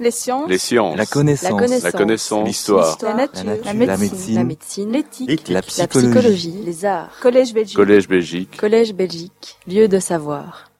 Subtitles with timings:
[0.00, 0.48] Les sciences.
[0.48, 0.96] Les sciences.
[0.96, 1.82] La connaissance.
[1.82, 2.46] La connaissance.
[2.46, 2.96] L'histoire.
[3.02, 3.44] La nature.
[3.44, 3.98] La La nature.
[3.98, 4.34] médecine.
[4.34, 4.92] La médecine.
[4.92, 5.48] L'éthique.
[5.48, 6.08] La La psychologie.
[6.08, 6.62] psychologie.
[6.64, 7.10] Les arts.
[7.20, 7.76] Collège Belgique.
[7.76, 8.56] Collège Belgique.
[8.56, 9.58] Collège Belgique.
[9.68, 10.70] Lieu de savoir.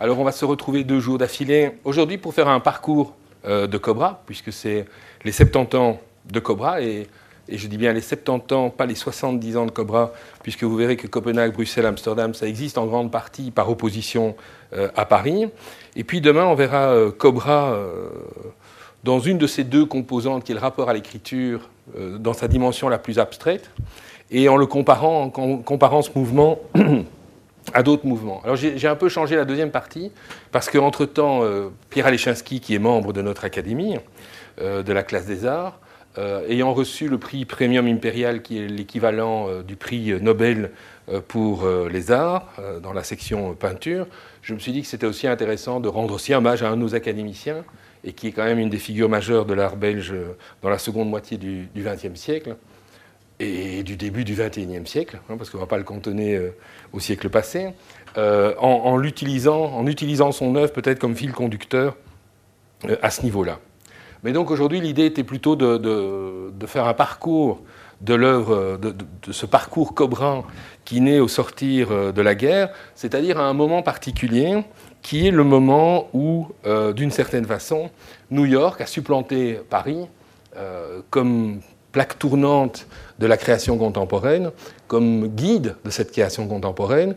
[0.00, 3.14] Alors on va se retrouver deux jours d'affilée aujourd'hui pour faire un parcours
[3.46, 4.86] euh, de Cobra, puisque c'est
[5.24, 6.00] les 70 ans
[6.30, 7.06] de Cobra, et,
[7.48, 10.12] et je dis bien les 70 ans, pas les 70 ans de Cobra,
[10.42, 14.34] puisque vous verrez que Copenhague, Bruxelles, Amsterdam, ça existe en grande partie par opposition
[14.72, 15.46] euh, à Paris.
[15.94, 18.08] Et puis demain, on verra euh, Cobra euh,
[19.04, 21.68] dans une de ces deux composantes, qui est le rapport à l'écriture,
[21.98, 23.70] euh, dans sa dimension la plus abstraite,
[24.30, 26.58] et en le comparant, en com- comparant ce mouvement
[27.74, 28.40] à d'autres mouvements.
[28.44, 30.10] Alors j'ai un peu changé la deuxième partie,
[30.52, 33.96] parce qu'entre-temps, euh, Pierre Alechinski, qui est membre de notre académie,
[34.60, 35.78] euh, de la classe des arts,
[36.48, 40.70] ayant reçu le prix Premium Impérial, qui est l'équivalent du prix Nobel
[41.26, 44.06] pour les arts, dans la section peinture,
[44.40, 46.82] je me suis dit que c'était aussi intéressant de rendre aussi hommage à un de
[46.82, 47.64] nos académiciens,
[48.04, 50.78] et qui est quand même une des figures majeures de l'art belge euh, dans la
[50.78, 52.56] seconde moitié du XXe siècle,
[53.40, 56.50] et du début du XXIe siècle, hein, parce qu'on ne va pas le cantonner euh,
[56.92, 57.70] au siècle passé,
[58.16, 59.02] euh, en, en en
[59.86, 61.96] utilisant son œuvre peut-être comme fil conducteur
[62.88, 63.58] euh, à ce niveau-là.
[64.22, 67.60] Mais donc aujourd'hui, l'idée était plutôt de, faire un parcours
[68.00, 68.94] de l'œuvre, de,
[69.30, 70.44] ce parcours cobran
[70.84, 74.64] qui naît au sortir de la guerre, c'est-à-dire à un moment particulier
[75.04, 77.90] qui est le moment où, euh, d'une certaine façon,
[78.30, 80.06] New York a supplanté Paris
[80.56, 81.60] euh, comme
[81.92, 82.86] plaque tournante
[83.18, 84.50] de la création contemporaine,
[84.88, 87.16] comme guide de cette création contemporaine.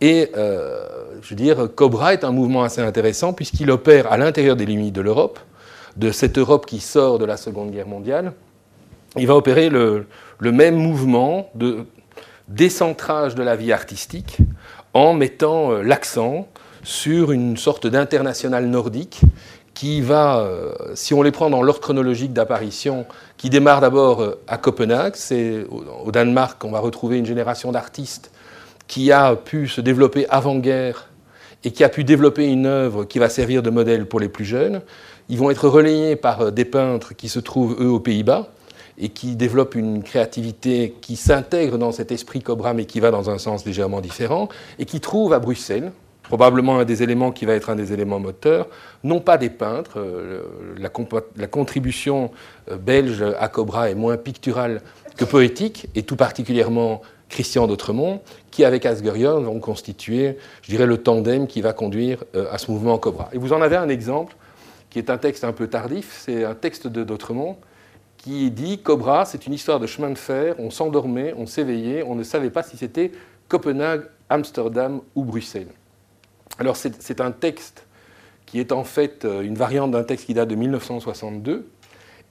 [0.00, 0.84] Et euh,
[1.22, 4.94] je veux dire, Cobra est un mouvement assez intéressant puisqu'il opère à l'intérieur des limites
[4.94, 5.38] de l'Europe,
[5.96, 8.32] de cette Europe qui sort de la Seconde Guerre mondiale.
[9.16, 10.06] Il va opérer le,
[10.40, 11.86] même mouvement de
[12.48, 14.38] décentrage de la vie artistique
[14.92, 16.48] en mettant l'accent
[16.88, 19.20] sur une sorte d'international nordique
[19.74, 23.04] qui va, euh, si on les prend dans l'ordre chronologique d'apparition,
[23.36, 28.30] qui démarre d'abord euh, à Copenhague, c'est au, Danemark qu'on va retrouver une génération d'artistes
[28.86, 31.10] qui a pu se développer avant-guerre
[31.62, 34.46] et qui a pu développer une œuvre qui va servir de modèle pour les plus
[34.46, 34.80] jeunes.
[35.28, 38.48] Ils vont être relayés par euh, des peintres qui se trouvent, eux, aux Pays-Bas
[38.96, 43.28] et qui développent une créativité qui s'intègre dans cet esprit Cobra, mais qui va dans
[43.28, 44.48] un sens légèrement différent,
[44.78, 45.92] et qui trouvent à Bruxelles,
[46.28, 48.68] probablement un des éléments qui va être un des éléments moteurs,
[49.02, 50.42] non pas des peintres, euh,
[50.78, 52.30] la, contribution
[52.70, 54.82] euh, belge à Cobra est moins picturale
[55.16, 57.00] que poétique, et tout particulièrement
[57.30, 62.46] Christian d'Autremont, qui avec Asgerion vont constituer, je dirais, le tandem qui va conduire euh,
[62.52, 63.30] à ce mouvement Cobra.
[63.32, 64.36] Et vous en avez un exemple,
[64.90, 67.56] qui est un texte un peu tardif, c'est un texte de d'Autremont,
[68.18, 72.14] qui dit Cobra, c'est une histoire de chemin de fer, on s'endormait, on s'éveillait, on
[72.14, 73.12] ne savait pas si c'était
[73.48, 75.68] Copenhague, Amsterdam ou Bruxelles.
[76.58, 77.86] Alors c'est un texte
[78.46, 81.70] qui est en fait euh, une variante d'un texte qui date de 1962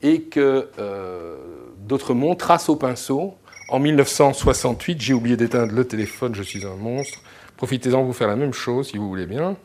[0.02, 1.38] et que euh,
[1.78, 3.36] D'Autremont trace au pinceau
[3.70, 5.00] en 1968.
[5.00, 7.22] J'ai oublié d'éteindre le téléphone, je suis un monstre.
[7.56, 9.56] Profitez-en pour faire la même chose si vous voulez bien.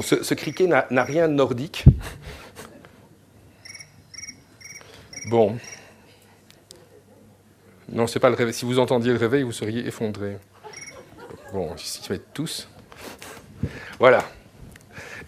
[0.00, 1.84] Ce, ce criquet n'a rien de nordique.
[5.28, 5.56] Bon.
[7.88, 8.54] Non, c'est pas le réveil.
[8.54, 10.38] Si vous entendiez le réveil, vous seriez effondré.
[11.52, 12.68] Bon, ils s'y mettent tous.
[13.98, 14.24] Voilà.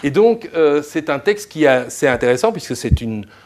[0.04, 2.92] Et donc, euh, c'est un texte qui est assez intéressant, puisque c'est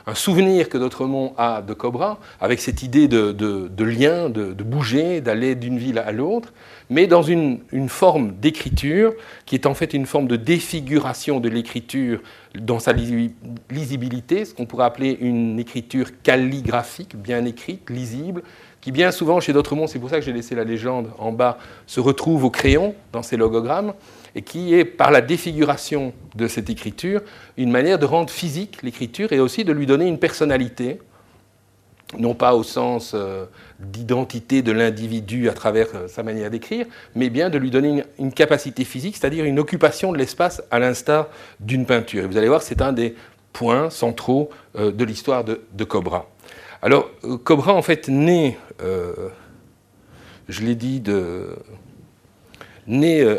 [0.07, 4.55] un souvenir que Dautremont a de Cobra, avec cette idée de, de- de lien, de,
[4.55, 6.55] de bouger, d'aller d'une ville à l'autre,
[6.89, 9.13] mais dans une, une forme d'écriture
[9.45, 12.21] qui est en fait une forme de défiguration de l'écriture
[12.55, 13.35] dans sa lisi-
[13.71, 18.43] lisibilité, ce qu'on pourrait appeler une écriture calligraphique, bien écrite, lisible,
[18.87, 21.59] qui bien souvent chez Dautremont, c'est pour ça que j'ai laissé la légende en bas,
[21.89, 23.95] se retrouve au crayon dans ses logogrammes,
[24.37, 27.21] et qui est, par la défiguration de cette écriture,
[27.57, 31.01] une manière de rendre physique l'écriture et aussi de lui donner une personnalité,
[32.17, 33.47] non pas au sens euh,
[33.81, 36.87] d'identité de l'individu à travers euh, sa manière d'écrire,
[37.17, 41.27] mais bien de lui donner une, capacité physique, c'est-à-dire une occupation de l'espace à l'instar
[41.59, 42.23] d'une peinture.
[42.23, 43.17] Et vous allez voir, c'est un des
[43.53, 44.49] points centraux
[44.79, 46.29] euh, de l'histoire de Cobra.
[46.83, 49.29] Alors, euh, Cobra, en fait, naît, euh,
[50.49, 51.57] je l'ai dit, euh,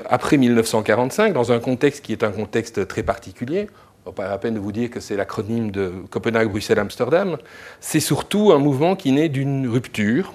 [0.10, 3.68] après 1945, dans un contexte qui est un contexte très particulier.
[4.06, 7.38] On pas la peine de vous dire que c'est l'acronyme de Copenhague, Bruxelles, Amsterdam.
[7.82, 10.34] C'est surtout un mouvement qui naît d'une rupture,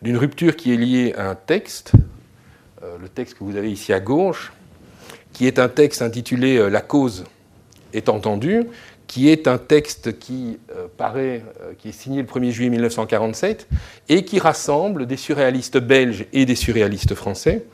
[0.00, 1.92] d'une rupture qui est liée à un texte,
[2.82, 4.54] le texte que vous avez ici à gauche,
[5.34, 7.24] qui est un texte intitulé La cause
[7.92, 8.64] est entendue,
[9.14, 13.68] qui est un texte qui euh, paraît, euh, qui est signé le 1er juillet 1947
[14.08, 17.64] et qui rassemble des surréalistes belges et des surréalistes français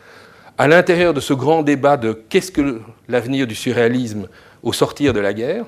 [0.59, 4.29] à l'intérieur de ce grand débat de qu'est-ce que l'avenir du surréalisme
[4.63, 5.65] au sortir de la guerre,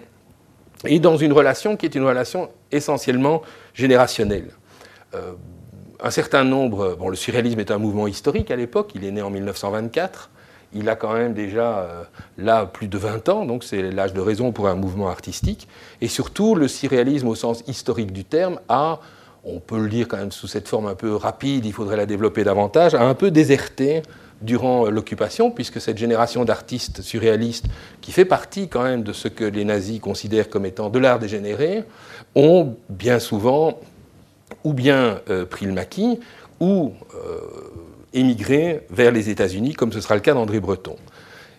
[0.85, 3.41] et dans une relation qui est une relation essentiellement
[3.73, 4.51] générationnelle.
[5.15, 5.33] Euh,
[6.03, 9.23] un certain nombre, bon, le surréalisme est un mouvement historique à l'époque, il est né
[9.23, 10.29] en 1924,
[10.75, 12.03] il a quand même déjà euh,
[12.39, 15.69] là plus de 20 ans, donc c'est l'âge de raison pour un mouvement artistique.
[16.01, 19.01] Et surtout, le surréalisme au sens historique du terme a,
[19.45, 22.07] on peut le dire quand même sous cette forme un peu rapide, il faudrait la
[22.07, 24.03] développer davantage, a un peu déserté
[24.41, 27.67] durant l'occupation, puisque cette génération d'artistes surréalistes,
[28.01, 31.19] qui fait partie quand même de ce que les nazis considèrent comme étant de l'art
[31.19, 31.85] dégénéré,
[32.35, 33.79] ont bien souvent
[34.65, 36.19] ou bien euh, pris le maquis,
[36.61, 37.39] ou euh,
[38.15, 40.97] émigrer vers les États-Unis, comme ce sera le cas d'André Breton.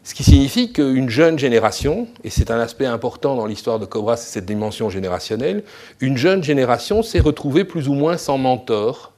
[0.03, 4.17] Ce qui signifie qu'une jeune génération, et c'est un aspect important dans l'histoire de Cobra,
[4.17, 5.63] c'est cette dimension générationnelle,
[6.01, 9.13] une jeune génération s'est retrouvée plus ou moins sans mentor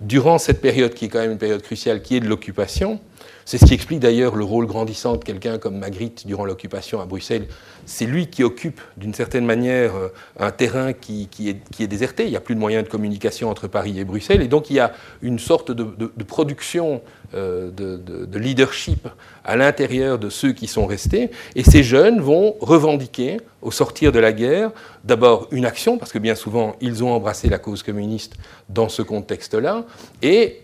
[0.00, 2.98] durant cette période qui est quand même une période cruciale, qui est de l'occupation,
[3.44, 7.06] c'est ce qui explique d'ailleurs le rôle grandissant de quelqu'un comme Magritte durant l'occupation à
[7.06, 7.46] Bruxelles.
[7.86, 12.24] C'est lui qui occupe d'une certaine manière euh, un terrain qui, est, déserté.
[12.24, 14.40] Il n'y a plus de moyens de communication entre Paris et Bruxelles.
[14.40, 15.84] Et donc il y a une sorte de,
[16.24, 17.02] production
[17.34, 19.08] euh, de, leadership
[19.44, 21.30] à l'intérieur de ceux qui sont restés.
[21.54, 24.70] Et ces jeunes vont revendiquer, au sortir de la guerre,
[25.04, 28.34] d'abord une action, parce que bien souvent ils ont embrassé la cause communiste
[28.68, 29.84] dans ce contexte-là,
[30.22, 30.63] et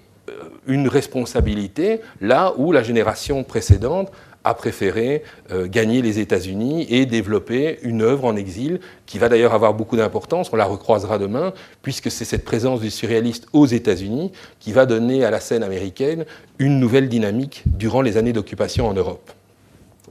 [0.67, 4.11] une responsabilité là où la génération précédente
[4.45, 9.55] a préféré euh, gagner les États-Unis et développer une œuvre en exil qui va d'ailleurs
[9.55, 14.33] avoir beaucoup d'importance, on la recroisera demain, puisque c'est cette présence du surréaliste aux États-Unis
[14.59, 16.25] qui va donner à la scène américaine
[16.59, 19.31] une nouvelle dynamique durant les années d'occupation en Europe.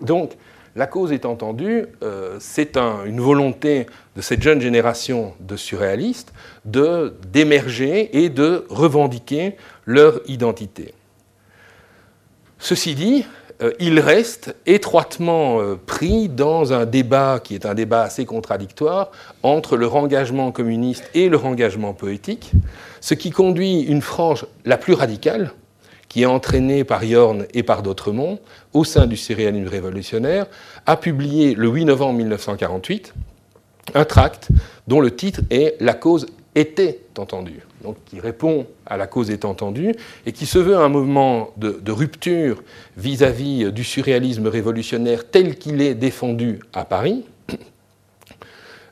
[0.02, 0.34] Donc,
[0.76, 6.34] la cause est entendue, euh, c'est une volonté de cette jeune génération de surréalistes
[6.66, 9.56] d'émerger et de revendiquer
[9.86, 10.94] leur identité.
[12.60, 13.26] Ceci dit,
[13.62, 19.12] euh, ils restent étroitement euh, pris dans un débat qui est un débat assez contradictoire
[19.44, 22.52] entre leur engagement communiste et leur engagement poétique,
[23.02, 25.52] ce qui conduit une frange la plus radicale,
[26.10, 28.40] qui est entraîné par Yorn et par d'autres monts,
[28.74, 30.48] au sein du surréalisme révolutionnaire,
[30.86, 33.14] a publié le 8 novembre 1948
[33.96, 34.50] un tract
[34.88, 39.46] dont le titre est La cause était entendue, donc qui répond à la cause est
[39.46, 39.94] entendue,
[40.26, 42.64] et qui se veut un mouvement de, rupture
[42.98, 47.26] vis-à-vis du surréalisme révolutionnaire tel qu'il est défendu à Paris,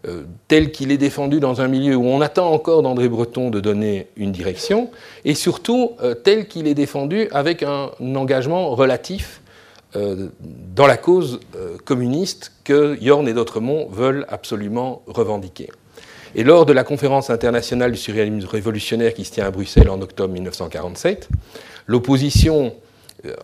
[0.07, 3.59] euh, tel qu'il est défendu dans un milieu où on attend encore d'André Breton de
[3.59, 4.89] donner une direction,
[5.25, 9.41] et surtout euh, tel qu'il est défendu avec un, engagement relatif
[9.95, 10.27] euh,
[10.75, 11.39] dans la cause
[11.85, 15.69] communiste que Yorn et d'autres monts veulent absolument revendiquer.
[16.35, 20.01] Et lors de la conférence internationale du surréalisme révolutionnaire qui se tient à Bruxelles en
[20.01, 21.29] octobre 1947,
[21.87, 22.73] l'opposition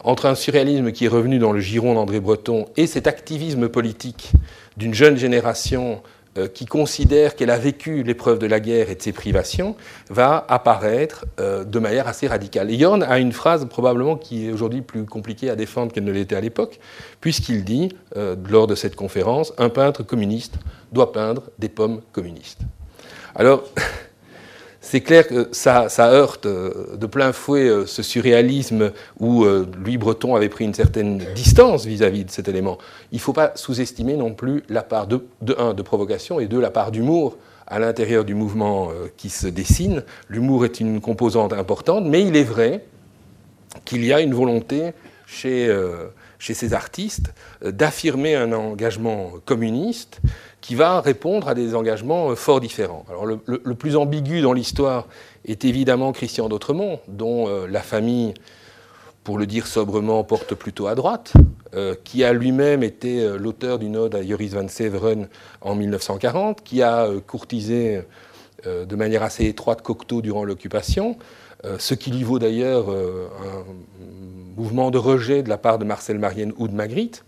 [0.03, 4.31] entre un surréalisme qui est revenu dans le giron d'André Breton et cet activisme politique
[4.77, 6.01] d'une jeune génération
[6.37, 9.75] euh, qui considère qu'elle a vécu l'épreuve de la guerre et de ses privations,
[10.09, 12.71] va apparaître euh, de manière assez radicale.
[12.71, 16.11] Et Yorn a une phrase probablement qui est aujourd'hui plus compliquée à défendre qu'elle ne
[16.11, 16.79] l'était à l'époque,
[17.21, 20.55] puisqu'il dit, euh, lors de cette conférence, un peintre communiste
[20.91, 22.61] doit peindre des pommes communistes.
[23.35, 23.63] Alors,
[24.85, 29.97] c'est clair que ça, heurte euh, de plein fouet euh, ce surréalisme où euh, Louis
[29.97, 32.77] Breton avait pris une certaine distance vis-à-vis de cet élément.
[33.13, 35.21] Il ne faut pas sous-estimer non plus la part de,
[35.83, 40.03] provocation et deux, la part d'humour à l'intérieur du mouvement qui se dessine.
[40.27, 42.83] L'humour est une composante importante, mais il est vrai
[43.85, 44.91] qu'il y a une volonté
[45.25, 45.69] chez
[46.39, 50.19] ces artistes d'affirmer un engagement communiste
[50.63, 53.05] qui va répondre à des engagements euh, fort différents.
[53.09, 53.37] Alors le,
[53.75, 55.07] plus ambigu dans l'histoire
[55.45, 58.33] est évidemment Christian d'Autremont, dont euh, la famille,
[59.25, 61.33] pour le dire sobrement, porte plutôt à droite,
[61.75, 65.27] euh, qui a lui-même été l'auteur d'une ode à Joris van Severen
[65.59, 68.01] en 1940, qui a courtisé
[68.65, 71.17] de manière assez étroite Cocteau durant l'occupation,
[71.77, 73.65] ce qui lui vaut d'ailleurs un
[74.55, 77.25] mouvement de rejet de la part de Marcel Marienne ou de Magritte.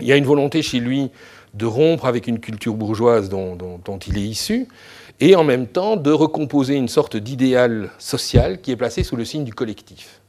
[0.00, 1.10] Il y a une volonté chez lui
[1.54, 4.68] de rompre avec une culture bourgeoise dont, il est issu,
[5.20, 9.24] et en même temps de recomposer une sorte d'idéal social qui est placé sous le
[9.24, 10.20] signe du collectif.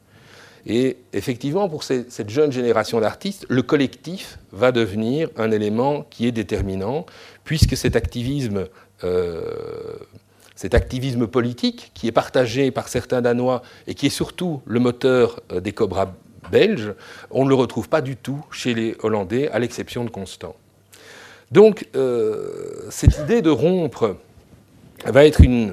[0.66, 6.32] Et effectivement, pour cette jeune génération d'artistes, le collectif va devenir un élément qui est
[6.32, 7.06] déterminant,
[7.44, 8.66] puisque cet activisme,
[9.04, 9.42] euh,
[10.54, 15.40] cet activisme politique, qui est partagé par certains Danois et qui est surtout le moteur
[15.50, 16.12] euh, des Cobras
[16.50, 16.92] belges,
[17.30, 20.54] on ne le retrouve pas du tout chez les Hollandais, à l'exception de Constant.
[21.50, 24.16] Donc, euh, cette idée de rompre
[25.04, 25.72] va être une,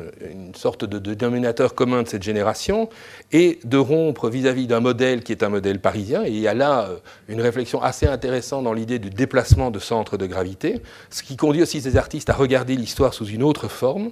[0.56, 2.90] sorte de, dénominateur commun de cette génération
[3.32, 6.24] et de rompre vis-à-vis d'un modèle qui est un modèle parisien.
[6.24, 9.80] Et il y a là euh, une réflexion assez intéressante dans l'idée du déplacement de
[9.80, 13.68] centre de gravité, ce qui conduit aussi ces artistes à regarder l'histoire sous une autre
[13.68, 14.12] forme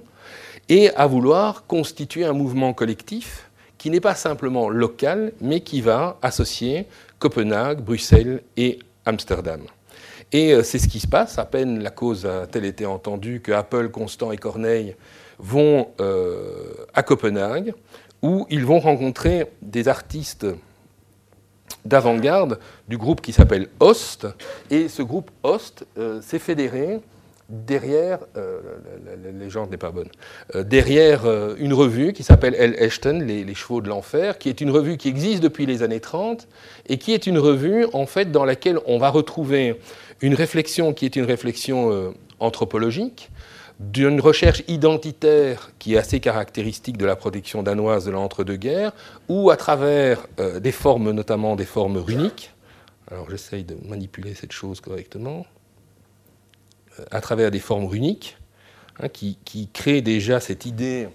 [0.68, 6.18] et à vouloir constituer un mouvement collectif qui n'est pas simplement local, mais qui va
[6.22, 6.86] associer
[7.18, 9.62] Copenhague, Bruxelles et Amsterdam.
[10.36, 11.38] Et euh, c'est ce qui se passe.
[11.38, 14.94] À peine la cause a-t-elle été entendue que Apple, Constant et Corneille
[15.38, 17.72] vont euh, à Copenhague,
[18.20, 20.46] où ils vont rencontrer des artistes
[21.86, 24.26] d'avant-garde du groupe qui s'appelle Host.
[24.70, 27.00] Et ce groupe Host euh, s'est fédéré
[27.48, 30.08] derrière, la, légende n'est pas bonne,
[30.52, 31.22] derrière
[31.58, 35.08] une revue qui s'appelle El Ashton, les, Chevaux de l'Enfer, qui est une revue qui
[35.08, 36.48] existe depuis les années 30
[36.88, 39.78] et qui est une revue en fait dans laquelle on va retrouver
[40.20, 43.30] une réflexion qui est une réflexion anthropologique,
[43.78, 48.92] d'une recherche identitaire qui est assez caractéristique de la protection danoise de l'entre-deux-guerres,
[49.28, 52.54] ou à travers des formes, notamment des formes runiques.
[53.10, 55.44] Alors j'essaye de manipuler cette chose correctement
[57.10, 58.36] à travers des formes runiques,
[59.00, 61.08] hein, qui, créent déjà cette idée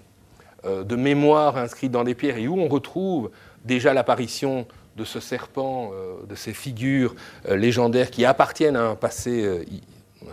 [0.64, 3.30] euh, de mémoire inscrite dans des pierres et où on retrouve
[3.64, 7.14] déjà l'apparition de ce serpent, euh, de ces figures
[7.48, 9.66] euh, légendaires qui appartiennent à un passé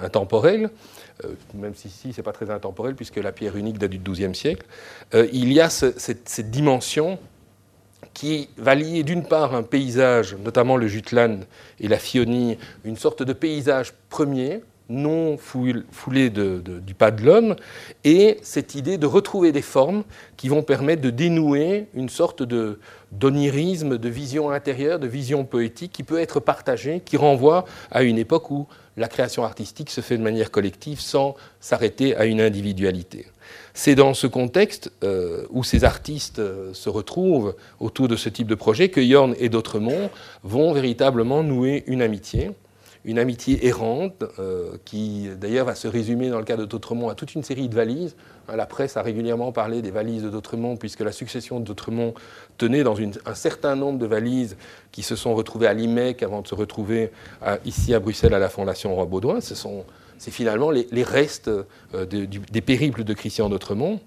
[0.01, 0.69] intemporel,
[1.53, 4.65] même si ici c'est pas très intemporel puisque la pierre unique date du XIIe siècle,
[5.13, 7.19] il y a cette, dimension
[8.13, 11.45] qui va lier d'une part un paysage, notamment le Jutland
[11.79, 17.55] et la Fionie, une sorte de paysage premier, non foulé du pas de l'homme,
[18.03, 20.03] et cette idée de retrouver des formes
[20.36, 22.79] qui vont permettre de dénouer une sorte de
[23.12, 28.19] d'onirisme, de vision intérieure, de vision poétique qui peut être partagée, qui renvoie à une
[28.19, 28.67] époque où
[28.98, 33.25] la création artistique se fait de manière collective sans s'arrêter à une individualité.
[33.74, 38.48] C'est dans ce contexte euh, où ces artistes euh, se retrouvent autour de ce type
[38.48, 40.10] de projet que Yorn et d'autres monts
[40.43, 42.51] vont véritablement nouer une amitié
[43.05, 47.15] une amitié errante euh, qui d'ailleurs va se résumer dans le cas de Dautremont à
[47.15, 48.15] toute une série de valises.
[48.47, 52.13] Hein, la presse a régulièrement parlé des valises de Dautremont puisque la succession de Dautremont
[52.57, 54.57] tenait dans un certain nombre de valises
[54.91, 57.11] qui se sont retrouvées à l'IMEC avant de se retrouver
[57.65, 59.39] ici à Bruxelles à la Fondation Roi Baudouin.
[59.39, 59.85] Ce sont,
[60.17, 63.99] c'est finalement les, restes euh, des périples de Christian Dautremont.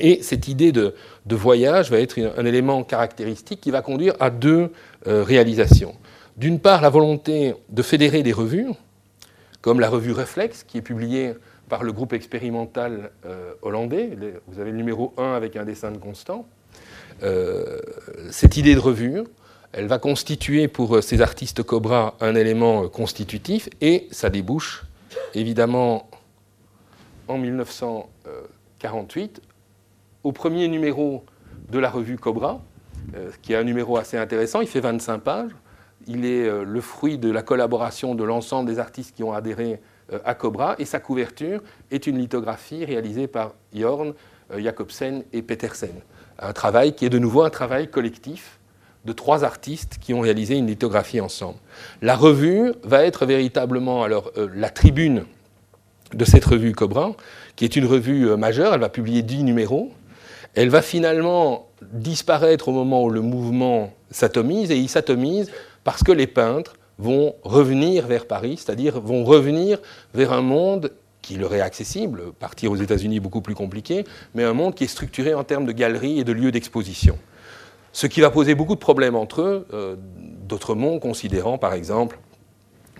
[0.00, 0.94] Et cette idée de,
[1.30, 4.70] voyage va être un élément caractéristique qui va conduire à deux
[5.06, 5.94] euh, réalisations
[6.38, 8.68] d'une part la volonté de fédérer des revues,
[9.60, 11.34] comme la revue Reflex, qui est publiée
[11.68, 14.16] par le groupe expérimental euh, hollandais.
[14.46, 16.46] Vous avez le numéro 1 avec un dessin de Constant.
[17.24, 17.80] Euh,
[18.30, 19.24] cette idée de revue,
[19.72, 24.84] elle va constituer pour ces artistes Cobra un élément constitutif et ça débouche
[25.34, 26.08] évidemment
[27.26, 29.42] en 1948
[30.22, 31.24] au premier numéro
[31.70, 32.60] de la revue Cobra,
[33.14, 35.50] euh, qui est un numéro assez intéressant, il fait 25 pages
[36.08, 39.80] il est euh, le fruit de la collaboration de l'ensemble des artistes qui ont adhéré
[40.12, 44.14] euh, à Cobra, et sa couverture est une lithographie réalisée par Jorn,
[44.50, 45.94] euh, Jacobsen et Petersen.
[46.40, 48.58] Un travail qui est de nouveau un travail collectif
[49.04, 51.58] de trois artistes qui ont réalisé une lithographie ensemble.
[52.02, 55.24] La revue va être véritablement alors la tribune
[56.12, 57.12] de cette revue Cobra,
[57.56, 59.92] qui est une revue majeure, elle va publier dix numéros.
[60.54, 65.50] Elle va finalement disparaître au moment où le mouvement s'atomise, et il s'atomise
[65.88, 69.78] parce que les peintres vont revenir vers Paris, c'est-à-dire vont revenir
[70.12, 70.92] vers un monde
[71.22, 74.04] qui leur est accessible, partir aux États-Unis beaucoup plus compliqué,
[74.34, 77.16] mais un monde qui est structuré en termes de galeries et de lieux d'exposition.
[77.94, 79.96] Ce qui va poser beaucoup de problèmes entre eux, euh,
[80.46, 82.18] d'autres mondes considérant par exemple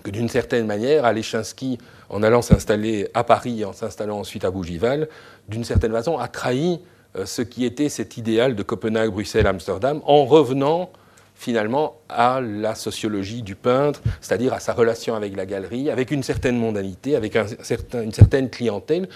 [0.02, 1.76] que d'une certaine manière, Alechinsky,
[2.08, 5.10] en allant s'installer à Paris et en s'installant ensuite à Bougival,
[5.46, 6.80] d'une certaine façon a trahi
[7.16, 10.90] euh, ce qui était cet idéal de Copenhague, Bruxelles, Amsterdam, en revenant
[11.38, 16.24] finalement à la sociologie du peintre, c'est-à-dire à sa relation avec la galerie, avec une
[16.24, 19.08] certaine mondanité, avec une certaine clientèle,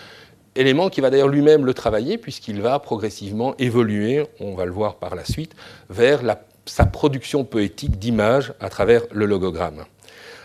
[0.55, 4.97] élément qui va d'ailleurs lui-même le travailler puisqu'il va progressivement évoluer, on va le voir
[4.97, 5.57] par la suite,
[5.91, 6.23] vers
[6.65, 9.85] sa production poétique d'images à travers le logogramme.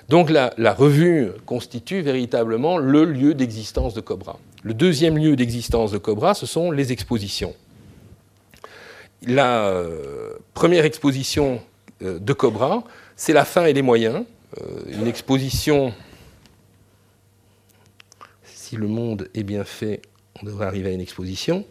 [0.10, 4.40] Donc la, revue constitue véritablement le lieu d'existence de Cobra.
[4.64, 7.54] Le deuxième lieu d'existence de Cobra, ce sont les expositions
[9.26, 11.62] la euh, première exposition
[12.04, 12.84] euh, de Cobra,
[13.16, 14.24] c'est la fin et les moyens.
[14.62, 15.94] Euh, une exposition,
[18.44, 20.02] si le monde est bien fait,
[20.42, 21.66] on devrait arriver à une exposition.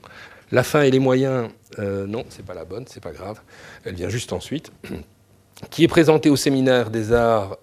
[0.53, 3.41] La fin et les moyens, non, c'est pas la bonne, c'est pas grave,
[3.85, 4.71] elle vient juste ensuite,
[5.71, 7.59] qui est présentée au séminaire des arts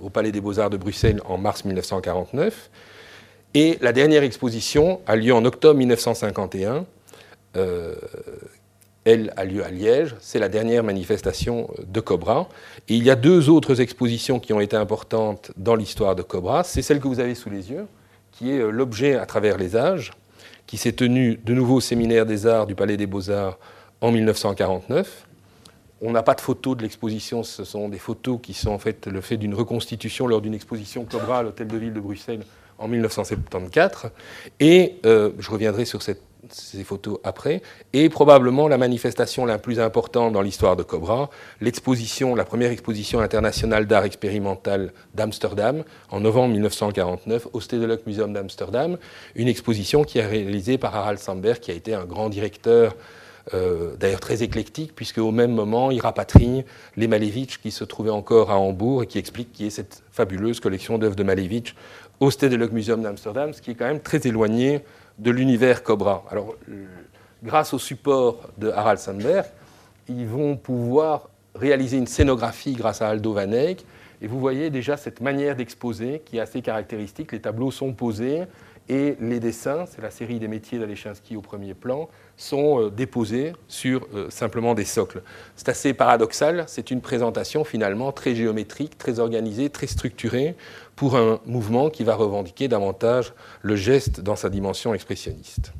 [0.00, 2.70] au Palais des Beaux-Arts de Bruxelles en mars 1949
[3.54, 6.84] Et la dernière exposition a lieu en octobre 1951.
[7.56, 7.94] Euh,
[9.04, 10.14] elle a lieu à Liège.
[10.20, 12.48] C'est la dernière manifestation de Cobra.
[12.88, 16.64] Et il y a deux autres expositions qui ont été importantes dans l'histoire de Cobra.
[16.64, 17.86] C'est celle que vous avez sous les yeux,
[18.32, 20.12] qui est euh, l'objet à travers les âges,
[20.66, 23.58] qui s'est tenue de nouveau au séminaire des arts du Palais des Beaux-Arts
[24.00, 25.26] en 1949.
[26.00, 29.06] On n'a pas de photos de l'exposition, ce sont des photos qui sont en fait
[29.06, 32.44] le fait d'une reconstitution lors d'une exposition Cobra à l'Hôtel de Ville de Bruxelles
[32.78, 34.10] en 1974.
[34.60, 39.80] Et euh, je reviendrai sur cette ces photos après, et probablement la manifestation la plus
[39.80, 46.52] importante dans l'histoire de Cobra, l'exposition, la première exposition internationale d'art expérimental d'Amsterdam en novembre
[46.52, 48.98] 1949 au Stedelijk Museum d'Amsterdam,
[49.34, 52.94] une exposition qui est réalisée par Harald Sandberg, qui a été un grand directeur
[53.52, 56.64] euh, d'ailleurs très éclectique, puisque au même moment, il rapatrie
[56.96, 60.60] les Malevich qui se trouvaient encore à Hambourg et qui explique qui est cette fabuleuse
[60.60, 61.74] collection d'œuvres de Malevich
[62.20, 64.80] au Stedelijk Museum d'Amsterdam, ce qui est quand même très éloigné
[65.18, 66.24] de l'univers Cobra.
[66.30, 66.54] Alors,
[67.42, 69.46] grâce au support de Harald Sandberg,
[70.08, 73.84] ils vont pouvoir réaliser une scénographie grâce à Aldo Van Eyck.
[74.22, 77.32] Et vous voyez déjà cette manière d'exposer qui est assez caractéristique.
[77.32, 78.42] Les tableaux sont posés
[78.88, 83.54] et les dessins, c'est la série des métiers d'Alechinski au premier plan, sont euh, déposés
[83.66, 85.22] sur euh, simplement des socles.
[85.56, 90.54] C'est assez paradoxal, c'est une présentation finalement très géométrique, très organisée, très structurée
[90.96, 93.32] pour un mouvement qui va revendiquer davantage
[93.62, 95.72] le geste dans sa dimension expressionniste.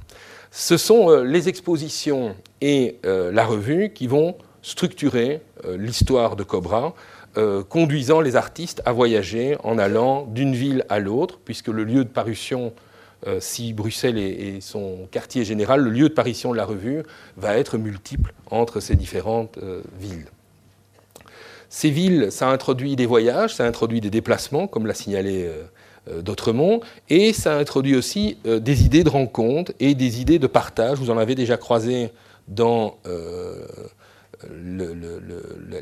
[0.50, 6.94] Ce sont euh, les expositions et la revue qui vont structurer l'histoire de Cobra,
[7.68, 12.08] conduisant les artistes à voyager en allant d'une ville à l'autre, puisque le lieu de
[12.08, 12.72] parution
[13.26, 17.02] euh, si Bruxelles est, son quartier général, le lieu de parution de la revue
[17.36, 20.26] va être multiple entre ces différentes euh, villes.
[21.76, 25.50] Ces villes, ça introduit des voyages, ça introduit des déplacements, comme l'a signalé
[26.08, 26.78] euh, d'Autremont,
[27.08, 30.98] et ça introduit aussi des idées de rencontre et des idées de partage.
[30.98, 32.12] Vous en avez déjà croisé
[32.46, 32.98] dans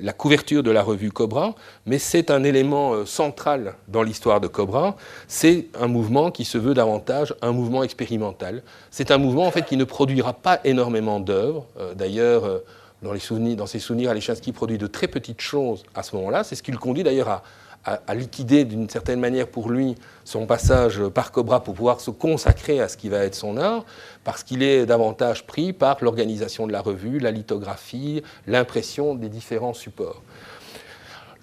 [0.01, 1.55] la couverture de la revue Cobra,
[1.87, 4.97] mais c'est un élément euh, central dans l'histoire de Cobra.
[5.29, 8.63] C'est un mouvement qui se veut davantage un mouvement expérimental.
[8.91, 11.67] C'est un mouvement en fait qui ne produira pas énormément d'œuvres.
[11.79, 12.59] Euh, d'ailleurs, euh,
[13.03, 16.45] dans, ses souvenirs, Alechinsky produit de très petites choses à ce moment-là.
[16.45, 17.43] C'est ce qui le conduit d'ailleurs à,
[17.85, 22.81] à, liquider d'une certaine manière pour lui son passage par Cobra pour pouvoir se consacrer
[22.81, 23.85] à ce qui va être son art,
[24.25, 29.75] parce qu'il est davantage pris par l'organisation de la revue, la lithographie, l'impression des différents
[29.75, 30.23] supports.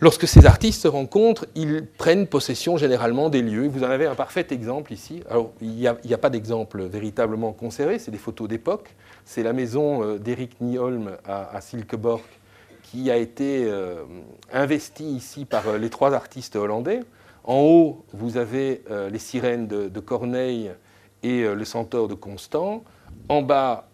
[0.01, 3.67] Lorsque ces artistes se rencontrent, ils prennent possession généralement des lieux.
[3.67, 5.23] Vous en avez un parfait exemple ici.
[5.29, 8.95] Alors, il n'y a, pas d'exemple véritablement conservé, c'est des photos d'époque.
[9.31, 12.23] C'est la maison euh, d'Eric Nieholm à, Silkeborg
[12.81, 14.03] qui a été euh,
[14.51, 17.01] investi ici par euh, les trois artistes hollandais.
[17.43, 20.71] En haut, vous avez les sirènes de, Corneille
[21.23, 22.83] et le centaure de Constant.
[23.27, 23.87] En bas,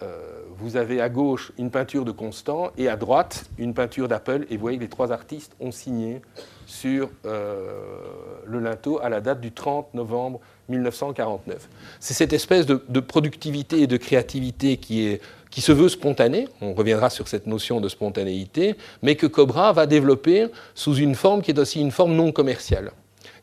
[0.58, 4.46] vous avez à gauche une peinture de Constant et à droite une peinture d'Apple.
[4.50, 6.22] Et vous voyez que les trois artistes ont signé
[6.66, 11.68] sur le linteau à la date du 30 novembre 1949.
[12.00, 16.74] C'est cette espèce de, productivité et de créativité qui est qui se veut spontané, on
[16.74, 21.52] reviendra sur cette notion de spontanéité, mais que Cobra va développer sous une forme qui
[21.52, 22.92] est aussi une forme non commerciale.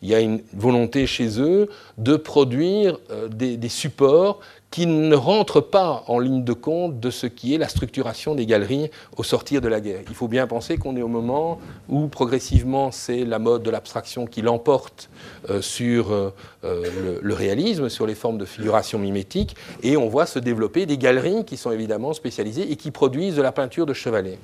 [0.03, 4.41] Il y a une volonté chez eux de produire euh, des, supports
[4.73, 8.47] qui ne rentrent pas en ligne de compte de ce qui est la structuration des
[8.47, 10.01] galeries au sortir de la guerre.
[10.09, 14.27] Il faut bien penser qu'on est au moment où progressivement c'est la mode de l'abstraction
[14.27, 15.11] qui l'emporte
[15.49, 16.33] euh, sur euh,
[16.65, 19.55] le, le, réalisme, sur les formes de figuration mimétique,
[19.85, 23.43] et on voit se développer des galeries qui sont évidemment spécialisées et qui produisent de
[23.43, 24.39] la peinture de chevalet.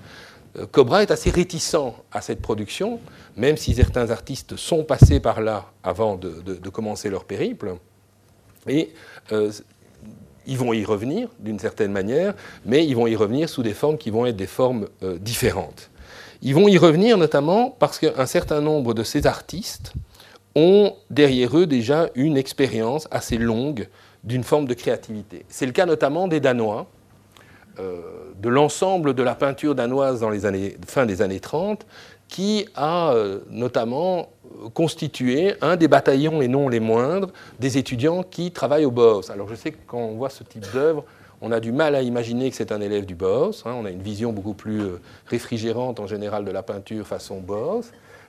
[0.57, 3.01] Euh, Cobra est assez réticent à cette production,
[3.37, 7.77] même si certains artistes sont passés par là avant de, commencer leur périple.
[8.67, 8.93] Et
[9.33, 9.51] euh,
[10.49, 12.35] ils vont y revenir d'une certaine manière,
[12.65, 15.91] mais ils vont y revenir sous des formes qui vont être des formes euh, différentes.
[16.43, 19.93] Ils vont y revenir notamment parce qu'un certain nombre de ces artistes
[20.57, 23.89] ont derrière eux déjà une expérience assez longue
[24.25, 25.45] d'une forme de créativité.
[25.49, 26.87] C'est le cas notamment des Danois,
[27.79, 31.87] de l'ensemble de la peinture danoise dans les années, fin des années 30,
[32.29, 34.29] qui a euh, notamment
[34.75, 39.31] constitué un des bataillons, et non les moindres, des étudiants qui travaillent au BOS.
[39.31, 41.05] Alors je sais que quand on voit ce type d'œuvre,
[41.41, 43.63] on a du mal à imaginer que c'est un élève du BOS.
[43.65, 43.75] Hein.
[43.79, 47.85] on a une vision beaucoup plus euh, réfrigérante en général de la peinture façon BOS,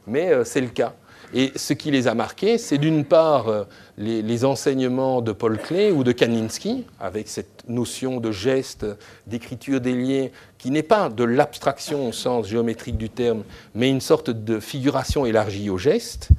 [0.08, 0.94] mais c'est le cas.
[1.34, 3.64] Et ce qui les a marqués, c'est d'une part euh,
[3.98, 8.86] les, enseignements de Paul Klee ou de Kandinsky, avec cette notion de geste,
[9.28, 13.44] d'écriture déliée, qui n'est pas de l'abstraction au sens géométrique du terme,
[13.76, 16.30] mais une sorte de figuration élargie au geste,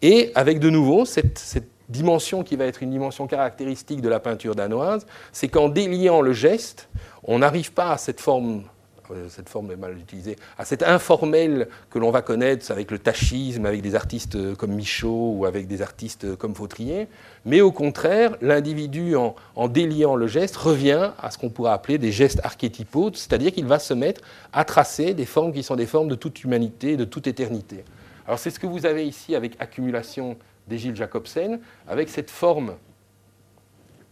[0.00, 4.54] et avec de nouveau cette, dimension qui va être une dimension caractéristique de la peinture
[4.54, 6.90] danoise, c'est qu'en déliant le geste,
[7.24, 8.64] on n'arrive pas à cette forme
[9.28, 13.66] cette forme est mal utilisée, à cet informel que l'on va connaître avec le tachisme,
[13.66, 17.08] avec des artistes comme Michaud ou avec des artistes comme Fautrier,
[17.44, 22.12] mais au contraire, l'individu, en, déliant le geste, revient à ce qu'on pourrait appeler des
[22.12, 24.20] gestes archétypaux, c'est-à-dire qu'il va se mettre
[24.52, 27.84] à tracer des formes qui sont des formes de toute humanité, de toute éternité.
[28.26, 30.36] Alors c'est ce que vous avez ici avec Accumulation
[30.68, 32.74] d'Egile Jacobsen, avec cette forme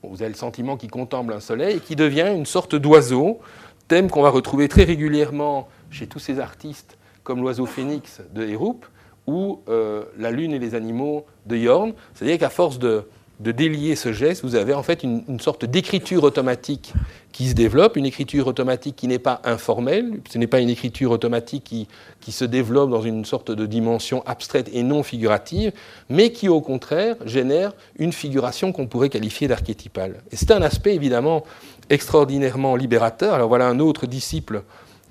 [0.02, 3.40] vous avez le sentiment qu'il contemple un soleil et qui devient une sorte d'oiseau
[3.88, 8.86] thème qu'on va retrouver très régulièrement chez tous ces artistes, comme l'oiseau phénix de Héroupe
[9.26, 11.92] ou euh, la lune et les animaux de Yorn.
[12.14, 13.04] C'est-à-dire qu'à force de,
[13.40, 16.94] délier ce geste, vous avez en fait une, une sorte d'écriture automatique
[17.32, 21.10] qui se développe, une écriture automatique qui n'est pas informelle, ce n'est pas une écriture
[21.10, 21.86] automatique qui,
[22.20, 25.72] qui, se développe dans une sorte de dimension abstraite et non figurative,
[26.08, 30.22] mais qui au contraire génère une figuration qu'on pourrait qualifier d'archétypale.
[30.32, 31.44] Et c'est un aspect évidemment
[31.90, 33.34] extraordinairement libérateur.
[33.34, 34.62] Alors voilà un autre disciple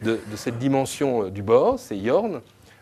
[0.04, 2.42] de, cette dimension euh, du bord, c'est Yorn.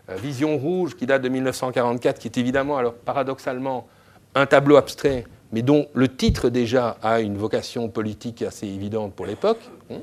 [0.10, 3.88] Euh, Vision rouge qui date de 1944, qui est évidemment, alors paradoxalement,
[4.36, 9.26] un tableau abstrait, mais dont le titre déjà a une vocation politique assez évidente pour
[9.26, 9.60] l'époque,
[9.92, 10.00] hein,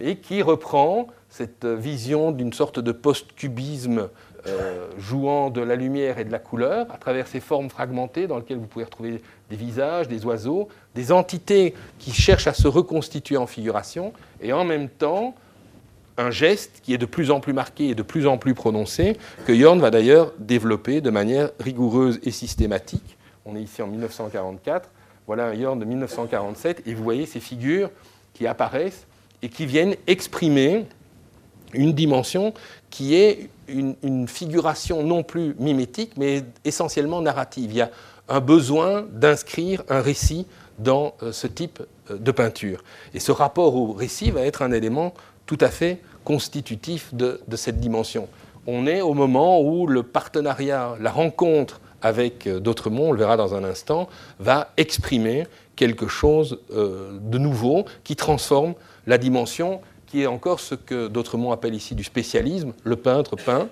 [0.00, 4.08] et qui reprend cette vision d'une sorte de post-cubisme
[4.48, 8.38] euh, jouant de la lumière et de la couleur à travers ces formes fragmentées dans
[8.38, 13.36] lesquelles vous pouvez retrouver des visages, des oiseaux, des entités qui cherchent à se reconstituer
[13.36, 15.34] en figuration, et en même temps
[16.18, 19.16] un geste qui est de plus en plus marqué et de plus en plus prononcé,
[19.46, 23.16] que Yorn va d'ailleurs développer de manière rigoureuse et systématique.
[23.44, 24.88] On est ici en 1944,
[25.26, 27.90] voilà un Yorn de 1947, et vous voyez ces figures
[28.34, 29.06] qui apparaissent
[29.42, 30.86] et qui viennent exprimer
[31.74, 32.54] une dimension
[32.90, 37.70] qui est une, figuration non plus mimétique, mais essentiellement narrative.
[37.70, 37.90] Il y a
[38.28, 40.46] un besoin d'inscrire un récit
[40.78, 42.82] dans euh, ce type euh, de peinture.
[43.14, 45.14] Et ce rapport au récit va être un élément
[45.46, 48.28] tout à fait constitutif de, cette dimension.
[48.66, 53.18] On est au moment où le partenariat, la rencontre avec euh, d'autres mondes, on le
[53.18, 54.08] verra dans un instant,
[54.40, 58.72] va exprimer quelque chose de nouveau qui transforme
[59.06, 62.72] la dimension, qui est encore ce que d'autres mondes appellent ici du spécialisme.
[62.84, 63.68] Le peintre peint,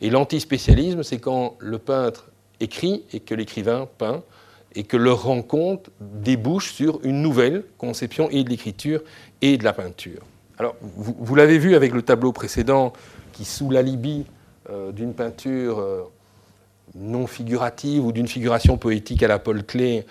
[0.00, 4.22] et l'antispécialisme, c'est quand le peintre écrit et que l'écrivain peint,
[4.74, 9.02] et que leur rencontre débouche sur une nouvelle conception et de l'écriture
[9.42, 10.20] et de la peinture.
[10.58, 12.92] Alors, vous, vous l'avez vu avec le tableau précédent
[13.32, 14.26] qui, sous l'alibi
[14.70, 16.02] euh, d'une peinture euh,
[16.94, 20.02] non figurative ou d'une figuration poétique à la Paul Klee,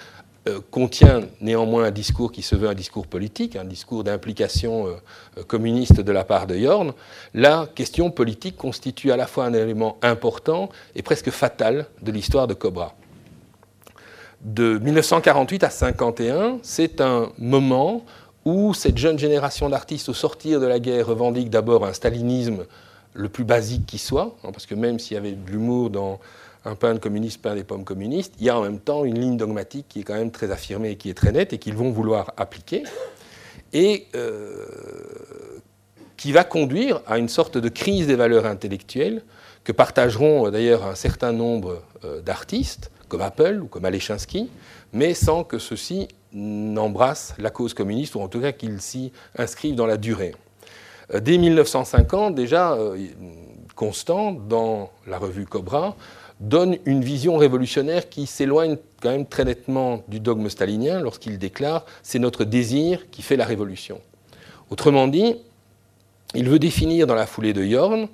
[0.48, 5.44] euh, contient néanmoins un discours qui se veut un discours politique, un discours d'implication euh,
[5.44, 6.94] communiste de la part de Yorn,
[7.34, 12.48] la question politique constitue à la fois un élément important et presque fatal de l'histoire
[12.48, 12.96] de Cobra.
[14.42, 18.06] De 1948 à 1951, c'est un moment
[18.46, 22.66] où cette jeune génération d'artistes, au sortir de la guerre, revendique d'abord un stalinisme
[23.14, 26.20] le plus basique qui soit, hein, parce que même s'il y avait de l'humour dans
[26.70, 29.38] un peintre communiste peint des pommes communistes, il y a en même temps une ligne
[29.38, 31.90] dogmatique qui est quand même très affirmée et qui est très nette et qu'ils vont
[31.90, 32.84] vouloir appliquer,
[33.74, 34.66] et euh,
[36.18, 39.24] qui va conduire à une sorte de crise des valeurs intellectuelles
[39.64, 44.50] que partageront euh, d'ailleurs un certain nombre euh, d'artistes, comme Apple ou comme Alechinsky,
[44.94, 49.76] mais sans que ceux-ci n'embrassent la cause communiste, ou en tout cas qu'ils s'y inscrivent
[49.76, 50.36] dans la durée.
[51.12, 52.78] Dès 1950, déjà,
[53.80, 55.96] Constant, dans la revue Cobra,
[56.40, 61.86] donne une vision révolutionnaire qui s'éloigne quand même très nettement du dogme stalinien lorsqu'il déclare
[62.02, 64.00] c'est notre désir qui fait la révolution.
[64.70, 65.36] Autrement dit,
[66.36, 68.08] il veut définir dans la foulée de Yorn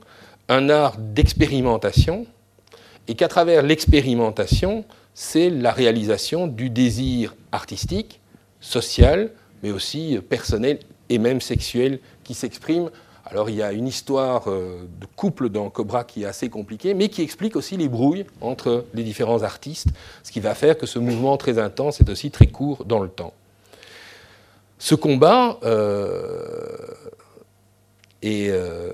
[0.48, 2.26] un art d'expérimentation
[3.08, 8.20] et qu'à travers l'expérimentation, c'est la réalisation du désir artistique,
[8.60, 9.32] social,
[9.64, 12.90] mais aussi personnel et même sexuel qui s'exprime
[13.26, 16.94] alors il y a une histoire euh, de couple dans Cobra qui est assez compliquée,
[16.94, 19.88] mais qui explique aussi les brouilles entre les différents artistes,
[20.24, 23.10] ce qui va faire que ce mouvement très intense est aussi très court dans le
[23.10, 23.34] temps.
[24.78, 26.78] Ce combat euh,
[28.22, 28.94] est, euh,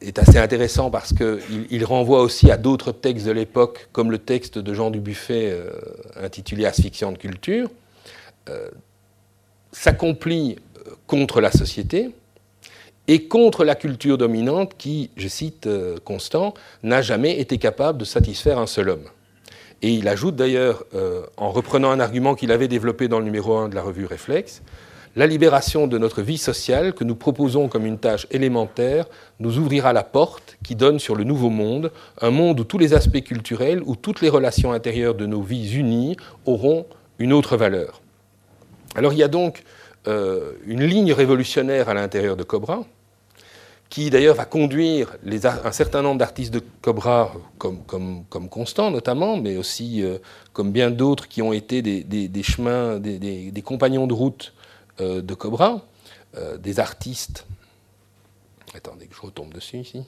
[0.00, 4.18] est, assez intéressant parce qu'il il renvoie aussi à d'autres textes de l'époque, comme le
[4.18, 5.54] texte de Jean Dubuffet
[6.16, 7.68] intitulé Asphyxiant de culture,
[9.72, 10.56] s'accomplit
[11.06, 12.12] contre la société,
[13.08, 18.04] et contre la culture dominante qui, je cite euh, Constant, n'a jamais été capable de
[18.04, 19.04] satisfaire un seul homme.
[19.80, 23.56] Et il ajoute d'ailleurs, euh, en reprenant un argument qu'il avait développé dans le numéro
[23.56, 24.62] 1 de la revue Réflexe,
[25.16, 29.06] la libération de notre vie sociale que nous proposons comme une tâche élémentaire
[29.40, 31.90] nous ouvrira la porte qui donne sur le nouveau monde,
[32.20, 35.74] un monde où tous les aspects culturels, où toutes les relations intérieures de nos vies
[35.74, 36.86] unies auront
[37.18, 38.00] une autre valeur.
[38.94, 39.64] Alors il y a donc
[40.06, 42.84] euh, une ligne révolutionnaire à l'intérieur de Cobra,
[43.88, 50.02] qui d'ailleurs va conduire un certain nombre d'artistes de Cobra, comme, Constant notamment, mais aussi
[50.02, 50.18] euh,
[50.52, 54.52] comme bien d'autres qui ont été des, chemins, des, compagnons de route
[55.00, 55.82] euh, de Cobra,
[56.58, 57.46] des artistes.
[58.74, 60.04] Attendez que je retombe dessus ici.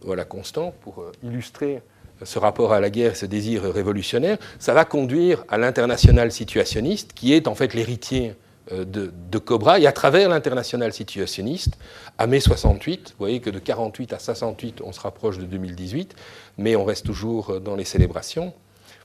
[0.00, 1.82] voilà Constant pour illustrer
[2.24, 7.32] ce rapport à la guerre, ce désir révolutionnaire, ça va conduire à l'international situationniste, qui
[7.32, 8.34] est en fait l'héritier
[8.72, 11.78] euh, de, Cobra, et à travers l'international situationniste,
[12.18, 16.14] à mai 68, vous voyez que de 48 à 68, on se rapproche de 2018,
[16.58, 18.52] mais on reste toujours dans les célébrations,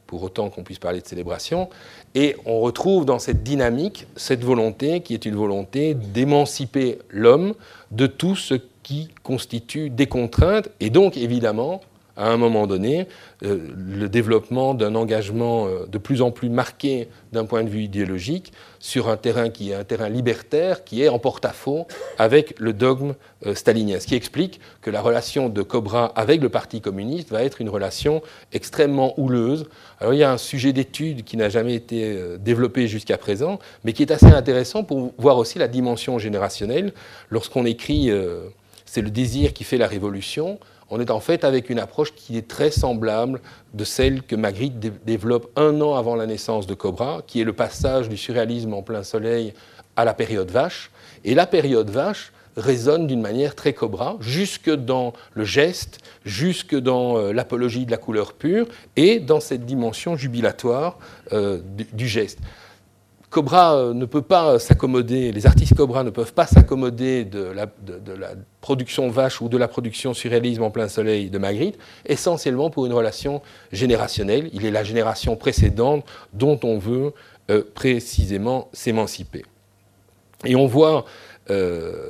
[0.06, 1.70] pour autant qu'on puisse parler de célébration,
[2.16, 7.54] et on retrouve dans cette dynamique cette volonté qui est une volonté d'émanciper l'homme
[7.92, 11.82] de tout ce qui constitue des contraintes, et donc évidemment
[12.18, 13.08] à un moment donné,
[13.44, 17.84] euh, le développement d'un engagement euh, de plus en plus marqué d'un point de vue
[17.84, 21.86] idéologique sur un terrain qui est un terrain libertaire, qui est en porte-à-faux
[22.18, 23.14] avec le dogme
[23.46, 24.00] euh, stalinien.
[24.00, 27.70] Ce qui explique que la relation de Cobra avec le Parti communiste va être une
[27.70, 29.68] relation extrêmement houleuse.
[30.00, 33.94] Alors il y a un sujet d'étude qui n'a jamais été développé jusqu'à présent, mais
[33.94, 36.94] qui est assez intéressant pour voir aussi la dimension générationnelle.
[37.30, 38.12] Lorsqu'on écrit
[38.86, 42.38] c'est le désir qui fait la révolution, on est en fait avec une approche qui
[42.38, 43.42] est très semblable
[43.74, 47.54] de celle que Magritte développe un an avant la naissance de Cobra, qui est le
[47.54, 49.54] passage du surréalisme en plein soleil
[49.96, 50.92] à la période vache.
[51.26, 57.18] Et la période vache résonne d'une manière très Cobra, jusque dans le geste, jusque dans
[57.18, 60.98] euh, l'apologie de la couleur pure et dans cette dimension jubilatoire
[61.34, 61.60] euh,
[61.94, 62.40] du geste.
[63.30, 67.68] Cobra euh, ne peut pas s'accommoder, les artistes Cobra ne peuvent pas s'accommoder de la,
[68.62, 72.94] production vache ou de la production surréalisme en plein soleil de Magritte, essentiellement pour une
[72.94, 74.50] relation générationnelle.
[74.54, 77.14] Il est la génération précédente dont on veut
[77.50, 79.44] euh, précisément s'émanciper.
[80.46, 81.06] Et on voit
[81.50, 82.04] euh,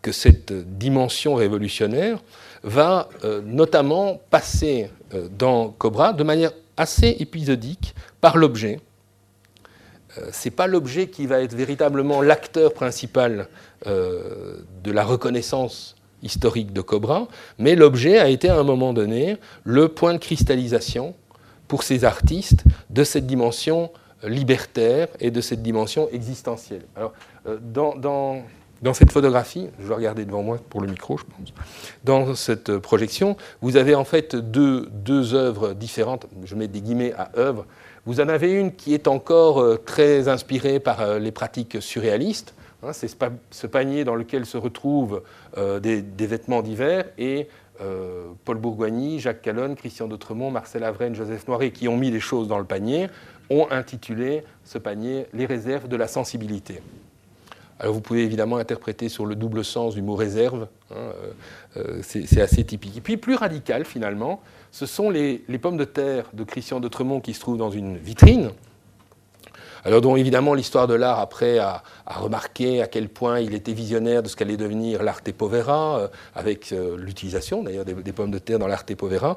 [0.00, 2.22] que cette dimension révolutionnaire
[2.62, 3.08] va
[3.44, 4.88] notamment passer
[5.36, 8.78] dans Cobra de manière assez épisodique par l'objet
[10.18, 13.48] euh, ce n'est pas l'objet qui va être véritablement l'acteur principal
[13.86, 17.26] euh, de la reconnaissance historique de Cobra,
[17.58, 21.14] mais l'objet a été à un moment donné le point de cristallisation
[21.66, 23.90] pour ces artistes de cette dimension
[24.22, 26.82] libertaire et de cette dimension existentielle.
[26.94, 27.12] Alors,
[27.46, 28.44] euh, dans,
[28.92, 31.52] cette photographie, je vais regarder devant moi pour le micro, je pense,
[32.04, 37.14] dans cette projection, vous avez en fait deux, deux œuvres différentes, je mets des guillemets
[37.14, 37.66] à œuvres,
[38.04, 42.54] vous en avez une qui est encore euh, très inspirée par euh, les pratiques surréalistes.
[42.82, 43.08] Hein, c'est
[43.50, 45.22] ce panier dans lequel se retrouvent
[45.56, 47.48] euh, des, vêtements d'hiver et
[48.44, 52.46] Paul Bourgoigny, Jacques Calonne, Christian d'Autremont, Marcel Avren, Joseph Noiret, qui ont mis les choses
[52.46, 53.08] dans le panier,
[53.50, 56.80] ont intitulé ce panier Les réserves de la sensibilité.
[57.80, 61.10] Alors vous pouvez évidemment interpréter sur le double sens du mot réserve, hein,
[62.02, 62.98] c'est assez typique.
[62.98, 64.40] Et puis plus radical finalement,
[64.72, 67.98] ce sont les, pommes de terre de Christian de Tremont qui se trouvent dans une
[67.98, 68.50] vitrine.
[69.84, 74.22] Alors, dont évidemment l'histoire de l'art après a, remarqué à quel point il était visionnaire
[74.22, 78.60] de ce qu'allait devenir l'arte povera, euh, avec euh, l'utilisation d'ailleurs des, pommes de terre
[78.60, 79.36] dans l'arte povera.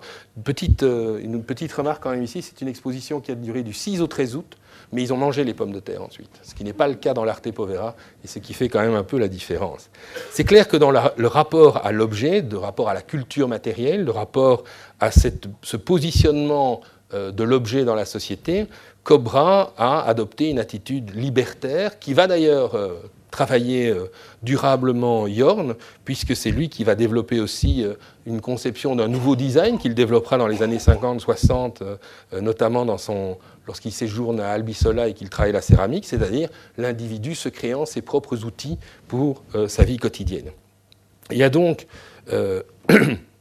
[0.83, 4.01] Euh, une petite remarque quand même ici, c'est une exposition qui a duré du 6
[4.01, 4.57] au 13 août
[4.91, 7.13] mais ils ont mangé les pommes de terre ensuite, ce qui n'est pas le cas
[7.13, 9.89] dans l'arte povera, et ce qui fait quand même un peu la différence.
[10.31, 14.11] C'est clair que dans le rapport à l'objet, le rapport à la culture matérielle, le
[14.11, 14.63] rapport
[14.99, 16.81] à ce positionnement
[17.13, 18.65] euh, de l'objet dans la société,
[19.03, 22.95] Cobra a adopté une attitude libertaire qui va d'ailleurs euh,
[23.29, 27.85] travailler euh, durablement Yorn, puisque c'est lui qui va développer aussi
[28.25, 31.83] une conception d'un nouveau design qu'il développera dans les années 50-60,
[32.41, 37.49] notamment dans son lorsqu'il séjourne à Albisola et qu'il travaille la céramique, c'est-à-dire l'individu se
[37.49, 38.77] créant ses propres outils
[39.07, 40.51] pour sa vie quotidienne.
[41.31, 41.87] Il y a donc,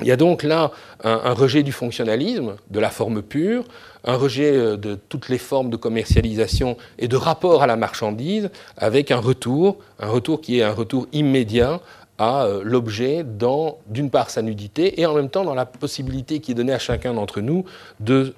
[0.00, 0.70] il y a donc là
[1.02, 3.64] un, rejet du fonctionnalisme, de la forme pure,
[4.04, 8.50] un rejet euh, de toutes les formes de commercialisation et de rapport à la marchandise,
[8.76, 11.80] avec un retour, un retour qui est un retour immédiat
[12.18, 16.52] à l'objet dans, d'une part, sa nudité et en même temps dans la possibilité qui
[16.52, 17.64] est donnée à chacun d'entre nous
[17.98, 18.34] de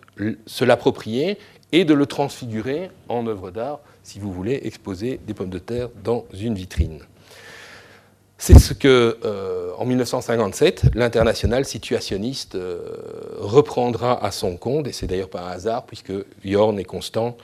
[0.46, 1.36] se l'approprier
[1.72, 5.88] et de le transfigurer en œuvre d'art, si vous voulez exposer des pommes de terre
[6.04, 7.00] dans une vitrine.
[8.44, 12.80] C'est ce que, euh, en 1957, l'international situationniste euh,
[13.38, 17.36] reprendra à son compte, et c'est d'ailleurs pas un hasard, puisque Yorn et Constant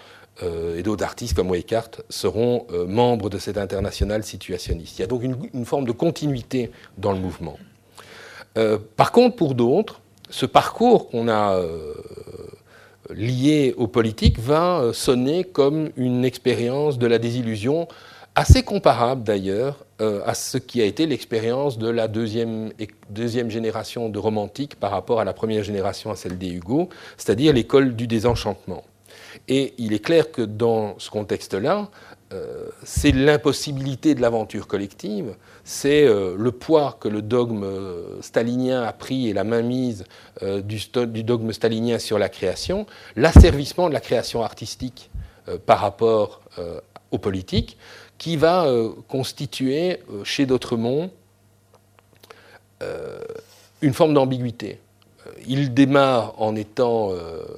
[0.76, 4.96] et d'autres artistes comme Weikart seront membres de cet international situationniste.
[4.96, 7.58] Il y a donc une, forme de continuité dans le mouvement.
[8.96, 11.60] par contre, pour d'autres, ce parcours qu'on a
[13.10, 17.88] lié aux politiques va sonner comme une expérience de la désillusion
[18.34, 22.70] assez comparable d'ailleurs euh, à ce qui a été l'expérience de la deuxième,
[23.10, 27.52] deuxième génération de romantiques par rapport à la première génération, à celle des Hugo, c'est-à-dire
[27.52, 28.84] l'école du désenchantement.
[29.48, 31.88] Et il est clair que dans ce contexte-là,
[32.32, 37.66] euh, c'est l'impossibilité de l'aventure collective, c'est euh, le poids que le dogme
[38.20, 40.04] stalinien a pris et la mainmise
[40.42, 42.86] du, du, dogme stalinien sur la création,
[43.16, 45.10] l'asservissement de la création artistique
[45.66, 46.42] par rapport
[47.10, 47.78] aux politiques,
[48.18, 51.10] qui va euh, constituer euh, chez D'autremont
[52.82, 53.20] euh,
[53.80, 54.80] une forme d'ambiguïté.
[55.46, 57.12] Il démarre en étant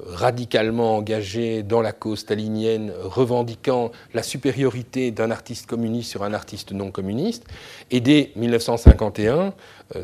[0.09, 6.73] radicalement engagé dans la cause stalinienne, revendiquant la supériorité d'un artiste communiste sur un artiste
[6.73, 7.45] non communiste.
[7.93, 9.55] Et dès 1951,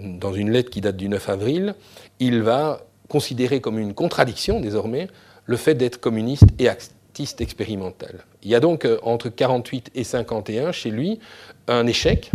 [0.00, 1.74] dans une lettre qui date du 9 avril,
[2.20, 5.08] il va considérer comme une contradiction désormais
[5.44, 6.68] le fait d'être communiste et
[7.38, 8.24] expérimental.
[8.42, 11.18] Il y a donc euh, entre 48 et 51 chez lui
[11.68, 12.30] un échec.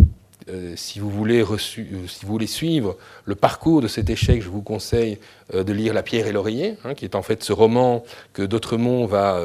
[0.48, 4.48] Euh, si, vous voulez euh, si, vous voulez suivre le parcours de cet échec, je
[4.48, 5.18] vous conseille
[5.52, 9.06] de lire La pierre et l'oreiller, hein, qui est en fait ce roman que D'autremont
[9.06, 9.40] va,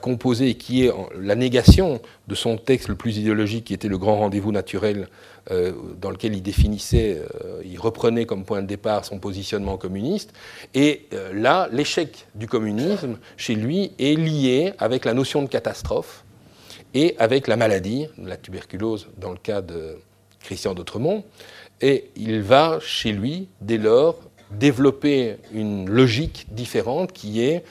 [0.00, 3.98] composer et qui est la négation de son texte le plus idéologique, qui était Le
[3.98, 5.08] grand rendez-vous naturel
[5.50, 10.34] euh, dans lequel il définissait, euh, il reprenait comme point de départ son positionnement communiste.
[10.74, 16.24] Et euh, là, l'échec du communisme, chez lui, est lié avec la notion de catastrophe
[16.92, 19.96] et avec la maladie, la tuberculose dans le cas de
[20.40, 21.24] Christian d'Autremont.
[21.80, 24.16] Et il va, chez lui, dès lors,
[24.50, 27.64] développer une logique différente qui est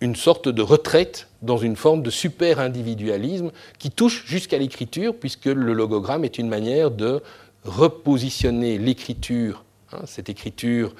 [0.00, 5.72] une sorte de retraite dans une forme de super-individualisme qui touche jusqu'à l'écriture, puisque le
[5.72, 7.22] logogramme est une manière de
[7.64, 10.94] repositionner l'écriture, hein, cette écriture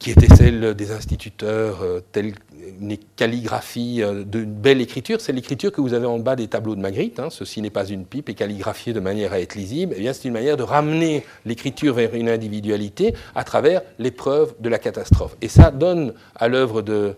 [0.00, 2.32] qui était celle des instituteurs, euh, telle
[2.80, 6.74] une calligraphie euh, d'une belle écriture, c'est l'écriture que vous avez en bas des tableaux
[6.74, 9.94] de Magritte, hein, ceci n'est pas une pipe et calligraphié de manière à être lisible,
[9.96, 14.70] eh bien c'est une manière de ramener l'écriture vers une individualité à travers l'épreuve de
[14.70, 15.36] la catastrophe.
[15.42, 17.14] Et ça donne à l'œuvre de,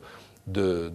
[0.48, 0.90] de,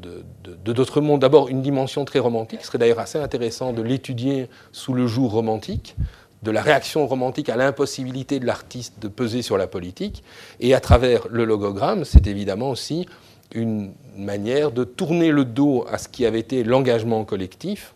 [0.66, 1.22] d'autres mondes.
[1.22, 2.60] D'abord, une dimension très romantique.
[2.62, 5.96] Ce serait d'ailleurs assez intéressant de l'étudier sous le jour romantique,
[6.44, 10.24] de la réaction romantique à l'impossibilité de l'artiste de peser sur la politique.
[10.60, 13.08] Et à travers le logogramme, c'est évidemment aussi
[13.54, 17.94] une manière de tourner le dos à ce qui avait été l'engagement collectif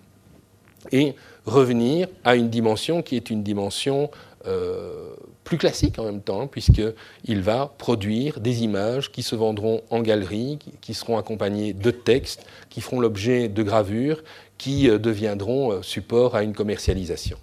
[0.92, 4.10] et revenir à une dimension qui est une dimension
[4.48, 10.02] euh, plus classique en même temps, puisqu'il va produire des images qui se vendront en
[10.02, 14.24] galerie, qui seront accompagnées de textes, qui feront l'objet de gravures,
[14.58, 17.38] qui euh, deviendront euh, support à une commercialisation.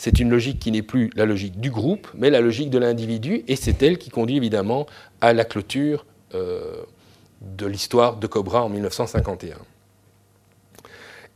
[0.00, 3.44] C'est une logique qui n'est plus la logique du groupe, mais la logique de l'individu,
[3.48, 4.86] et c'est elle qui conduit évidemment
[5.20, 9.56] à la clôture de l'histoire de Cobra en 1951.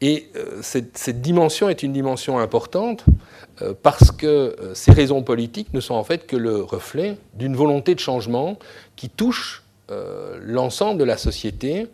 [0.00, 0.30] Et
[0.62, 3.04] cette, dimension est une dimension importante
[3.62, 7.54] euh, parce que euh, ces raisons politiques ne sont en fait que le reflet d'une
[7.54, 8.58] volonté de changement
[8.96, 11.86] qui touche euh, l'ensemble de la société,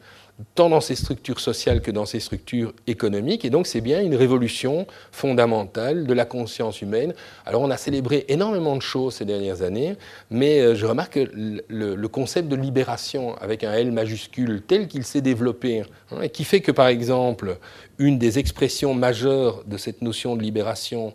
[0.54, 3.44] tant dans ses structures sociales que dans ses structures économiques.
[3.44, 7.14] Et donc c'est bien une révolution fondamentale de la conscience humaine.
[7.46, 9.96] Alors on a célébré énormément de choses ces dernières années,
[10.30, 11.30] mais je remarque que
[11.68, 16.44] le, concept de libération avec un L majuscule tel qu'il s'est développé, hein, et qui
[16.44, 17.58] fait que par exemple
[17.98, 21.14] une des expressions majeures de cette notion de libération,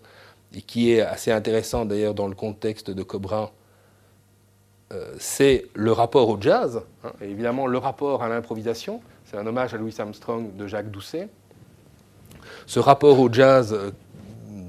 [0.56, 3.52] et qui est assez intéressant d'ailleurs dans le contexte de Cobra,
[4.94, 9.02] euh, c'est le rapport au jazz, hein, évidemment le rapport à l'improvisation.
[9.26, 11.30] C'est un hommage à Louis Armstrong de Jacques Doucet.
[12.68, 13.92] Ce rapport au jazz, euh,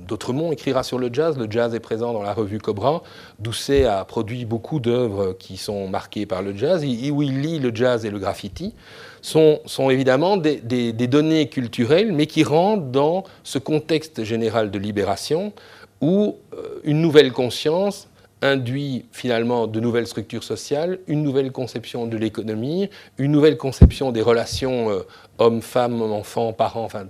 [0.07, 1.37] D'autremont écrira sur le jazz.
[1.37, 3.03] Le jazz est présent dans la revue Cobra.
[3.41, 7.59] Doucet a produit beaucoup d'œuvres qui sont marquées par le jazz, et où il lit
[7.59, 8.75] le jazz et le graffiti
[9.21, 15.53] sont, évidemment des, données culturelles, mais qui rentrent dans ce contexte général de libération
[16.01, 18.07] où euh, une nouvelle conscience
[18.47, 24.23] induit finalement de nouvelles structures sociales, une nouvelle conception de l'économie, une nouvelle conception des
[24.23, 25.07] relations euh,
[25.39, 27.07] hommes-femmes, enfants, parents, enfin,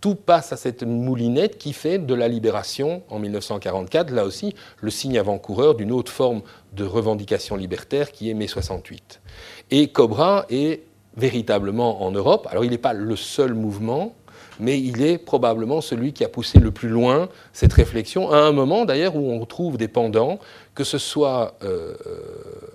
[0.00, 4.90] tout passe à cette moulinette qui fait de la libération en 1944, là aussi, le
[4.90, 6.42] signe avant-coureur d'une autre forme
[6.74, 9.20] de revendication libertaire qui est mai 68.
[9.70, 10.82] Et Cobra est
[11.16, 12.46] véritablement en Europe.
[12.50, 14.14] Alors il n'est pas le seul mouvement,
[14.60, 18.52] mais il est probablement celui qui a poussé le plus loin cette réflexion, à un
[18.52, 20.38] moment d'ailleurs où on retrouve des pendants,
[20.78, 21.92] que ce soit euh,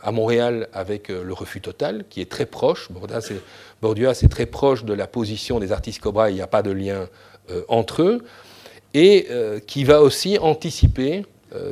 [0.01, 2.89] à Montréal avec euh, le refus total, qui est très proche,
[3.81, 6.71] Bourdieu, c'est très proche de la position des artistes Cobra, il n'y a pas de
[6.71, 7.07] lien
[7.49, 8.25] euh, entre eux,
[8.93, 9.27] et
[9.65, 11.25] qui va aussi anticiper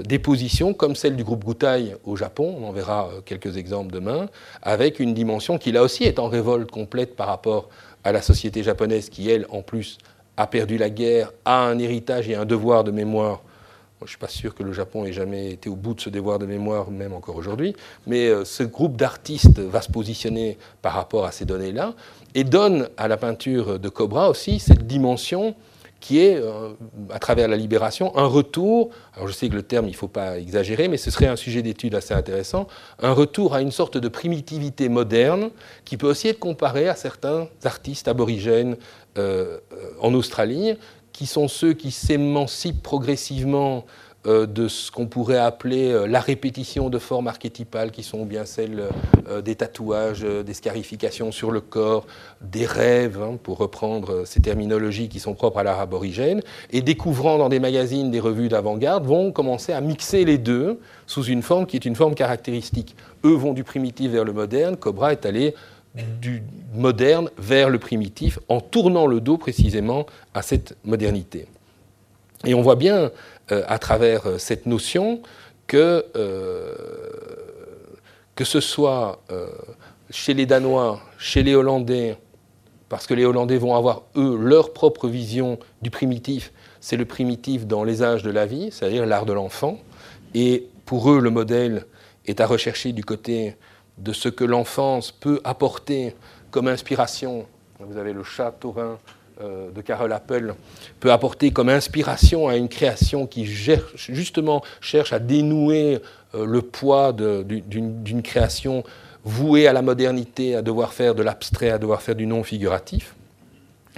[0.03, 4.27] des positions comme celle du groupe Goutai au Japon, on en verra quelques exemples demain,
[4.63, 7.69] avec une dimension qui là aussi est en révolte complète par rapport
[8.03, 9.99] à la société japonaise qui, elle, en plus,
[10.35, 13.43] a perdu la guerre, a un héritage et un devoir de mémoire.
[14.01, 16.09] Je ne suis pas sûr que le Japon ait jamais été au bout de ce
[16.09, 17.75] devoir de mémoire, même encore aujourd'hui,
[18.07, 21.93] mais euh, ce groupe d'artistes va se positionner par rapport à ces données-là
[22.33, 25.55] et donne à la peinture de Cobra aussi cette dimension
[26.01, 26.71] qui est, euh,
[27.11, 30.07] à travers la libération, un retour, alors je sais que le terme, il ne faut
[30.07, 32.67] pas exagérer, mais ce serait un sujet d'étude assez intéressant,
[32.99, 35.51] un retour à une sorte de primitivité moderne
[35.85, 38.77] qui peut aussi être comparé à certains artistes aborigènes
[39.17, 39.59] euh,
[40.01, 40.75] en Australie,
[41.13, 43.85] qui sont ceux qui s'émancipent progressivement
[44.27, 48.45] euh, de ce qu'on pourrait appeler euh, la répétition de formes archétypales qui sont bien
[48.45, 48.83] celles
[49.27, 52.05] euh, des tatouages, des scarifications sur le corps,
[52.39, 57.39] des rêves, hein, pour reprendre ces terminologies qui sont propres à l'art aborigène, et découvrant
[57.39, 61.65] dans des magazines, des revues d'avant-garde, vont commencer à mixer les deux sous une forme
[61.65, 62.95] qui est une forme caractéristique.
[63.25, 65.55] Eux vont du primitif vers le moderne, Cobra est allé
[65.95, 71.47] du moderne vers le primitif en tournant le dos précisément à cette modernité.
[72.45, 73.11] Et on voit bien
[73.51, 75.21] euh, à travers euh, cette notion
[75.67, 76.73] que, euh,
[78.35, 79.21] que ce soit
[80.09, 82.17] chez les Danois, chez les Hollandais,
[82.89, 86.51] parce que les Hollandais vont avoir, eux, leur propre vision du primitif.
[86.81, 89.77] C'est le primitif dans les âges de la vie, c'est-à-dire l'art de l'enfant.
[90.33, 91.85] Et pour eux, le modèle
[92.25, 93.55] est à rechercher du côté
[94.03, 96.15] de ce que l'enfance peut apporter
[96.49, 97.45] comme inspiration.
[97.79, 98.97] Vous avez le chat taurin
[99.41, 100.53] euh, de Carol Apple
[100.99, 105.99] peut apporter comme inspiration à une création qui justement cherche à dénouer
[106.35, 108.83] euh, le poids d'une création
[109.23, 113.15] vouée à la modernité, à devoir faire de l'abstrait, à devoir faire du non figuratif.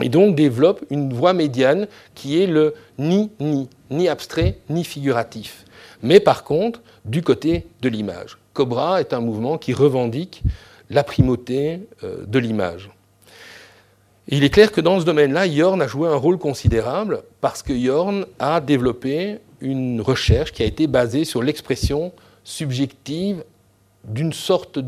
[0.02, 5.66] Et donc développe une voie médiane qui est le ni-ni, ni abstrait, ni figuratif.
[6.02, 8.38] Mais par contre, du côté de l'image.
[8.54, 10.44] Cobra est un mouvement qui revendique
[10.90, 12.90] la primauté euh, de l'image
[14.28, 17.74] il est clair que dans ce domaine-là, Yorn a joué un rôle considérable parce que
[17.74, 23.44] Yorn a développé une recherche qui a été basée sur l'expression subjective
[24.06, 24.80] d'une sorte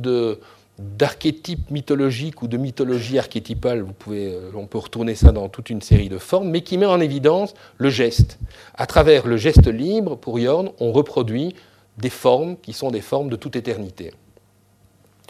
[0.80, 6.10] d'archétype mythologique ou de mythologie archétypale, euh, on peut retourner ça dans toute une série
[6.10, 8.40] de formes, mais qui met en évidence le geste.
[8.76, 11.56] À travers le geste libre, pour Yorn, on reproduit
[11.98, 14.14] des formes qui sont des formes de toute éternité.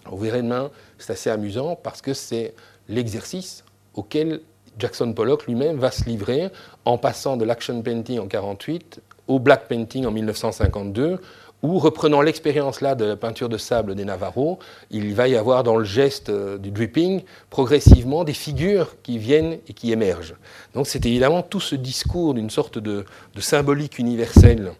[0.10, 2.54] Vous verrez demain, c'est assez amusant parce que c'est
[2.88, 3.64] l'exercice
[3.94, 4.42] auquel
[4.78, 6.50] Jackson Pollock lui-même va se livrer
[6.84, 11.20] en passant de l'action painting en 1948 au black painting en 1952,
[11.64, 14.60] où, reprenant l'expérience là de la peinture de sable des Navarros,
[14.92, 19.58] il va y avoir dans le geste euh, du dripping progressivement des figures qui viennent
[19.68, 20.36] et qui émergent.
[20.76, 24.74] Donc c'est évidemment tout ce discours d'une sorte de, de symbolique universelle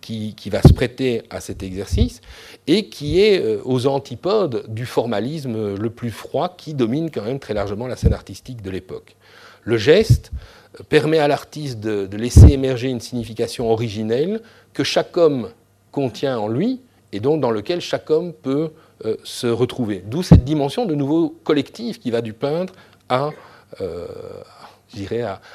[0.00, 2.20] qui, va se prêter à cet exercice
[2.66, 7.38] et qui est euh, aux antipodes du formalisme le plus froid qui domine quand même
[7.38, 9.16] très largement la scène artistique de l'époque.
[9.64, 10.32] Le geste
[10.78, 14.42] euh, permet à l'artiste de, laisser émerger une signification originelle
[14.72, 15.50] que chaque homme
[15.92, 16.80] contient en lui
[17.12, 18.70] et donc dans lequel chaque homme peut
[19.04, 20.02] euh, se retrouver.
[20.06, 22.74] D'où cette dimension de nouveau collectif qui va du peintre
[23.08, 23.30] à,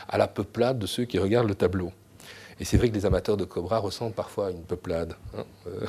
[0.10, 1.92] à la peuplade de ceux qui regardent le tableau.
[2.60, 5.16] Et c'est vrai que les amateurs de Cobra ressentent parfois une peuplade.
[5.38, 5.86] Hein, euh.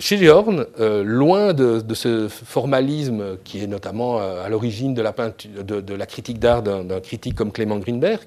[0.00, 5.02] Chez euh, loin de, ce formalisme qui est notamment euh, à l'origine de,
[5.80, 8.26] de, la critique d'art d'un critique comme Clément Greenberg,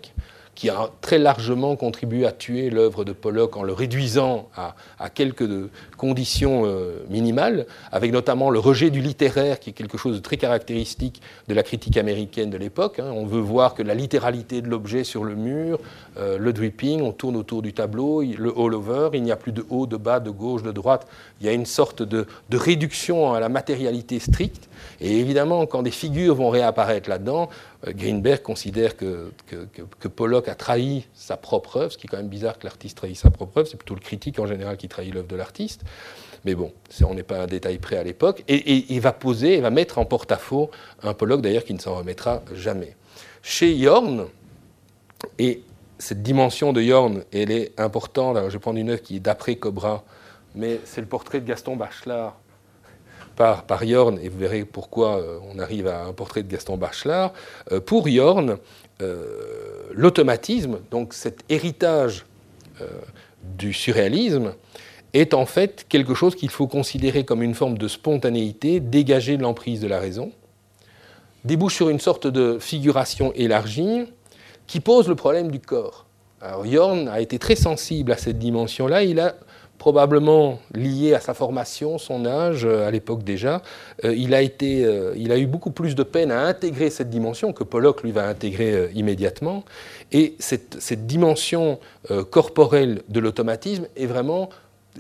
[0.58, 4.74] qui a très largement contribué à tuer l'œuvre de Pollock en le réduisant à,
[5.12, 5.48] quelques
[5.98, 10.38] conditions euh, minimales, avec notamment le rejet du littéraire, qui est quelque chose de très
[10.38, 12.98] caractéristique de la critique américaine de l'époque.
[12.98, 13.12] Hein.
[13.14, 15.80] On veut voir que la littéralité de l'objet sur le mur,
[16.18, 19.64] euh, le dripping, on tourne autour du tableau, le all-over, il n'y a plus de
[19.70, 21.06] haut, de bas, de gauche, de droite.
[21.40, 24.70] Il y a une sorte de, réduction à la matérialité stricte.
[25.02, 27.50] Et évidemment, quand des figures vont réapparaître là-dedans,
[27.86, 32.28] Greenberg considère que, que, Pollock a trahi sa propre œuvre, ce qui est quand même
[32.28, 35.14] bizarre que l'artiste trahisse sa propre œuvre, c'est plutôt le critique en général qui trahit
[35.14, 35.84] l'œuvre de l'artiste.
[36.44, 36.72] Mais bon,
[37.06, 38.44] on n'est pas un détail près à l'époque.
[38.48, 40.72] Et, il va poser, il va mettre en porte-à-faux
[41.04, 42.96] un Pollock d'ailleurs qui ne s'en remettra jamais.
[43.44, 44.28] Chez Yorn,
[45.38, 45.62] et
[46.00, 48.38] cette dimension de Yorn, elle est importante.
[48.38, 50.04] Alors je vais prendre une œuvre qui est d'après Cobra,
[50.56, 52.38] mais c'est le portrait de Gaston Bachelard
[53.38, 57.32] par, par Yorn, et vous verrez pourquoi on arrive à un portrait de Gaston Bachelard.
[57.86, 58.58] pour Yorn,
[59.94, 62.26] l'automatisme, donc cet héritage
[63.58, 64.54] du surréalisme,
[65.14, 69.44] est en fait quelque chose qu'il faut considérer comme une forme de spontanéité dégagée de
[69.44, 70.32] l'emprise de la raison,
[71.46, 74.06] débouche sur une sorte de figuration élargie
[74.66, 76.06] qui pose le problème du corps.
[76.42, 79.36] Alors Jorn a été très sensible à cette dimension-là, il a
[79.78, 83.62] probablement lié à sa formation, son âge euh, à l'époque déjà,
[84.04, 87.10] euh, il, a été, euh, il a eu beaucoup plus de peine à intégrer cette
[87.10, 89.64] dimension que Pollock lui va intégrer immédiatement.
[90.12, 91.80] Et cette, dimension
[92.32, 94.50] corporelle de l'automatisme est vraiment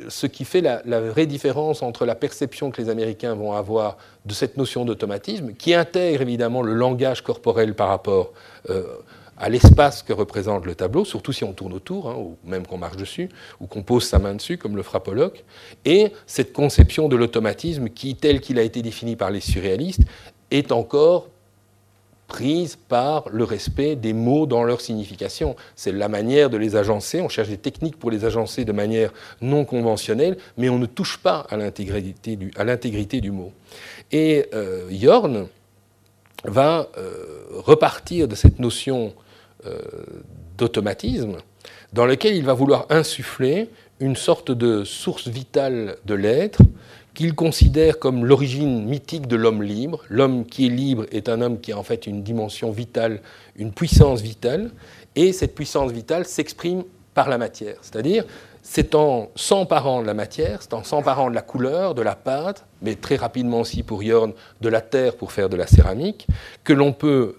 [0.09, 4.33] ce qui fait la, vraie différence entre la perception que les Américains vont avoir de
[4.33, 8.33] cette notion d'automatisme, qui intègre évidemment le langage corporel par rapport
[9.39, 12.77] à l'espace que représente le tableau, surtout si on tourne autour, hein, ou même qu'on
[12.77, 13.29] marche dessus,
[13.59, 15.43] ou qu'on pose sa main dessus, comme le Pollock,
[15.85, 20.01] et cette conception de l'automatisme qui, tel qu'il a été défini par les surréalistes,
[20.49, 21.27] est encore
[22.27, 25.55] prise par le respect des mots dans leur signification.
[25.75, 27.21] C'est la manière de les agencer.
[27.21, 31.17] On cherche des techniques pour les agencer de manière non conventionnelle, mais on ne touche
[31.17, 33.53] pas à l'intégrité du, du, mot.
[34.11, 35.47] Et euh, Jorn
[36.43, 39.13] va euh, repartir de cette notion
[40.57, 41.37] d'automatisme
[41.93, 46.61] dans lequel il va vouloir insuffler une sorte de source vitale de l'être
[47.13, 50.03] qu'il considère comme l'origine mythique de l'homme libre.
[50.07, 53.21] L'homme qui est libre est un homme qui a en fait une dimension vitale,
[53.55, 54.69] une puissance vitale,
[55.15, 56.83] et cette puissance vitale s'exprime
[57.15, 57.77] par la matière.
[57.81, 58.23] C'est-à-dire,
[58.61, 62.65] c'est en s'emparant de la matière, c'est en s'emparant de la couleur, de la pâte,
[62.83, 66.27] mais très rapidement aussi pour Jorn, de la terre pour faire de la céramique,
[66.63, 67.37] que l'on peut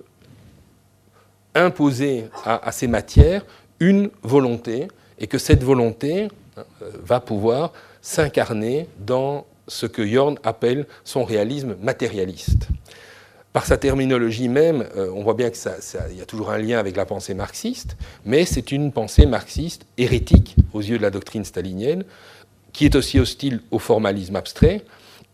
[1.58, 3.44] imposer à, ces matières
[3.80, 4.88] une volonté,
[5.18, 6.64] et que cette volonté hein,
[7.02, 12.68] va pouvoir s'incarner dans ce que Jorn appelle son réalisme matérialiste.
[13.52, 16.96] Par sa terminologie même, euh, on voit bien qu'il y a toujours un lien avec
[16.96, 22.04] la pensée marxiste, mais c'est une pensée marxiste hérétique aux yeux de la doctrine stalinienne,
[22.72, 24.84] qui est aussi hostile au formalisme abstrait,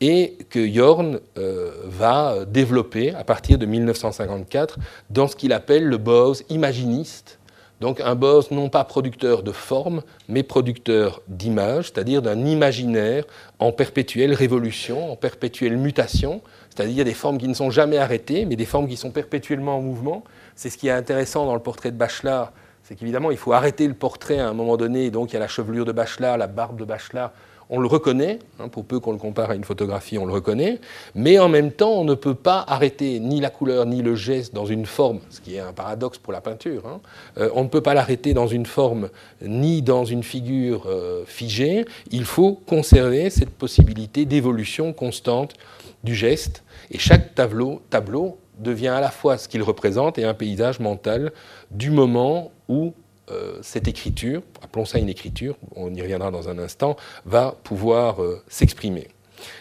[0.00, 4.78] et que Jorn euh, va développer à partir de 1954
[5.10, 7.38] dans ce qu'il appelle le Bose imaginiste,
[7.80, 13.24] donc un Bose non pas producteur de forme, mais producteur d'images, c'est-à-dire d'un imaginaire
[13.58, 16.40] en perpétuelle révolution, en perpétuelle mutation,
[16.70, 19.80] c'est-à-dire des formes qui ne sont jamais arrêtées, mais des formes qui sont perpétuellement en
[19.80, 20.24] mouvement.
[20.56, 22.52] C'est ce qui est intéressant dans le portrait de Bachelard,
[22.84, 25.40] c'est qu'évidemment, il faut arrêter le portrait à un moment donné, donc il y a
[25.40, 27.32] la chevelure de Bachelard, la barbe de Bachelard,
[27.70, 30.80] on le reconnaît, hein, pour peu qu'on le compare à une photographie, on le reconnaît,
[31.14, 34.54] mais en même temps, on ne peut pas arrêter ni la couleur ni le geste
[34.54, 36.86] dans une forme, ce qui est un paradoxe pour la peinture.
[36.86, 37.00] Hein.
[37.38, 39.10] Euh, on ne peut pas l'arrêter dans une forme
[39.42, 41.84] ni dans une figure euh, figée.
[42.10, 45.54] Il faut conserver cette possibilité d'évolution constante
[46.02, 50.34] du geste, et chaque tableau, tableau devient à la fois ce qu'il représente et un
[50.34, 51.32] paysage mental
[51.70, 52.94] du moment où
[53.30, 58.22] euh, cette écriture, appelons ça une écriture, on y reviendra dans un instant, va pouvoir
[58.22, 59.08] euh, s'exprimer.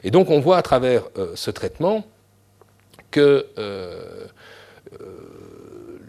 [0.03, 2.03] Et donc on voit à travers euh, ce traitement
[3.11, 3.47] que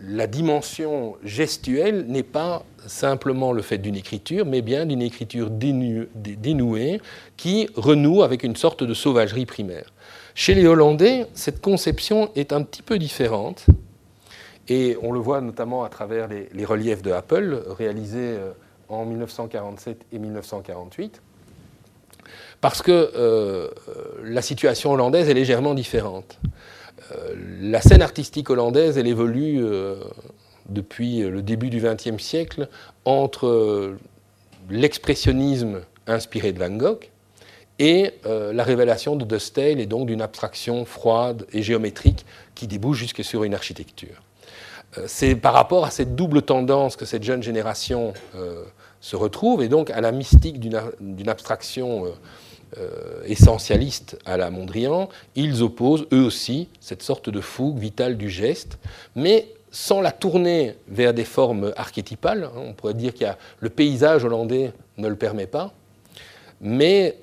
[0.06, 7.00] la dimension gestuelle n'est pas simplement le fait d'une écriture, mais bien d'une écriture dénouée
[7.36, 9.92] qui renoue avec une sorte de sauvagerie primaire.
[10.34, 13.66] Chez les Hollandais, cette conception est un petit peu différente.
[14.68, 18.52] Et on le voit notamment à travers les, reliefs de Apple, réalisés euh,
[18.88, 21.20] en 1947 et 1948,
[22.60, 23.68] parce que euh,
[24.22, 26.38] la situation hollandaise est légèrement différente.
[27.12, 29.62] Euh, la scène artistique hollandaise, elle évolue
[30.70, 32.68] depuis le début du XXe siècle
[33.04, 33.94] entre
[34.70, 37.10] l'expressionnisme inspiré de Van Gogh
[37.78, 43.22] et la révélation de De et donc d'une abstraction froide et géométrique qui débouche jusque
[43.22, 44.23] sur une architecture.
[44.98, 48.64] Euh, c'est par rapport à cette double tendance que cette jeune génération euh,
[49.00, 52.06] se retrouve, et donc à la mystique d'une abstraction
[52.78, 58.30] euh, essentialiste à la Mondrian, ils opposent eux aussi cette sorte de fougue vitale du
[58.30, 58.78] geste,
[59.14, 62.44] mais sans la tourner vers des formes archétypales.
[62.44, 63.24] Hein, on pourrait dire que
[63.58, 65.72] le paysage hollandais ne le permet pas,
[66.60, 67.18] mais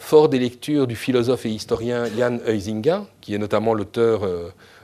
[0.00, 4.22] fort des lectures du philosophe et historien Jan Huizinga, qui est notamment l'auteur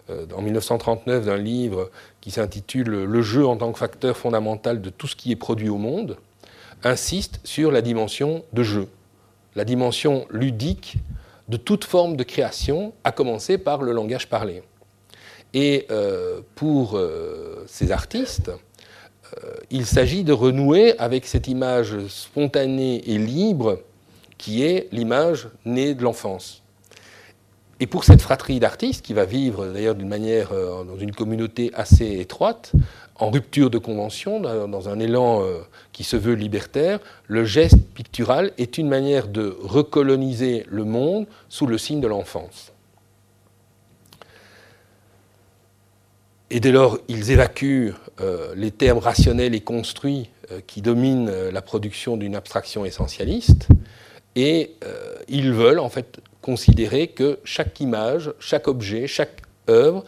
[0.09, 1.91] en 1939 d'un livre
[2.27, 5.69] qui s'intitule Le jeu en tant que facteur fondamental de tout ce qui est produit
[5.69, 6.17] au monde,
[6.83, 8.89] insiste sur la dimension de jeu,
[9.55, 10.97] la dimension ludique
[11.49, 14.65] de toute forme de création, à commencer par le langage parlé.
[15.55, 23.09] Et euh, pour euh, ces artistes, euh, il s'agit de renouer avec cette image spontanée
[23.09, 23.79] et libre
[24.37, 26.65] qui est l'image née de l'enfance.
[27.79, 31.71] Et pour cette fratrie d'artistes, qui va vivre d'ailleurs d'une manière, euh, dans une communauté
[31.75, 32.73] assez étroite,
[33.17, 35.61] en rupture de convention, dans un élan euh,
[35.93, 41.67] qui se veut libertaire, le geste pictural est une manière de recoloniser le monde sous
[41.67, 42.73] le signe de l'enfance.
[46.51, 50.31] Et dès lors, ils évacuent euh, les termes rationnels et construits
[50.69, 53.67] qui dominent la production d'une abstraction essentialiste,
[54.37, 54.77] et
[55.27, 60.05] ils veulent en fait considérer que chaque image, chaque objet, chaque œuvre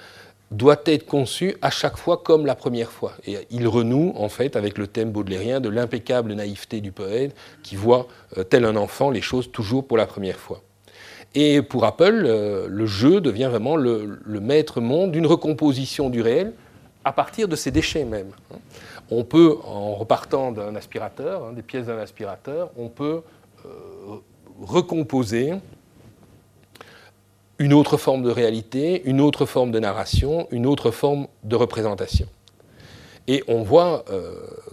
[0.53, 3.15] doit être conçu à chaque fois comme la première fois.
[3.27, 7.35] Et il renoue en fait avec le thème baudelairien de l'impeccable naïveté du poète
[7.65, 10.63] qui voit, euh, tel un enfant, les choses toujours pour la première fois.
[11.35, 16.53] Et pour Apple, euh, le jeu devient vraiment le, maître monde d'une recomposition du réel
[17.05, 18.31] à partir de ses déchets même.
[19.11, 23.23] On peut, en repartant d'un aspirateur, hein, des pièces d'un aspirateur, on peut
[23.67, 23.69] euh,
[24.63, 25.55] recomposer
[27.59, 32.27] une autre forme de réalité, une autre forme de narration, une autre forme de représentation.
[33.27, 34.33] Et on voit euh,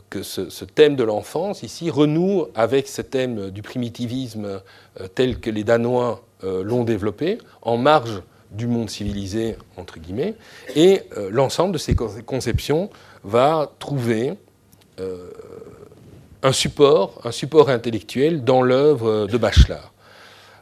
[0.09, 4.61] que ce, thème de l'enfance ici renoue avec ce thème du primitivisme
[5.01, 8.21] euh, tel que les Danois euh, l'ont développé, en marge
[8.51, 10.36] du monde civilisé, entre guillemets,
[10.75, 12.89] et l'ensemble de ces conceptions
[13.25, 14.36] va trouver
[16.41, 19.91] un support, un support intellectuel dans l'œuvre de Bachelard.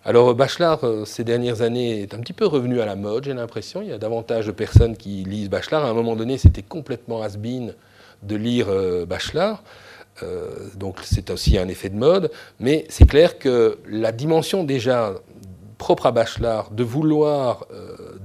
[0.05, 3.33] Alors Bachelard, euh, ces dernières années, est un petit peu revenu à la mode, j'ai
[3.33, 3.81] l'impression.
[3.81, 5.85] Il y a davantage de personnes qui lisent Bachelard.
[5.85, 7.73] À un moment donné, c'était complètement has-been
[8.21, 9.63] de lire euh, Bachelard.
[10.21, 12.31] Euh, donc c'est aussi un effet de mode.
[12.59, 15.13] Mais c'est clair que la dimension déjà
[15.77, 17.67] propre à Bachelard de vouloir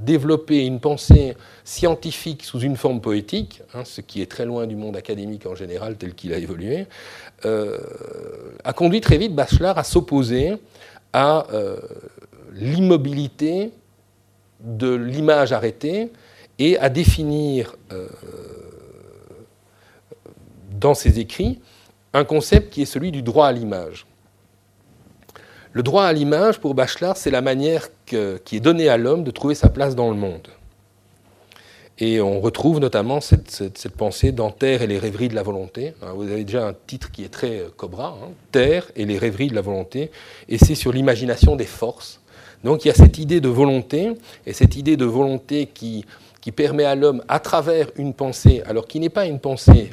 [0.00, 4.76] développer une pensée scientifique sous une forme poétique, hein, ce qui est très loin du
[4.76, 6.86] monde académique en général tel qu'il a évolué,
[7.42, 10.54] a conduit très vite Bachelard à s'opposer
[11.12, 11.78] à euh,
[12.52, 13.72] l'immobilité
[14.60, 16.12] de l'image arrêtée
[16.58, 18.08] et à définir euh,
[20.72, 21.60] dans ses écrits
[22.12, 24.06] un concept qui est celui du droit à l'image.
[25.72, 29.30] Le droit à l'image, pour Bachelard, c'est la manière qui est donnée à l'homme de
[29.30, 30.48] trouver sa place dans le monde.
[32.00, 35.94] Et on retrouve notamment cette, pensée dans Terre et les rêveries de la volonté.
[36.14, 38.28] Vous avez déjà un titre qui est très euh, Cobra, hein.
[38.52, 40.12] Terre et les rêveries de la volonté,
[40.48, 42.20] et c'est sur l'imagination des forces.
[42.62, 44.12] Donc il y a cette idée de volonté,
[44.46, 46.04] et cette idée de volonté qui,
[46.56, 49.90] permet à l'homme, à travers une pensée, alors qui n'est pas une pensée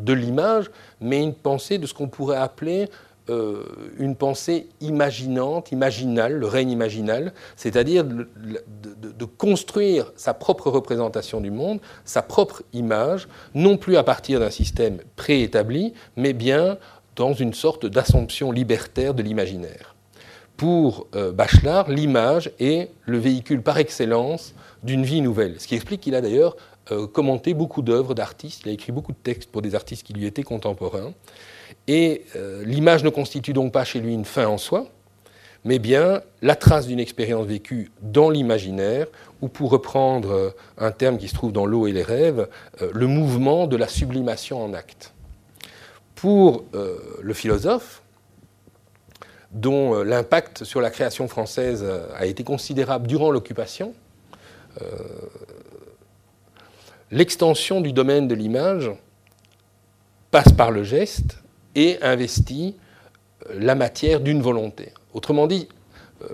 [0.00, 2.88] de l'image, mais une pensée de ce qu'on pourrait appeler
[3.28, 3.64] euh,
[3.98, 11.80] une pensée imaginante, imaginale, le règne imaginal, c'est-à-dire de, construire sa propre représentation du monde,
[12.04, 16.78] sa propre image, non plus à partir d'un système préétabli, mais bien
[17.16, 19.96] dans une sorte d'assomption libertaire de l'imaginaire.
[20.56, 24.54] Pour euh, Bachelard, l'image est le véhicule par excellence
[24.84, 26.56] d'une vie nouvelle, ce qui explique qu'il a d'ailleurs
[26.92, 30.12] euh, commenté beaucoup d'œuvres d'artistes, il a écrit beaucoup de textes pour des artistes qui
[30.12, 31.12] lui étaient contemporains.
[31.88, 34.88] Et euh, l'image ne constitue donc pas chez lui une fin en soi,
[35.64, 39.06] mais bien la trace d'une expérience vécue dans l'imaginaire,
[39.40, 42.48] ou pour reprendre euh, un terme qui se trouve dans L'eau et les rêves,
[42.82, 45.12] euh, le mouvement de la sublimation en acte.
[46.14, 48.02] Pour le philosophe,
[49.52, 51.84] dont l'impact sur la création française
[52.14, 53.92] a été considérable durant l'occupation,
[57.10, 58.90] l'extension du domaine de l'image
[60.30, 61.36] passe par le geste
[61.76, 62.74] et investit
[63.48, 64.92] euh, la matière d'une volonté.
[65.14, 65.68] Autrement dit,
[66.22, 66.28] euh,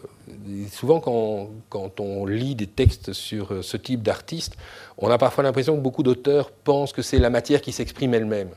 [0.70, 4.57] souvent quand, on lit des textes sur euh, ce type d'artiste,
[4.97, 8.49] on a parfois l'impression que beaucoup d'auteurs pensent que c'est la matière qui s'exprime elle-même.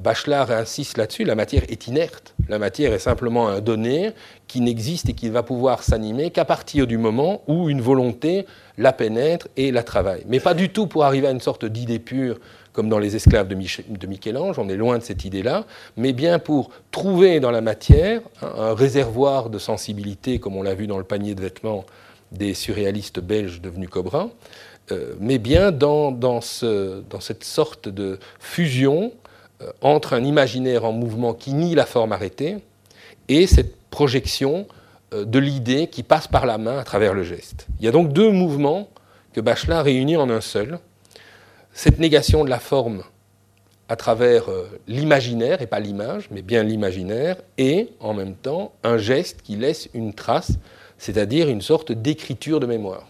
[0.00, 2.34] Bachelard insiste là-dessus, la matière est inerte.
[2.48, 4.12] La matière est simplement un donné
[4.46, 8.46] qui n'existe et qui ne va pouvoir s'animer qu'à partir du moment où une volonté
[8.78, 10.22] la pénètre et la travaille.
[10.28, 12.38] Mais pas du tout pour arriver à une sorte d'idée pure
[12.72, 15.64] comme dans les esclaves de, Michel-Ange, on est loin de cette idée-là,
[15.96, 20.86] mais bien pour trouver dans la matière un réservoir de sensibilité, comme on l'a vu
[20.86, 21.84] dans le panier de vêtements
[22.32, 24.30] des surréalistes belges devenus Cobra,
[24.92, 29.12] euh, mais bien dans, dans, cette sorte de fusion
[29.62, 32.58] euh, entre un imaginaire en mouvement qui nie la forme arrêtée
[33.28, 34.66] et cette projection
[35.12, 37.66] euh, de l'idée qui passe par la main à travers le geste.
[37.78, 38.88] Il y a donc deux mouvements
[39.32, 40.78] que Bachelard réunit en un seul,
[41.80, 43.04] cette négation de la forme
[43.88, 48.98] à travers euh, l'imaginaire, et pas l'image, mais bien l'imaginaire, et en même temps un
[48.98, 50.58] geste qui laisse une trace,
[50.98, 53.08] c'est-à-dire une sorte d'écriture de mémoire.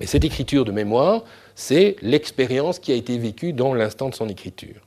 [0.00, 1.22] Et cette écriture de mémoire,
[1.54, 4.80] c'est l'expérience qui a été vécue dans l'instant de son écriture.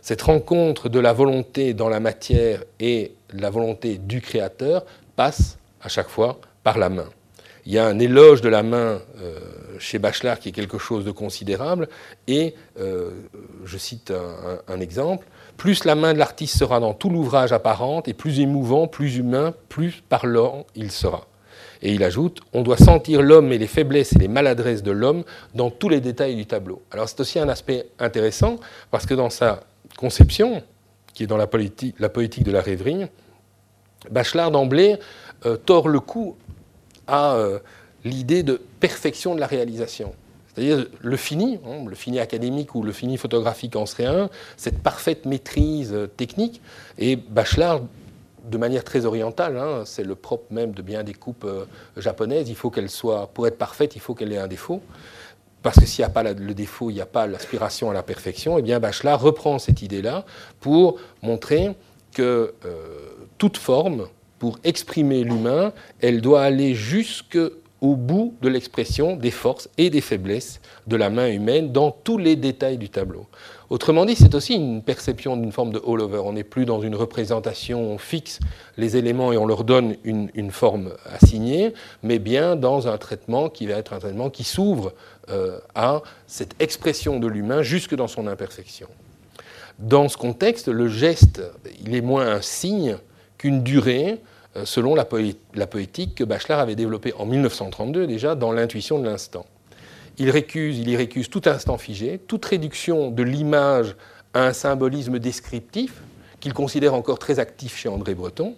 [0.00, 4.86] Cette rencontre de la volonté dans la matière et la volonté du créateur
[5.16, 7.10] passe à chaque fois par la main.
[7.70, 9.00] Il y a un éloge de la main
[9.78, 11.88] chez Bachelard qui est quelque chose de considérable.
[12.26, 14.12] Et je cite
[14.66, 15.24] un, exemple
[15.56, 19.54] plus la main de l'artiste sera dans tout l'ouvrage apparente, et plus émouvant, plus humain,
[19.68, 21.28] plus parlant il sera.
[21.80, 25.22] Et il ajoute, on doit sentir l'homme et les faiblesses et les maladresses de l'homme
[25.54, 26.82] dans tous les détails du tableau.
[26.90, 28.56] Alors c'est aussi un aspect intéressant,
[28.90, 29.60] parce que dans sa
[29.96, 30.62] conception,
[31.14, 33.06] qui est dans la, politique, poétique de la rêverie,
[34.10, 34.96] Bachelard d'emblée
[35.44, 36.36] euh, tord le cou
[37.10, 37.58] à euh,
[38.04, 40.14] l'idée de perfection de la réalisation.
[40.54, 44.82] C'est-à-dire le fini, hein, le fini académique ou le fini photographique en serait un, cette
[44.82, 46.62] parfaite maîtrise euh, technique.
[46.98, 47.82] Et Bachelard
[48.44, 49.58] de manière très orientale.
[49.58, 49.82] Hein.
[49.84, 52.48] c'est le propre même de bien des coupes euh, japonaises.
[52.48, 54.80] Il faut qu'elle soit, pour être parfaite, il faut qu'elle ait un défaut.
[55.62, 58.02] Parce que s'il n'y a pas le défaut, il n'y a pas l'aspiration à la
[58.02, 58.56] perfection.
[58.56, 60.24] Et eh bien, Bachelard reprend cette idée-là
[60.58, 61.74] pour montrer
[62.14, 62.54] que
[63.36, 64.06] toute forme,
[64.40, 67.38] pour exprimer l'humain, elle doit aller jusque
[67.80, 72.18] au bout de l'expression des forces et des faiblesses de la main humaine dans tous
[72.18, 73.26] les détails du tableau.
[73.68, 76.22] Autrement dit, c'est aussi une perception d'une forme de all-over.
[76.24, 78.40] On n'est plus dans une représentation fixe
[78.76, 81.72] les éléments et on leur donne une, forme assignée,
[82.02, 84.92] mais bien dans un traitement qui va être un traitement qui s'ouvre
[85.30, 88.88] euh, à cette expression de l'humain jusque dans son imperfection.
[89.78, 91.42] Dans ce contexte, le geste,
[91.84, 92.96] il est moins un signe
[93.38, 94.20] qu'une durée,
[94.64, 99.46] selon la, poétique que Bachelard avait développée en 1932 déjà dans l'intuition de l'instant.
[100.18, 103.96] Il, il y récuse tout instant figé, toute réduction de l'image
[104.34, 106.02] à un symbolisme descriptif,
[106.40, 108.54] qu'il considère encore très actif chez André Breton,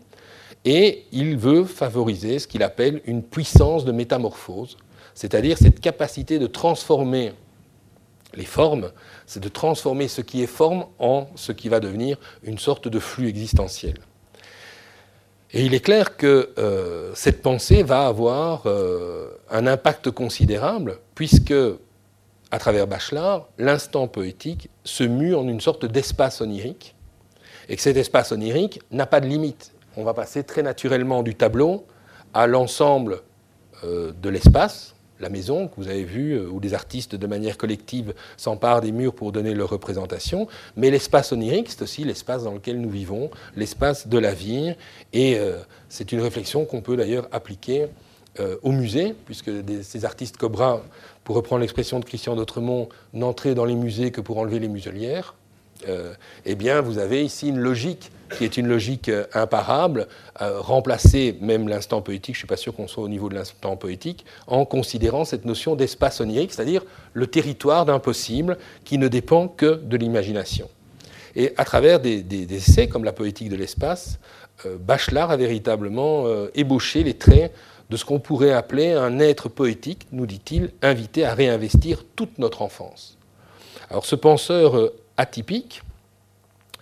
[0.64, 4.76] et il veut favoriser ce qu'il appelle une puissance de métamorphose,
[5.14, 7.32] c'est-à-dire cette capacité de transformer
[8.34, 8.92] les formes,
[9.26, 12.98] c'est de transformer ce qui est forme en ce qui va devenir une sorte de
[12.98, 13.98] flux existentiel.
[15.54, 21.54] Et il est clair que euh, cette pensée va avoir euh, un impact considérable, puisque,
[22.50, 26.94] à travers Bachelard, l'instant poétique se mue en une sorte d'espace onirique,
[27.68, 29.72] et que cet espace onirique n'a pas de limite.
[29.96, 31.84] On va passer très naturellement du tableau
[32.32, 33.20] à l'ensemble
[33.84, 37.56] euh, de l'espace, la maison que vous avez vu, euh, où des artistes de manière
[37.56, 42.52] collective s'emparent des murs pour donner leur représentation, mais l'espace onirique, c'est aussi l'espace dans
[42.52, 44.74] lequel nous vivons, l'espace de la vie,
[45.12, 45.58] et euh,
[45.88, 47.86] c'est une réflexion qu'on peut d'ailleurs appliquer
[48.40, 49.50] euh, au musée, puisque
[49.82, 50.82] ces artistes Cobra,
[51.22, 55.34] pour reprendre l'expression de Christian d'Autremont, n'entraient dans les musées que pour enlever les muselières.
[56.44, 60.08] Eh bien, vous avez ici une logique qui est une logique euh, imparable,
[60.40, 63.34] euh, remplacer même l'instant poétique, je ne suis pas sûr qu'on soit au niveau de
[63.34, 69.48] l'instant poétique, en considérant cette notion d'espace onirique, c'est-à-dire le territoire d'impossible qui ne dépend
[69.48, 70.68] que de l'imagination.
[71.34, 74.18] Et à travers des, essais comme la poétique de l'espace,
[74.66, 77.52] euh, Bachelard a véritablement ébauché les traits
[77.90, 82.62] de ce qu'on pourrait appeler un être poétique, nous dit-il, invité à réinvestir toute notre
[82.62, 83.18] enfance.
[83.90, 85.82] Alors ce penseur atypique,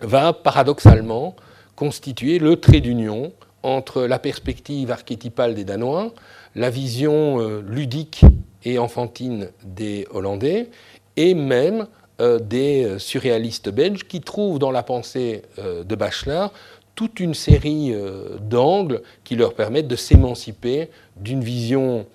[0.01, 1.35] va paradoxalement
[1.75, 3.31] constituer le trait d'union
[3.63, 6.13] entre la perspective archétypale des Danois,
[6.55, 8.23] la vision euh, ludique
[8.63, 10.69] et enfantine des Hollandais,
[11.15, 11.87] et même
[12.19, 16.51] euh, des euh, surréalistes belges qui trouvent dans la pensée de Bachelard
[16.95, 17.95] toute une série
[18.41, 22.05] d'angles qui leur permettent de s'émanciper d'une vision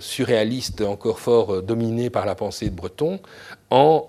[0.00, 3.20] surréaliste encore fort dominée par la pensée de Breton
[3.70, 4.08] en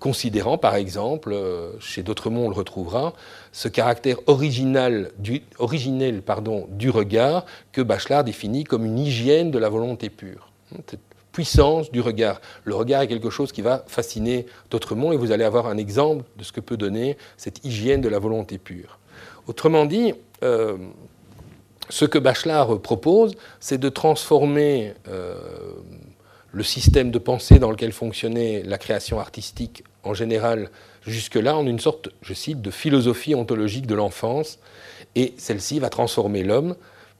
[0.00, 3.12] considérant par exemple, euh, chez d'autres mots on le retrouvera,
[3.52, 6.22] ce caractère original du, originel
[6.70, 10.50] du regard que Bachelard définit comme une hygiène de la volonté pure.
[10.88, 11.00] Cette
[11.32, 12.40] puissance du regard.
[12.64, 15.76] Le regard est quelque chose qui va fasciner d'autres mondes et vous allez avoir un
[15.76, 18.98] exemple de ce que peut donner cette hygiène de la volonté pure.
[19.46, 20.76] Autrement dit, euh,
[21.88, 25.36] ce que Bachelard propose, c'est de transformer euh,
[26.52, 30.70] le système de pensée dans lequel fonctionnait la création artistique en général
[31.06, 34.58] jusque-là en une sorte, je cite, de philosophie ontologique de l'enfance,
[35.14, 36.76] et celle-ci va transformer l'homme,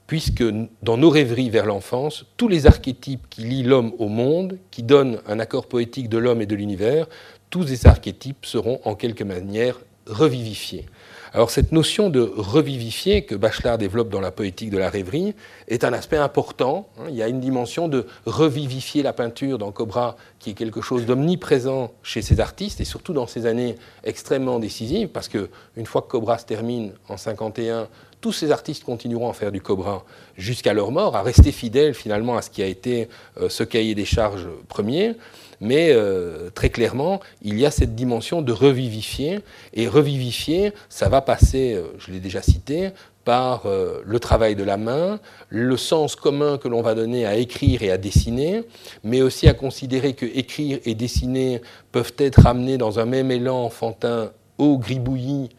[0.07, 0.45] puisque
[0.83, 5.21] dans nos rêveries vers l'enfance, tous les archétypes qui lient l'homme au monde, qui donnent
[5.27, 7.07] un accord poétique de l'homme et de l'univers,
[7.49, 10.87] tous ces archétypes seront en quelque manière revivifiés.
[11.33, 15.37] Alors cette notion de revivifier que Bachelard développe dans la poétique de la rêverie
[15.69, 16.89] est un aspect important.
[16.99, 17.05] Hein.
[17.09, 21.07] Il y a une dimension de revivifier la peinture dans Cobra qui est quelque chose
[21.07, 26.03] d'omniprésent chez ces artistes et surtout dans ces années extrêmement décisives parce que une fois
[26.03, 27.87] que Cobra se termine en 51,
[28.21, 30.05] tous ces artistes continueront à faire du Cobra
[30.37, 33.09] jusqu'à leur mort, à rester fidèles finalement à ce qui a été
[33.41, 35.15] euh, ce cahier des charges premier
[35.61, 39.41] mais euh, très clairement, il y a cette dimension de revivifier,
[39.75, 42.91] et revivifier, ça va passer, euh, je l'ai déjà cité,
[43.25, 47.37] par euh, le travail de la main, le sens commun que l'on va donner à
[47.37, 48.65] écrire et à dessiner,
[49.05, 51.61] mais aussi à considérer que écrire et dessiner
[51.93, 55.51] peuvent être amenés dans un même élan enfantin au gribouillis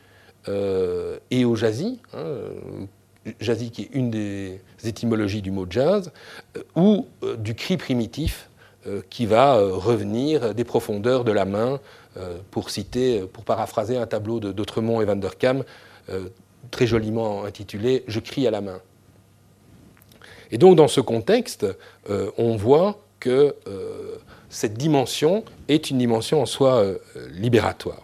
[0.47, 2.25] et au jazzy, hein,
[3.39, 6.11] jazzy qui est une des étymologies du mot jazz,
[6.75, 7.05] ou
[7.37, 8.49] du cri primitif
[9.09, 11.79] qui va revenir des profondeurs de la main,
[12.49, 15.63] pour citer, pour paraphraser un tableau de d'Autremont et Van der Kam,
[16.71, 18.82] très joliment intitulé Je crie à la main.
[20.51, 21.65] Et donc dans ce contexte,
[22.09, 24.17] euh, on voit que euh,
[24.49, 26.97] cette dimension est une dimension en soi euh,
[27.32, 28.01] libératoire.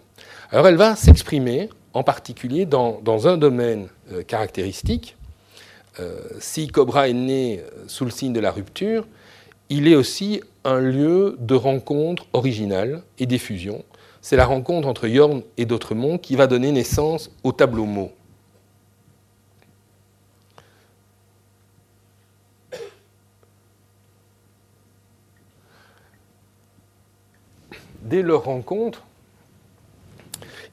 [0.52, 3.88] Alors elle va s'exprimer en particulier dans, dans un domaine
[4.28, 5.18] caractéristique.
[6.40, 9.08] si Cobra est né sous le signe de la rupture,
[9.70, 13.84] il est aussi un lieu de rencontre originale et d'effusion.
[14.22, 18.12] C'est la rencontre entre Yorn et d'autres mondes qui va donner naissance au tableau mot.
[28.08, 29.04] dès leur rencontre,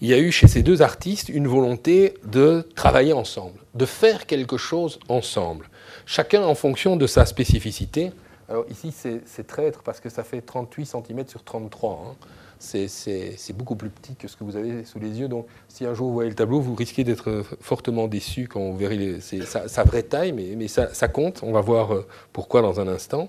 [0.00, 4.26] il y a eu chez ces deux artistes une volonté de travailler ensemble, de faire
[4.26, 5.68] quelque chose ensemble,
[6.06, 8.12] chacun en fonction de sa spécificité.
[8.48, 12.04] Alors ici, c'est traître parce que ça fait 38 cm sur 33.
[12.06, 12.26] Hein.
[12.58, 15.28] C'est beaucoup plus petit que ce que vous avez sous les yeux.
[15.28, 18.76] Donc, si un jour vous voyez le tableau, vous risquez d'être fortement déçu quand vous
[18.76, 21.42] verrez sa, vraie taille, mais, mais ça, ça, compte.
[21.42, 23.28] On va voir euh, pourquoi dans un instant.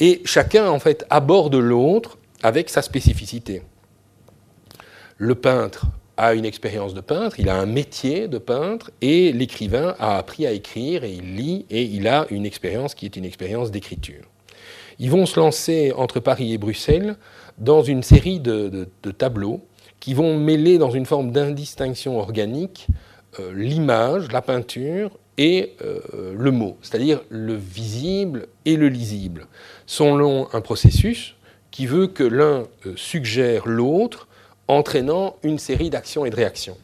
[0.00, 3.62] Et chacun, en fait, aborde l'autre avec sa spécificité.
[5.16, 9.94] Le peintre a une expérience de peintre, il a un métier de peintre, et l'écrivain
[9.98, 13.24] a appris à écrire, et il lit, et il a une expérience qui est une
[13.24, 14.24] expérience d'écriture.
[14.98, 17.16] Ils vont se lancer entre Paris et Bruxelles
[17.58, 19.60] dans une série de, tableaux
[20.00, 22.88] qui vont mêler dans une forme d'indistinction organique
[23.40, 29.46] euh, l'image, la peinture et euh, le mot, c'est-à-dire le visible et le lisible,
[29.86, 31.34] selon un processus
[31.70, 34.28] qui veut que l'un euh, suggère l'autre,
[34.68, 36.76] entraînant une série d'actions et de réactions.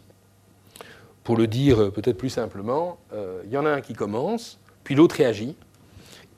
[1.25, 4.59] Pour le dire euh, peut-être plus simplement, euh, il y en a un qui commence,
[4.85, 5.57] puis l'autre réagit,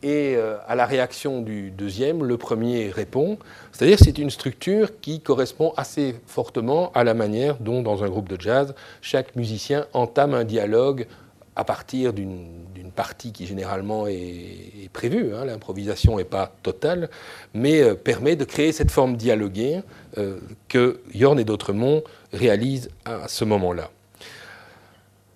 [0.04, 0.36] et
[0.66, 3.38] à la réaction du deuxième, le premier répond.
[3.70, 8.28] C'est-à-dire c'est une structure qui correspond assez fortement à la manière dont, dans un groupe
[8.28, 11.06] de jazz, chaque musicien entame un dialogue
[11.54, 17.08] à partir d'une partie qui généralement est, prévue, hein, l'improvisation n'est pas totale,
[17.54, 19.80] mais euh, permet de créer cette forme dialoguée
[20.18, 20.38] euh,
[20.68, 22.02] que Yorn et d'autres monts
[22.32, 23.90] réalisent à ce moment-là.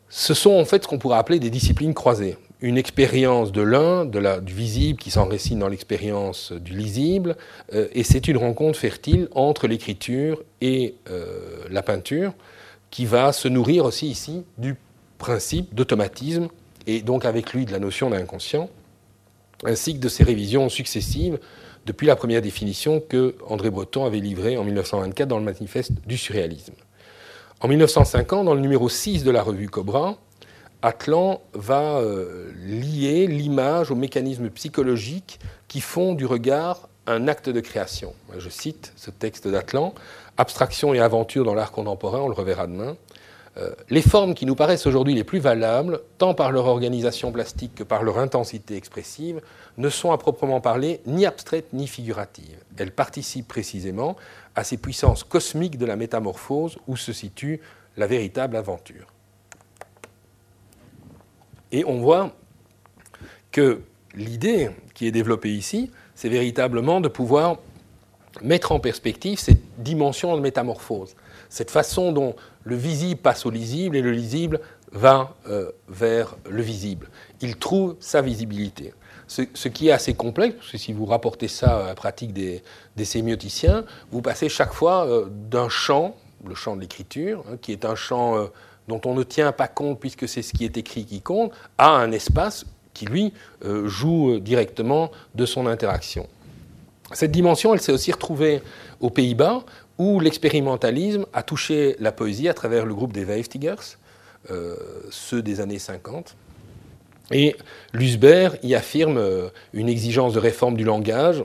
[0.09, 2.37] Ce sont en fait ce qu'on pourrait appeler des disciplines croisées.
[2.61, 7.37] Une expérience de l'un, du visible qui s'enracine dans l'expérience du lisible,
[7.75, 10.95] euh, et c'est une rencontre fertile entre l'écriture et
[11.71, 12.33] la peinture
[12.91, 14.77] qui va se nourrir aussi ici du
[15.19, 16.49] principe d'automatisme
[16.87, 18.71] et donc avec lui de la notion d'inconscient,
[19.65, 21.39] ainsi que de ses révisions successives
[21.87, 26.19] depuis la première définition que André Breton avait livrée en 1924 dans le manifeste du
[26.19, 26.75] surréalisme.
[27.61, 30.17] En 1950, dans le numéro 6 de la revue Cobra,
[30.83, 37.61] Atlan va euh, lier l'image aux mécanismes psychologiques qui font du regard un acte de
[37.61, 38.15] création.
[38.37, 39.95] Je cite ce texte d'Atlan
[40.39, 42.97] Abstraction et aventure dans l'art contemporain, on le reverra demain.
[43.59, 47.75] Euh, les formes qui nous paraissent aujourd'hui les plus valables, tant par leur organisation plastique
[47.75, 49.41] que par leur intensité expressive,
[49.79, 52.59] ne sont à proprement parler ni abstraites ni figuratives.
[52.77, 54.17] Elles participent précisément
[54.55, 57.61] à ces puissances cosmiques de la métamorphose où se situe
[57.97, 59.07] la véritable aventure.
[61.73, 62.33] Et on voit
[63.53, 63.81] que
[64.15, 67.57] l'idée qui est développée ici, c'est véritablement de pouvoir
[68.43, 71.17] mettre en perspective cette dimension de métamorphose,
[71.49, 72.35] cette façon dont
[72.65, 74.61] le visible passe au lisible et le lisible
[74.93, 77.09] va euh, vers le visible.
[77.41, 78.93] Il trouve sa visibilité.
[79.29, 82.63] Ce, qui est assez complexe, parce que si vous rapportez ça à la pratique des,
[83.05, 86.15] sémioticiens, vous passez chaque fois euh, d'un champ,
[86.47, 88.47] le champ de l'écriture, hein, qui est un champ euh,
[88.87, 91.91] dont on ne tient pas compte puisque c'est ce qui est écrit qui compte, à
[91.91, 93.35] un espace qui, lui,
[93.85, 96.27] joue directement de son interaction.
[97.13, 98.63] Cette dimension, elle s'est aussi retrouvée
[99.01, 99.65] aux Pays-Bas,
[99.99, 103.97] où l'expérimentalisme a touché la poésie à travers le groupe des Weiftigers,
[104.51, 104.77] euh,
[105.11, 106.37] ceux des années 50.
[107.33, 107.57] Et
[107.93, 111.45] Lusberg y affirme euh, une exigence de réforme du langage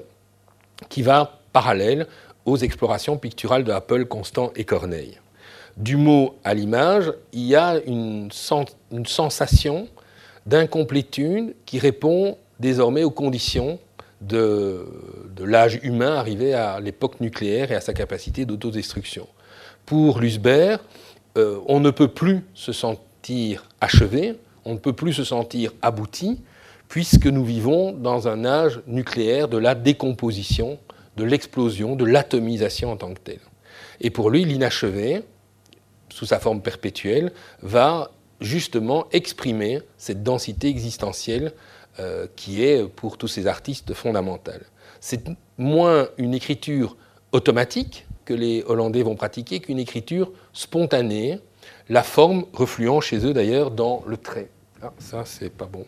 [0.89, 2.07] qui va parallèle
[2.45, 5.19] aux explorations picturales de Apple, Constant et Corneille.
[5.77, 9.87] Du mot à l'image, il y a une sensation
[10.45, 13.79] d'incomplétude qui répond désormais aux conditions
[14.21, 14.85] de,
[15.39, 19.27] l'âge humain arrivé à l'époque nucléaire et à sa capacité d'autodestruction.
[19.85, 20.79] Pour Lusberg,
[21.37, 26.41] euh, on ne peut plus se sentir achevé, on ne peut plus se sentir abouti,
[26.87, 30.77] puisque nous vivons dans un âge nucléaire de la décomposition,
[31.17, 33.39] de l'explosion, de l'atomisation en tant que telle.
[34.01, 35.23] Et pour lui, l'inachevé,
[36.09, 38.11] sous sa forme perpétuelle, va
[38.41, 41.53] justement exprimer cette densité existentielle
[41.99, 44.65] euh, qui est pour tous ces artistes fondamentale.
[44.99, 45.27] C'est
[45.57, 46.95] moins une écriture
[47.31, 51.39] automatique que les Hollandais vont pratiquer qu'une écriture spontanée,
[51.89, 54.49] la forme refluant chez eux d'ailleurs dans le trait.
[54.81, 55.85] Ah, ça, c'est pas bon.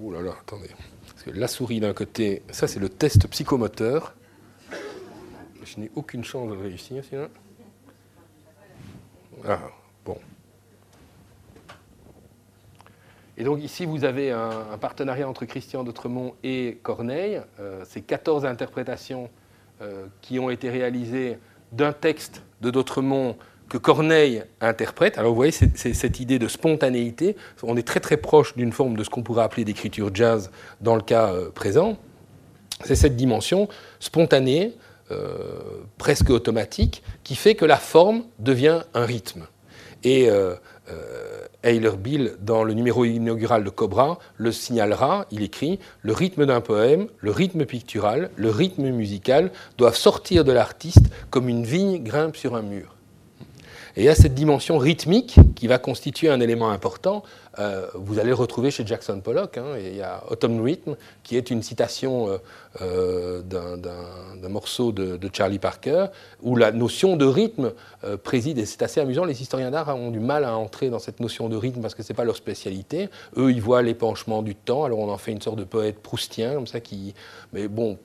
[0.00, 0.70] Ouh là là, attendez.
[1.08, 4.14] Parce que la souris d'un côté, ça c'est le test psychomoteur.
[5.64, 7.28] Je n'ai aucune chance de réussir sinon.
[9.46, 9.60] Ah,
[10.04, 10.18] bon.
[13.38, 17.40] Et donc ici, vous avez un, partenariat entre Christian d'Autremont et Corneille.
[17.60, 19.30] Euh, c'est 14 interprétations
[19.80, 21.38] euh, qui ont été réalisées
[21.70, 23.36] d'un texte de D'Autremont
[23.68, 25.18] que Corneille interprète.
[25.18, 27.36] Alors vous voyez, c'est cette idée de spontanéité.
[27.62, 30.96] On est très très proche d'une forme de ce qu'on pourrait appeler d'écriture jazz dans
[30.96, 31.96] le cas euh, présent.
[32.82, 33.68] C'est cette dimension
[33.98, 34.74] spontanée,
[35.96, 39.46] presque automatique, qui fait que la forme devient un rythme.
[40.04, 40.28] Et
[41.62, 46.60] Eiler Bill, dans le numéro inaugural de Cobra, le signalera, il écrit Le rythme d'un
[46.60, 52.36] poème, le rythme pictural, le rythme musical doivent sortir de l'artiste comme une vigne grimpe
[52.36, 52.97] sur un mur.
[53.98, 57.24] Et il y a cette dimension rythmique qui va constituer un élément important.
[57.58, 59.58] Euh, vous allez le retrouver chez Jackson Pollock.
[59.58, 60.94] Hein, il y a Autumn Rhythm,
[61.24, 62.38] qui est une citation euh,
[62.80, 66.06] euh, d'un morceau de, Charlie Parker,
[66.42, 67.72] où la notion de rythme
[68.22, 68.58] préside.
[68.58, 69.24] Et c'est assez amusant.
[69.24, 72.04] Les historiens d'art ont du mal à entrer dans cette notion de rythme parce que
[72.04, 73.08] ce n'est pas leur spécialité.
[73.36, 74.84] Eux, ils voient l'épanchement du temps.
[74.84, 77.14] Alors on en fait une sorte de poète proustien, comme ça, qui.
[77.52, 77.98] Mais bon,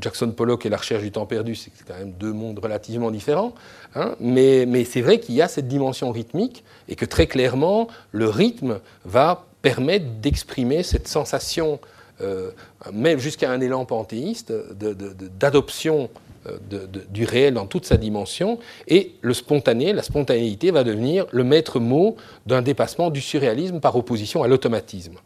[0.00, 3.54] Jackson Pollock et la recherche du temps perdu, c'est quand même deux mondes relativement différents.
[3.94, 4.14] Hein.
[4.20, 8.80] mais, c'est vrai qu'il y a cette dimension rythmique et que très clairement, le rythme
[9.04, 11.80] va permettre d'exprimer cette sensation,
[12.20, 12.50] euh,
[12.92, 14.52] même jusqu'à un élan panthéiste,
[15.38, 16.08] d'adoption
[16.46, 18.58] euh, du réel dans toute sa dimension.
[18.88, 22.16] Et le spontané, la spontanéité va devenir le maître mot
[22.46, 25.16] d'un dépassement du surréalisme par opposition à l'automatisme.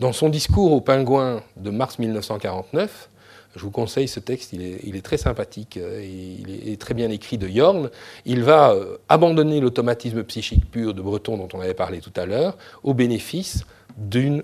[0.00, 3.08] Dans son discours au Pingouin de mars 1949,
[3.56, 7.38] je vous conseille ce texte, il est, très sympathique, euh, il est très bien écrit
[7.38, 7.90] de Yorn.
[8.24, 12.26] Il va euh, abandonner l'automatisme psychique pur de Breton dont on avait parlé tout à
[12.26, 13.64] l'heure au bénéfice
[13.96, 14.42] d'un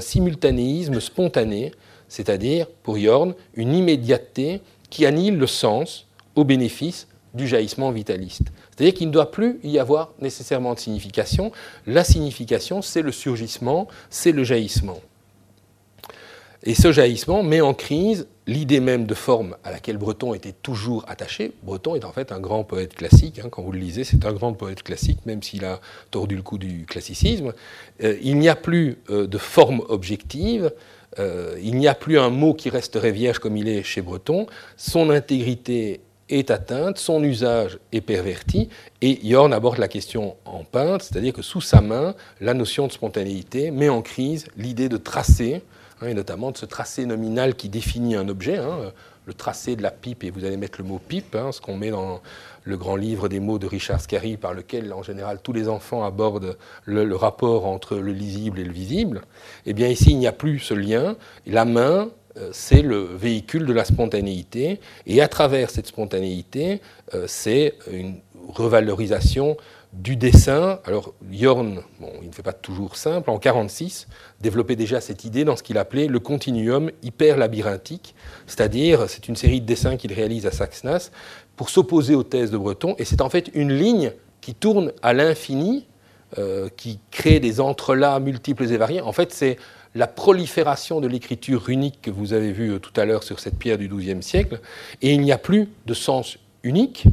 [0.00, 1.72] simultanéisme spontané,
[2.08, 4.60] c'est-à-dire, pour Yorn, une immédiateté
[4.90, 8.52] qui annihile le sens au bénéfice du jaillissement vitaliste.
[8.70, 11.52] C'est-à-dire qu'il ne doit plus y avoir nécessairement de signification.
[11.86, 14.98] La signification, c'est le surgissement, c'est le jaillissement.
[16.68, 21.04] Et ce jaillissement met en crise l'idée même de forme à laquelle Breton était toujours
[21.06, 21.52] attaché.
[21.62, 23.38] Breton est en fait un grand poète classique.
[23.38, 23.48] Hein.
[23.50, 26.58] quand vous le lisez, c'est un grand poète classique, même s'il a tordu le coup
[26.58, 27.52] du classicisme.
[28.02, 30.72] Euh, il n'y a plus euh, de forme objective.
[31.20, 34.48] Euh, il n'y a plus un mot qui resterait vierge comme il est chez Breton.
[34.76, 38.68] Son intégrité est atteinte, son usage est perverti,
[39.00, 42.92] et Yorn aborde la question en peintre, c'est-à-dire que sous sa main, la notion de
[42.92, 45.62] spontanéité met en crise l'idée de tracer,
[46.00, 48.92] Hein, et notamment de ce tracé nominal qui définit un objet, hein,
[49.24, 51.76] le tracé de la pipe, et vous allez mettre le mot pipe, hein, ce qu'on
[51.76, 52.20] met dans
[52.64, 56.04] le grand livre des mots de Richard Scarry, par lequel en général tous les enfants
[56.04, 59.22] abordent le, rapport entre le lisible et le visible.
[59.64, 61.16] Eh bien ici, il n'y a plus ce lien.
[61.46, 66.80] La main, euh, c'est le véhicule de la spontanéité, et à travers cette spontanéité,
[67.14, 69.56] euh, c'est une revalorisation
[69.96, 70.78] du dessin.
[70.84, 74.08] Alors, Jorn, bon, il ne fait pas toujours simple, en 1946,
[74.40, 78.14] développait déjà cette idée dans ce qu'il appelait le continuum hyper-labyrinthique,
[78.46, 81.10] c'est-à-dire, c'est une série de dessins qu'il réalise à Saxnas
[81.56, 85.12] pour s'opposer aux thèses de Breton, et c'est en fait une ligne qui tourne à
[85.12, 85.86] l'infini,
[86.38, 89.00] euh, qui crée des entrelacs multiples et variés.
[89.00, 89.56] En fait, c'est
[89.94, 93.58] la prolifération de l'écriture unique que vous avez vue euh, tout à l'heure sur cette
[93.58, 94.60] pierre du XIIe siècle,
[95.00, 97.06] et il n'y a plus de sens unique,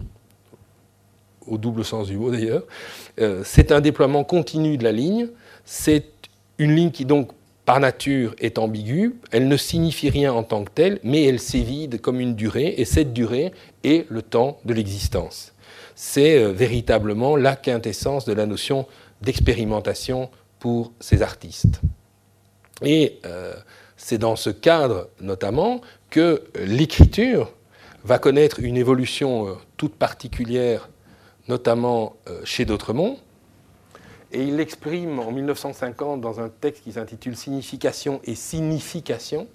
[1.48, 2.64] au double sens du mot d'ailleurs.
[3.20, 5.28] Euh, c'est un déploiement continu de la ligne.
[5.66, 6.06] C'est
[6.58, 7.32] une ligne qui donc
[7.66, 12.02] par nature est ambiguë, elle ne signifie rien en tant que telle, mais elle s'évide
[12.02, 13.54] comme une durée, et cette durée
[13.86, 15.54] est le temps de l'existence.
[15.96, 18.86] C'est euh, véritablement la quintessence de la notion
[19.22, 20.30] d'expérimentation
[20.60, 21.80] pour ces artistes.
[22.82, 23.54] Et euh,
[23.96, 25.80] c'est dans ce cadre notamment
[26.10, 27.54] que l'écriture
[28.04, 30.90] va connaître une évolution toute particulière
[31.48, 33.18] notamment euh, chez D'autremont.
[34.32, 39.48] Et il l'exprime en 1950 dans un texte qui s'intitule Signification et signification.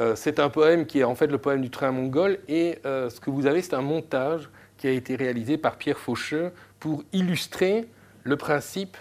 [0.00, 2.38] Euh, c'est un poème qui est en fait le poème du train mongol.
[2.48, 5.98] Et euh, ce que vous avez, c'est un montage qui a été réalisé par Pierre
[5.98, 7.86] Faucheux pour illustrer
[8.24, 8.96] le principe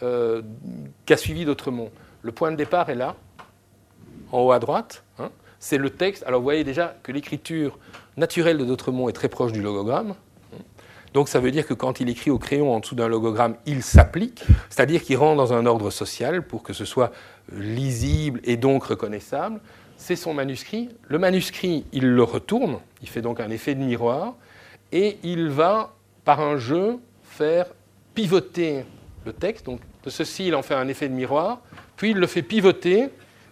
[0.00, 1.90] qu'a suivi Dautremont.
[2.22, 3.16] Le point de départ est là,
[4.30, 5.02] en haut à droite.
[5.18, 5.30] Hein.
[5.58, 6.22] c'est le texte.
[6.24, 7.76] Alors vous voyez déjà que l'écriture
[8.16, 10.14] naturelle de Dautremont est très proche du logogramme.
[11.14, 13.82] Donc ça veut dire que quand il écrit au crayon en dessous d'un logogramme, il
[13.82, 17.12] s'applique, c'est-à-dire qu'il rentre dans un ordre social pour que ce soit
[17.52, 19.60] lisible et donc reconnaissable.
[19.96, 20.90] C'est son manuscrit.
[21.08, 24.34] Le manuscrit, il le retourne, il fait donc un effet de miroir,
[24.92, 25.94] et il va,
[26.24, 27.66] par un jeu, faire
[28.14, 28.84] pivoter
[29.24, 29.66] le texte.
[29.66, 31.60] Donc de ceci, il en fait un effet de miroir,
[31.96, 33.08] puis il le fait pivoter,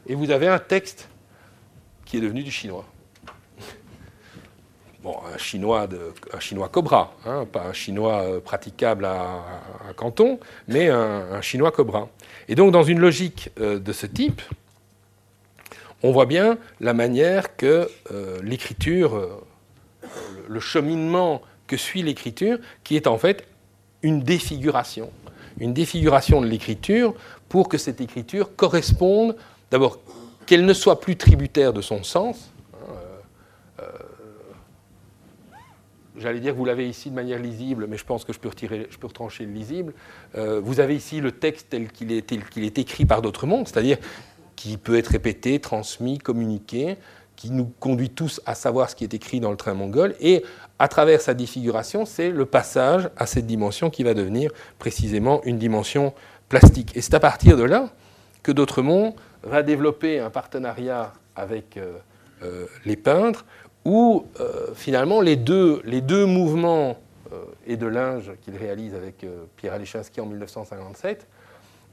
[0.06, 1.08] et vous avez un texte
[2.04, 2.84] qui est devenu du chinois
[5.32, 5.88] un chinois,
[6.70, 9.44] cobra, hein, pas un chinois euh, praticable à,
[9.96, 10.38] Canton,
[10.68, 12.08] mais un, chinois cobra.
[12.48, 14.42] Et donc, dans une logique euh, de ce type,
[16.02, 19.42] on voit bien la manière que euh, l'écriture,
[20.48, 23.46] le cheminement que suit l'écriture, qui est en fait
[24.02, 25.10] une défiguration.
[25.58, 27.14] Une défiguration de l'écriture
[27.48, 29.36] pour que cette écriture corresponde,
[29.70, 29.98] d'abord,
[30.44, 32.52] qu'elle ne soit plus tributaire de son sens,
[36.18, 38.48] j'allais dire que vous l'avez ici de manière lisible, mais je pense que je peux,
[38.48, 39.92] retirer, je peux retrancher le lisible.
[40.36, 43.98] Euh, vous avez ici le texte tel qu'il est, écrit par d'autres mondes, c'est-à-dire
[44.54, 46.96] qui peut être répété, transmis, communiqué,
[47.36, 50.14] qui nous conduit tous à savoir ce qui est écrit dans le train mongol.
[50.20, 50.42] Et
[50.78, 55.58] à travers sa défiguration, c'est le passage à cette dimension qui va devenir précisément une
[55.58, 56.14] dimension
[56.48, 56.96] plastique.
[56.96, 57.90] Et c'est à partir de là
[58.42, 61.98] que D'autremont va développer un partenariat avec euh,
[62.42, 63.44] euh, les peintres
[63.86, 66.98] où euh, finalement les deux, les deux mouvements
[67.32, 71.24] euh, et de linge qu'il réalise avec euh, Pierre Alechinski en 1957,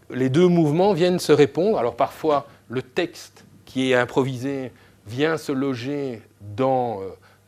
[0.10, 1.78] les deux mouvements viennent se répondre.
[1.78, 4.72] Alors parfois, le texte qui est improvisé
[5.06, 6.24] vient se loger
[6.56, 7.00] dans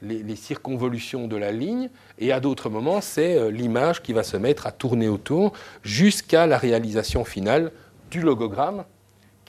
[0.01, 1.89] les, circonvolutions de la ligne,
[2.19, 6.57] et à d'autres moments, c'est l'image qui va se mettre à tourner autour jusqu'à la
[6.57, 7.71] réalisation finale
[8.11, 8.83] du logogramme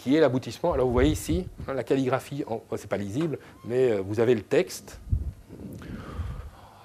[0.07, 0.73] qui est l'aboutissement.
[0.73, 4.37] Alors vous voyez ici, hein, la calligraphie, ce n'est pas lisible, mais euh, vous avez
[4.37, 5.01] le texte.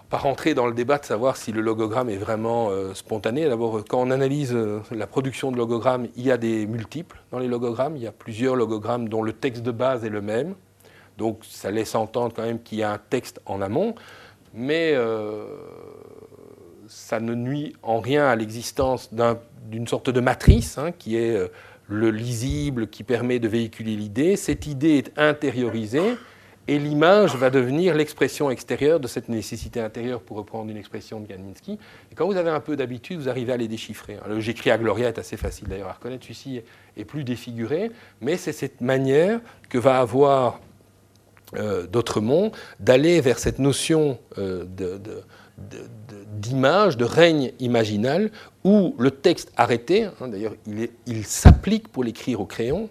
[0.10, 3.48] Pas rentrer dans le débat de savoir si le logogramme est vraiment euh, spontané.
[3.48, 7.38] D'abord, quand on analyse euh, la production de logogrammes, il y a des multiples dans
[7.38, 7.96] les logogrammes.
[7.96, 10.56] Il y a plusieurs logogrammes dont le texte de base est le même.
[11.20, 13.94] Donc ça laisse entendre quand même qu'il y a un texte en amont.
[14.56, 14.96] Mais
[16.88, 21.40] ça ne nuit en rien à l'existence d'une sorte de matrice hein, qui est
[21.92, 24.38] le lisible qui permet de véhiculer l'idée.
[24.38, 26.16] Cette idée est intériorisée
[26.70, 31.28] et l'image va devenir l'expression extérieure de cette nécessité intérieure, pour reprendre une expression de
[31.28, 31.78] Kandinsky.
[32.10, 34.18] Et quand vous avez un peu d'habitude, vous arrivez à les déchiffrer.
[34.38, 36.62] J'écris à Gloria est assez facile d'ailleurs à reconnaître, celui-ci
[36.96, 40.62] est plus défiguré, mais c'est cette manière que va avoir
[41.58, 41.88] euh,
[42.80, 44.64] d'aller vers cette notion euh,
[46.38, 48.32] d'image, de règne imaginal,
[48.64, 50.53] où le texte arrêté, hein, d'ailleurs
[51.07, 52.89] il, s'applique pour l'écrire au crayon,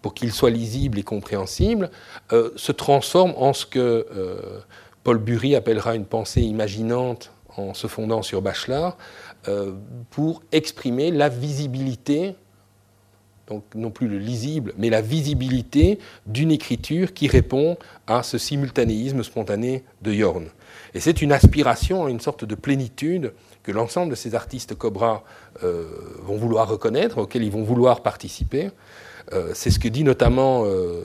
[0.00, 1.90] pour qu'il soit lisible et compréhensible,
[2.32, 3.78] euh, se transforme en ce que
[4.14, 4.60] euh,
[5.04, 8.96] Paul Bury appellera une pensée imaginante en se fondant sur Bachelard,
[9.48, 9.72] euh,
[10.10, 12.34] pour exprimer la visibilité,
[13.48, 19.22] donc non plus le lisible, mais la visibilité d'une écriture qui répond à ce simultanéisme
[19.22, 20.48] spontané de Yorn.
[20.94, 23.32] Et c'est une aspiration à une sorte de plénitude
[23.62, 25.24] que l'ensemble de ces artistes Cobra
[25.62, 25.84] euh,
[26.22, 28.70] vont vouloir reconnaître, auxquels ils vont vouloir participer.
[29.32, 31.02] Euh, c'est ce que dit notamment euh,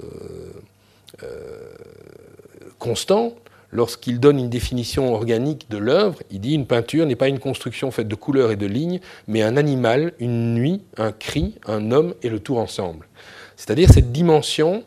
[2.79, 3.33] Constant
[3.71, 6.19] lorsqu'il donne une définition organique de l'œuvre.
[6.29, 9.41] Il dit une peinture n'est pas une construction faite de couleurs et de lignes, mais
[9.41, 13.07] un animal, une nuit, un cri, un homme et le tout ensemble.
[13.55, 14.83] C'est-à-dire cette dimension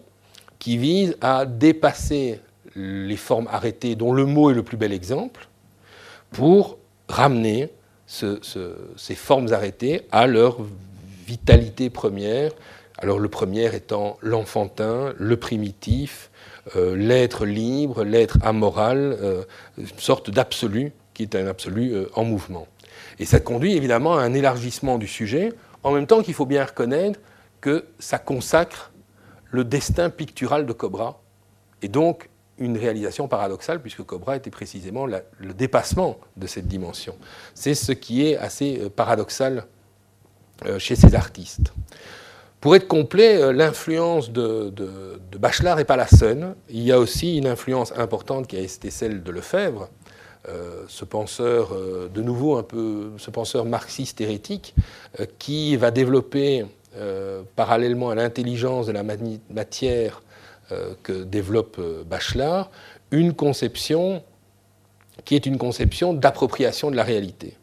[0.59, 2.41] qui vise à dépasser
[2.77, 5.49] les formes arrêtées, dont le mot est le plus bel exemple,
[6.31, 6.79] pour
[7.11, 7.71] ramener
[8.07, 10.59] ces formes arrêtées à leur
[11.27, 12.53] vitalité première.
[12.99, 16.31] Alors le premier étant l'enfantin, le primitif,
[16.77, 19.45] euh, l'être libre, l'être amoral, euh,
[19.79, 22.67] une sorte d'absolu qui est un absolu euh, en mouvement.
[23.19, 26.65] Et ça conduit évidemment à un élargissement du sujet, en même temps qu'il faut bien
[26.65, 27.21] reconnaître
[27.61, 28.93] que ça consacre
[29.51, 31.21] le destin pictural de Cobra,
[31.83, 32.30] et donc
[32.61, 37.17] une réalisation paradoxale, puisque Cobra était précisément le dépassement de cette dimension.
[37.55, 39.65] C'est ce qui est assez euh, paradoxal
[40.67, 41.73] euh, chez ces artistes.
[42.61, 44.73] Pour être complet, euh, l'influence de,
[45.39, 46.55] Bachelard n'est pas la seule.
[46.69, 49.89] Il y a aussi une influence importante qui a été celle de Lefebvre,
[50.89, 51.77] ce penseur,
[52.13, 54.75] de nouveau un peu, ce penseur marxiste hérétique,
[55.39, 56.65] qui va développer,
[57.57, 59.05] parallèlement à l'intelligence de la
[59.51, 60.23] matière,
[61.03, 62.71] que développe euh, Bachelard,
[63.11, 64.23] une conception
[65.25, 67.57] qui est une conception d'appropriation de la réalité.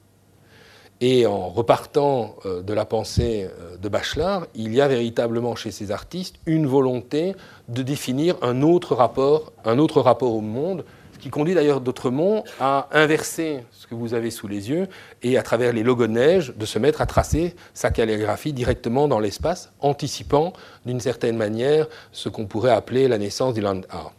[0.99, 5.71] Et en repartant euh, de la pensée euh, de Bachelard, il y a véritablement chez
[5.71, 7.35] ces artistes une volonté
[7.67, 10.85] de définir un autre rapport, rapport au monde,
[11.27, 14.87] qui conduit d'ailleurs d'Autremont à inverser ce que vous avez sous les yeux
[15.23, 19.09] et à travers les logos de neige de se mettre à tracer sa calligraphie directement
[19.09, 20.53] dans l'espace, anticipant
[20.85, 24.13] d'une certaine manière ce qu'on pourrait appeler la naissance du land art.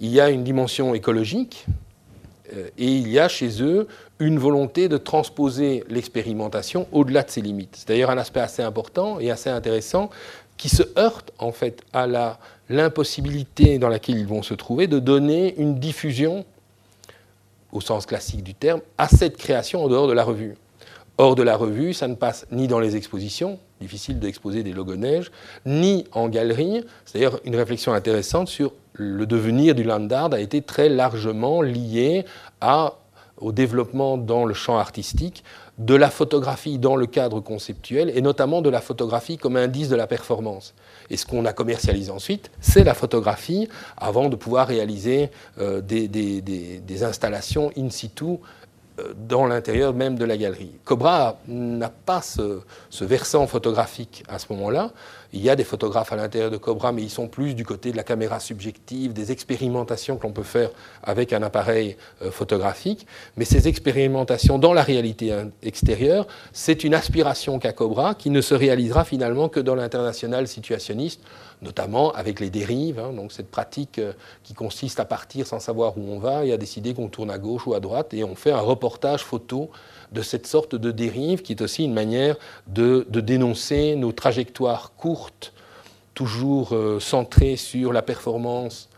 [0.00, 1.66] Il y a une dimension écologique
[2.52, 3.86] euh, et il y a chez eux
[4.18, 7.76] une volonté de transposer l'expérimentation au-delà de ses limites.
[7.76, 10.10] C'est d'ailleurs un aspect assez important et assez intéressant
[10.56, 12.08] qui se heurte en fait à
[12.70, 16.46] l'impossibilité dans laquelle ils vont se trouver de donner une diffusion,
[17.72, 20.54] au sens classique du terme, à cette création en dehors de la revue.
[21.18, 24.96] Hors de la revue, ça ne passe ni dans les expositions, difficile d'exposer des logos
[24.96, 25.30] neige,
[25.66, 26.82] ni en galerie.
[27.04, 31.62] C'est d'ailleurs une réflexion intéressante sur le devenir du land art a été très largement
[31.62, 32.24] lié
[32.60, 32.94] à
[33.38, 35.44] au développement dans le champ artistique
[35.80, 39.96] de la photographie dans le cadre conceptuel et notamment de la photographie comme indice de
[39.96, 40.74] la performance.
[41.08, 43.66] Et ce qu'on a commercialisé ensuite, c'est la photographie
[43.96, 48.24] avant de pouvoir réaliser euh, des, installations in situ
[48.98, 50.72] euh, dans l'intérieur même de la galerie.
[50.84, 52.60] Cobra n'a pas ce,
[53.02, 54.90] versant photographique à ce moment-là.
[55.32, 57.92] Il y a des photographes à l'intérieur de Cobra, mais ils sont plus du côté
[57.92, 60.70] de la caméra subjective, des expérimentations que l'on peut faire
[61.02, 63.06] avec un appareil euh, photographique.
[63.36, 65.32] Mais ces expérimentations dans la réalité
[65.62, 71.20] extérieure, c'est une aspiration qu'a Cobra qui ne se réalisera finalement que dans l'international situationniste
[71.62, 74.12] notamment avec les dérives, hein, donc cette pratique euh,
[74.42, 77.38] qui consiste à partir sans savoir où on va et à décider qu'on tourne à
[77.38, 79.70] gauche ou à droite, et on fait un reportage photo
[80.12, 85.52] de cette sorte de dérive qui est aussi une manière de, dénoncer nos trajectoires courtes,
[86.14, 88.89] toujours euh, centrées sur la performance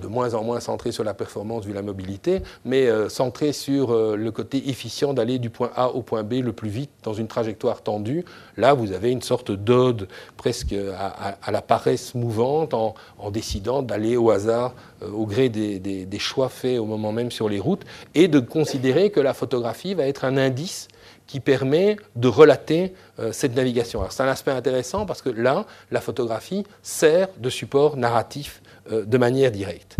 [0.00, 3.92] de moins en moins centré sur la performance vu la mobilité, mais euh, centré sur
[3.92, 7.12] euh, le côté efficient d'aller du point A au point B le plus vite dans
[7.12, 8.24] une trajectoire tendue.
[8.56, 12.94] Là, vous avez une sorte d'ode presque à, la paresse mouvante en,
[13.30, 17.58] décidant d'aller au hasard, euh, au gré des, choix faits au moment même sur les
[17.58, 17.82] routes,
[18.14, 20.88] et de considérer que la photographie va être un indice
[21.26, 22.94] qui permet de relater
[23.32, 24.02] cette navigation.
[24.10, 28.62] c'est un aspect intéressant parce que là, la photographie sert de support narratif
[28.92, 29.96] euh, de manière directe.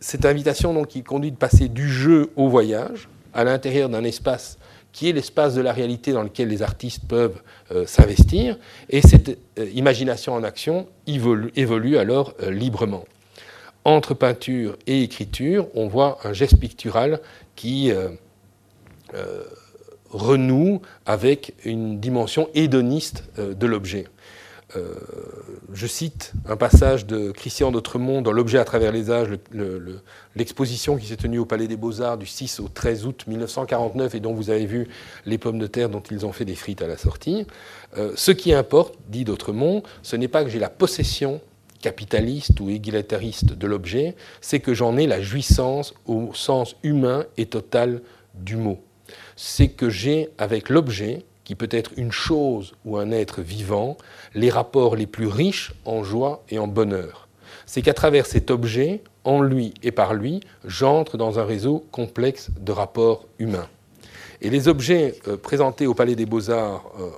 [0.00, 4.58] Cette invitation donc, qui conduit de passer du jeu au voyage à l'intérieur d'un espace
[4.92, 8.58] qui est l'espace de la réalité dans lequel les artistes peuvent euh, s'investir,
[8.88, 13.04] et cette euh, imagination en action évolue, alors librement.
[13.84, 17.20] Entre peinture et écriture, on voit un geste pictural
[17.54, 17.92] qui
[20.10, 24.06] renoue avec une dimension hédoniste de l'objet.
[24.74, 24.94] Euh,
[25.72, 29.28] je cite un passage de Christian d'Autremont dans L'objet à travers les âges,
[30.34, 34.20] l'exposition qui s'est tenue au Palais des Beaux-Arts du 6 au 13 août 1949 et
[34.20, 34.88] dont vous avez vu
[35.24, 37.46] les pommes de terre dont ils ont fait des frites à la sortie.
[37.96, 41.40] Euh, ce qui importe, dit d'Autremont, ce n'est pas que j'ai la possession
[41.80, 47.46] capitaliste ou égalitariste de l'objet, c'est que j'en ai la jouissance au sens humain et
[47.46, 48.02] total
[48.34, 48.80] du mot.
[49.36, 53.96] C'est que j'ai avec l'objet qui peut être une chose ou un être vivant,
[54.34, 57.28] les rapports les plus riches en joie et en bonheur.
[57.66, 62.50] C'est qu'à travers cet objet, en lui et par lui, j'entre dans un réseau complexe
[62.60, 63.68] de rapports humains.
[64.42, 67.10] Et les objets euh, présentés au Palais des Beaux-Arts euh,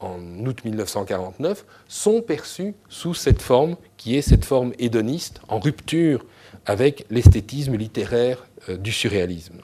[0.00, 6.26] en, août 1949 sont perçus sous cette forme qui est cette forme hédoniste, en rupture
[6.66, 9.60] avec l'esthétisme littéraire euh, du surréalisme.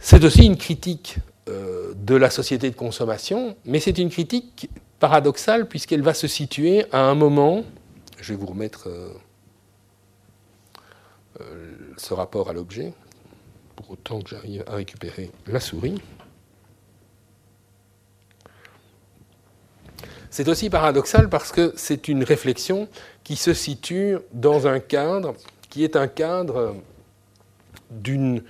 [0.00, 1.18] C'est aussi une critique
[1.48, 4.68] de la société de consommation, mais c'est une critique
[4.98, 7.64] paradoxale puisqu'elle va se situer à un moment,
[8.20, 9.12] je vais vous remettre euh,
[11.40, 12.92] euh, ce rapport à l'objet,
[13.76, 16.00] pour autant que j'arrive à récupérer la souris.
[20.30, 22.88] C'est aussi paradoxal parce que c'est une réflexion
[23.24, 25.34] qui se situe dans un cadre
[25.70, 26.76] qui est un cadre
[27.90, 28.42] d'une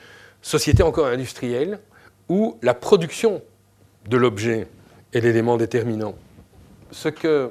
[0.43, 1.81] société encore industrielle
[2.29, 3.43] où la production
[4.09, 4.69] de l'objet
[5.13, 6.15] est l'élément déterminant.
[6.91, 7.51] Ce que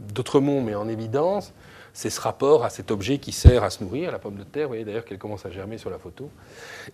[0.00, 1.52] D'autremont met en évidence,
[1.94, 4.64] c'est ce rapport à cet objet qui sert à se nourrir, la pomme de terre,
[4.64, 6.28] vous voyez d'ailleurs qu'elle commence à germer sur la photo,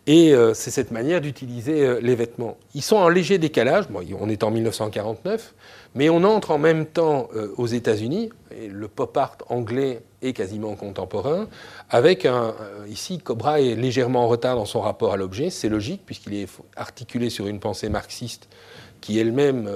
[0.07, 2.59] et euh, c'est cette manière d'utiliser euh, les vêtements.
[2.75, 5.55] Ils sont en léger décalage, on est en 1949,
[5.95, 8.31] mais on entre en même temps euh, aux États-Unis,
[8.69, 11.49] le pop art anglais est quasiment contemporain,
[11.89, 12.55] avec un,
[12.87, 16.49] ici Cobra est légèrement en retard dans son rapport à l'objet, c'est logique puisqu'il est
[16.77, 18.51] articulé sur une pensée marxiste
[19.01, 19.71] qui elle-même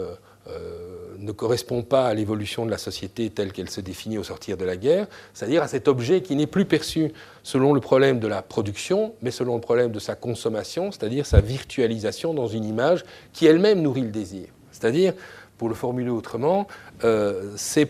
[1.25, 4.65] ne correspond pas à l'évolution de la société telle qu'elle se définit au sortir de
[4.65, 8.43] la guerre, c'est-à-dire à cet objet qui n'est plus perçu selon le problème de la
[8.43, 13.47] production, mais selon le problème de sa consommation, c'est-à-dire sa virtualisation dans une image qui
[13.47, 14.49] elle-même nourrit le désir.
[14.71, 15.15] C'est-à-dire,
[15.59, 16.67] pour le formuler autrement,
[17.05, 17.89] euh, c'est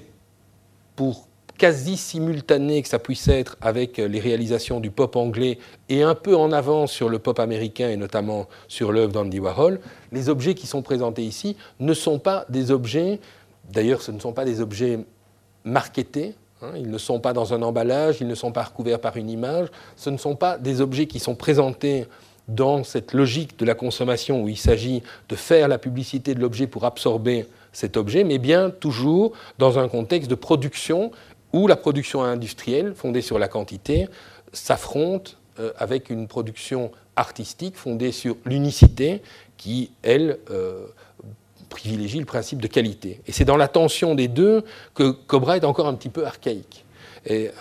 [0.96, 1.28] pour
[1.58, 5.58] quasi simultané que ça puisse être avec les réalisations du pop anglais
[5.88, 9.80] et un peu en avance sur le pop américain et notamment sur l'œuvre d'Andy Warhol,
[10.12, 13.20] les objets qui sont présentés ici ne sont pas des objets,
[13.72, 14.98] d'ailleurs ce ne sont pas des objets
[15.64, 19.16] marketés, hein, ils ne sont pas dans un emballage, ils ne sont pas recouverts par
[19.16, 22.06] une image, ce ne sont pas des objets qui sont présentés
[22.48, 26.66] dans cette logique de la consommation où il s'agit de faire la publicité de l'objet
[26.66, 31.10] pour absorber cet objet, mais bien toujours dans un contexte de production
[31.54, 34.08] où la production industrielle, fondée sur la quantité,
[34.52, 39.22] s'affronte euh, avec une production artistique fondée sur l'unicité
[39.56, 40.86] qui, elle, euh,
[41.68, 43.20] privilégie le principe de qualité.
[43.28, 44.64] Et c'est dans la tension des deux
[44.94, 46.84] que Cobra est encore un petit peu archaïque.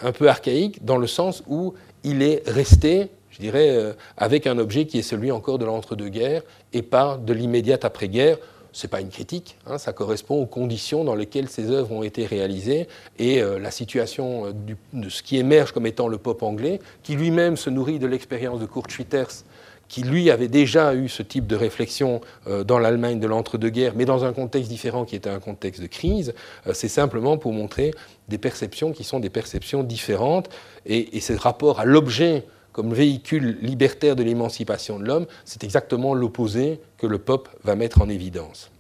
[0.01, 4.57] Un peu archaïque dans le sens où il est resté, je dirais, euh, avec un
[4.57, 6.41] objet qui est celui encore de l'entre-deux-guerres
[6.73, 8.37] et pas de l'immédiate après-guerre,
[8.73, 12.03] ce n'est pas une critique, hein, ça correspond aux conditions dans lesquelles ces œuvres ont
[12.03, 12.87] été réalisées
[13.19, 14.51] et euh, la situation euh,
[14.93, 18.59] de ce qui émerge comme étant le pop anglais, qui lui-même se nourrit de l'expérience
[18.59, 19.43] de Kurt Schwitters,
[19.87, 24.05] qui lui avait déjà eu ce type de réflexion euh, dans l'Allemagne de l'entre-deux-guerres, mais
[24.05, 26.33] dans un contexte différent qui était un contexte de crise,
[26.73, 27.91] c'est simplement pour montrer
[28.27, 30.49] des perceptions qui sont des perceptions différentes
[30.87, 32.43] et, et ce rapport à l'objet
[32.73, 38.01] comme véhicule libertaire de l'émancipation de l'homme, c'est exactement l'opposé que le pop va mettre
[38.01, 38.71] en évidence.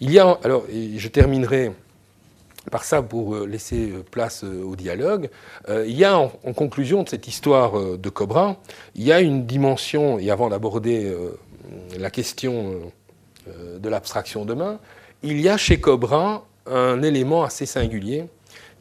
[0.00, 1.72] Il y a, alors, je terminerai
[2.70, 5.28] par ça pour euh, laisser euh, place euh, au dialogue,
[5.68, 8.56] il y a en, conclusion de cette histoire de Cobra,
[8.94, 11.14] il y a une dimension, et avant d'aborder
[11.98, 12.92] la question
[13.46, 14.78] de l'abstraction demain,
[15.22, 18.26] il y a chez Cobra un élément assez singulier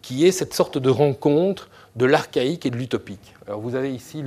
[0.02, 3.34] qui est cette sorte de rencontre de l'archaïque et de l'utopique.
[3.48, 4.24] Vous avez ici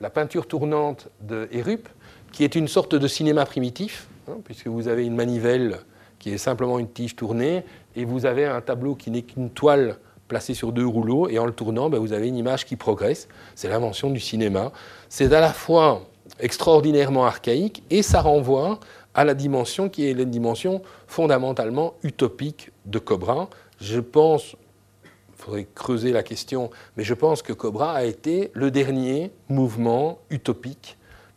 [0.00, 1.88] la peinture tournante de Erup,
[2.32, 5.78] qui est une sorte de cinéma primitif, hein, puisque vous avez une manivelle
[6.18, 7.64] qui est simplement une tige tournée,
[7.94, 11.46] et vous avez un tableau qui n'est qu'une toile placée sur deux rouleaux, et en
[11.46, 13.28] le tournant, ben, vous avez une image qui progresse.
[13.54, 14.72] C'est l'invention du cinéma.
[15.08, 16.02] C'est à la fois
[16.40, 18.80] extraordinairement archaïque, et ça renvoie
[19.14, 23.48] à la dimension qui est la dimension fondamentalement utopique de Cobra.
[23.80, 24.56] Je pense,
[25.36, 30.96] faudrait creuser la question, mais je pense que Cobra a été le dernier mouvement utopique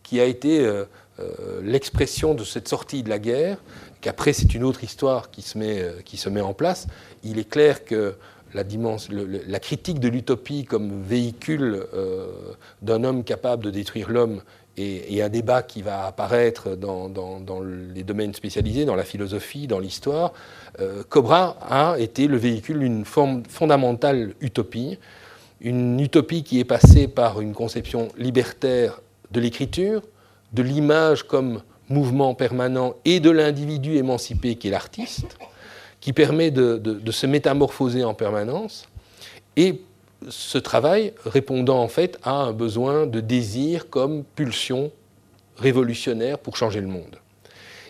[0.09, 0.85] qui a été euh,
[1.19, 3.59] euh, l'expression de cette sortie de la guerre,
[4.01, 6.87] qu'après c'est une autre histoire qui se, met, euh, qui se met en place.
[7.23, 8.15] Il est clair que
[8.55, 11.85] la, dimension, la critique de l'utopie comme véhicule
[12.81, 14.41] d'un homme capable de détruire l'homme
[14.79, 17.11] et, un débat qui va apparaître dans,
[17.93, 20.33] les domaines spécialisés, dans la philosophie, dans l'histoire,
[20.79, 24.97] euh, Cobra a été le véhicule d'une forme fondamentale utopie,
[25.61, 29.01] une utopie qui est passée par une conception libertaire
[29.31, 30.03] de l'écriture,
[30.53, 35.37] de l'image comme mouvement permanent et de l'individu émancipé qui est l'artiste,
[35.99, 38.87] qui permet de, de, se métamorphoser en permanence,
[40.27, 44.91] ce travail répondant en fait à un besoin de désir comme pulsion
[45.57, 47.17] révolutionnaire pour changer le monde.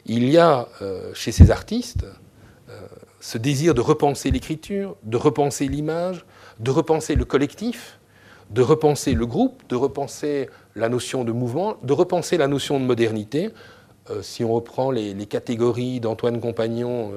[0.05, 2.05] Il y a euh, chez ces artistes
[2.69, 2.79] euh,
[3.19, 6.25] ce désir de repenser l'écriture, de repenser l'image,
[6.59, 7.99] de repenser le collectif,
[8.49, 12.85] de repenser le groupe, de repenser la notion de mouvement, de repenser la notion de
[12.85, 13.49] modernité.
[14.09, 17.11] Euh, si on reprend les, catégories d'Antoine Compagnon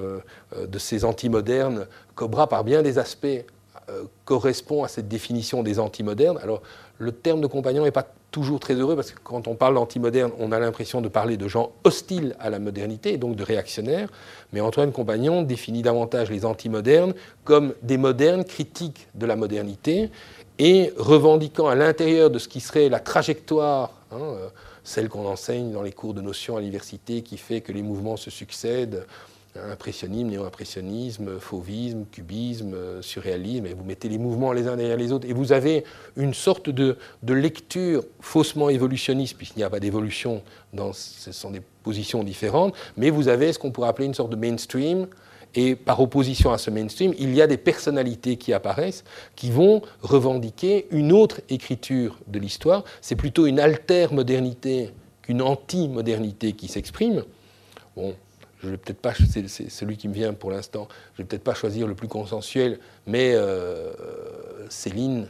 [0.58, 3.44] de ces antimodernes, Cobra, par bien des aspects,
[4.24, 6.38] correspond à cette définition des antimodernes.
[6.42, 6.62] Alors,
[6.98, 10.32] le terme de compagnon n'est pas toujours très heureux parce que quand on parle d'antimoderne,
[10.38, 14.08] on a l'impression de parler de gens hostiles à la modernité et donc de réactionnaires.
[14.52, 17.14] Mais Antoine Compagnon définit davantage les antimodernes
[17.44, 20.10] comme des modernes critiques de la modernité
[20.58, 24.48] et revendiquant à l'intérieur de ce qui serait la trajectoire, hein, euh,
[24.82, 28.16] celle qu'on enseigne dans les cours de notions à l'université, qui fait que les mouvements
[28.16, 29.06] se succèdent
[29.54, 35.28] impressionnisme, néo-impressionnisme, fauvisme, cubisme, surréalisme, et vous mettez les mouvements les uns derrière les autres,
[35.28, 35.84] et vous avez
[36.16, 36.96] une sorte de,
[37.28, 40.42] lecture faussement évolutionniste, puisqu'il n'y a pas d'évolution,
[40.92, 44.36] ce sont des positions différentes, mais vous avez ce qu'on pourrait appeler une sorte de
[44.36, 45.06] mainstream,
[45.54, 49.04] et par opposition à ce mainstream, il y a des personnalités qui apparaissent,
[49.36, 56.68] qui vont revendiquer une autre écriture de l'histoire, c'est plutôt une alter-modernité qu'une anti-modernité qui
[56.68, 57.24] s'exprime.
[57.94, 58.14] Bon,
[58.62, 61.54] je vais peut-être pas, c'est celui qui me vient pour l'instant, je vais peut-être pas
[61.54, 63.92] choisir le plus consensuel, mais euh,
[64.68, 65.28] Céline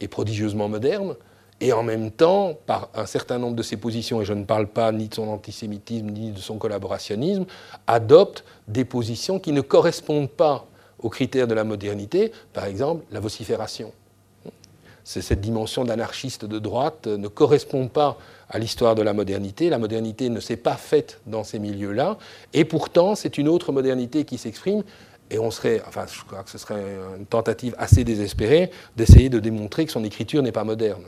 [0.00, 1.14] est prodigieusement moderne
[1.60, 4.66] et en même temps, par un certain nombre de ses positions, et je ne parle
[4.66, 7.46] pas ni de son antisémitisme ni de son collaborationnisme,
[7.86, 10.66] adopte des positions qui ne correspondent pas
[10.98, 13.92] aux critères de la modernité, par exemple la vocifération.
[15.04, 18.18] Cette dimension d'anarchiste de droite ne correspond pas
[18.48, 19.68] à l'histoire de la modernité.
[19.68, 22.18] La modernité ne s'est pas faite dans ces milieux-là,
[22.52, 24.82] et pourtant c'est une autre modernité qui s'exprime.
[25.30, 26.84] Et on serait, enfin, je crois que ce serait
[27.18, 31.04] une tentative assez désespérée d'essayer de démontrer que son écriture n'est pas moderne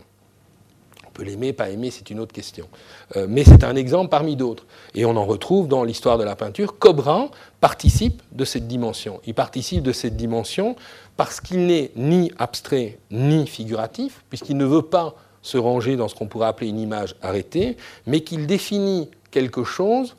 [1.14, 2.68] peut l'aimer, pas aimer, c'est une autre question.
[3.16, 4.66] Euh, mais c'est un exemple parmi d'autres.
[4.94, 6.78] Et on en retrouve dans l'histoire de la peinture.
[6.78, 7.30] Cobra
[7.60, 9.20] participe de cette dimension.
[9.26, 10.76] Il participe de cette dimension
[11.16, 16.14] parce qu'il n'est ni abstrait ni figuratif, puisqu'il ne veut pas se ranger dans ce
[16.14, 17.76] qu'on pourrait appeler une image arrêtée,
[18.06, 20.16] mais qu'il définit quelque chose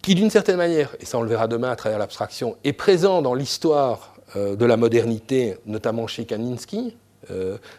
[0.00, 3.20] qui, d'une certaine manière, et ça on le verra demain à travers l'abstraction, est présent
[3.20, 6.96] dans l'histoire euh, de la modernité, notamment chez Kandinsky,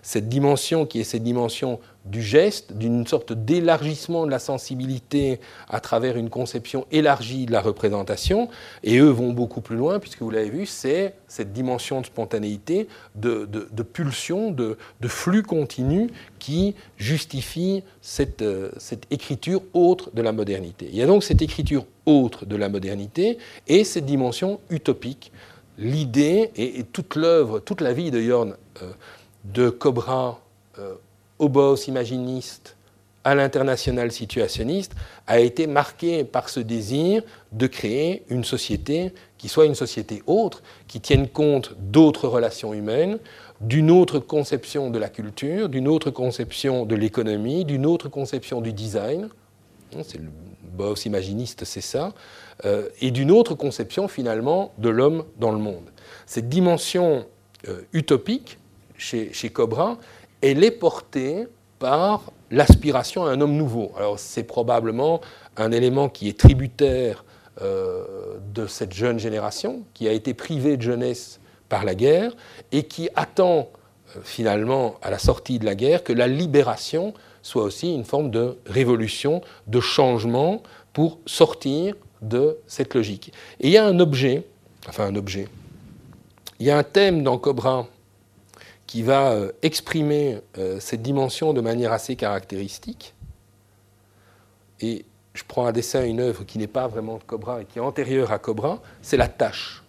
[0.01, 5.39] cette dimension qui est cette dimension du geste, d'une sorte d'élargissement de la sensibilité
[5.69, 8.49] à travers une conception élargie de la représentation.
[8.84, 12.88] Et eux vont beaucoup plus loin, puisque vous l'avez vu, c'est cette dimension de spontanéité,
[13.15, 13.45] de,
[13.84, 16.09] pulsion, de, flux continu
[16.39, 20.88] qui justifie cette, euh, cette écriture autre de la modernité.
[20.91, 25.31] Il y a donc cette écriture autre de la modernité et cette dimension utopique.
[25.77, 28.91] L'idée et, toute l'œuvre, toute la vie de Jorn euh,
[29.44, 30.40] de Cobra
[30.78, 30.95] euh,
[31.40, 32.76] au boss imaginiste
[33.24, 34.94] à l'international situationniste
[35.28, 37.22] a été marqué par ce désir
[37.52, 43.20] de créer une société qui soit une société autre, qui tienne compte d'autres relations humaines,
[43.61, 48.72] d'une autre conception de la culture, d'une autre conception de l'économie, d'une autre conception du
[48.74, 49.30] design.
[50.03, 50.30] C'est le
[50.74, 52.14] boss imaginiste, c'est ça,
[52.66, 55.90] euh, et d'une autre conception finalement de l'homme dans le monde.
[56.26, 57.26] Cette dimension
[57.68, 58.60] euh, utopique
[58.99, 59.97] chez, Cobra,
[60.41, 61.47] elle est portée
[61.80, 63.91] par l'aspiration à un homme nouveau.
[63.97, 65.21] Alors c'est probablement
[65.57, 67.23] un élément qui est tributaire
[67.61, 71.39] euh, de cette jeune génération, qui a été privée de jeunesse
[71.69, 72.34] par la guerre
[72.71, 73.69] et qui attend
[74.15, 78.31] euh, finalement à la sortie de la guerre que la libération soit aussi une forme
[78.31, 80.61] de révolution, de changement
[80.91, 83.31] pour sortir de cette logique.
[83.61, 84.43] Et il y a un objet,
[84.88, 85.47] enfin un objet,
[86.59, 87.88] il y a un thème dans Cobra
[88.90, 93.14] qui va euh, exprimer euh, cette dimension de manière assez caractéristique.
[94.80, 95.06] Et
[95.36, 97.84] je prends un dessin, une œuvre qui n'est pas vraiment de Cobra et qui est
[97.84, 99.84] antérieure à Cobra, c'est la tâche.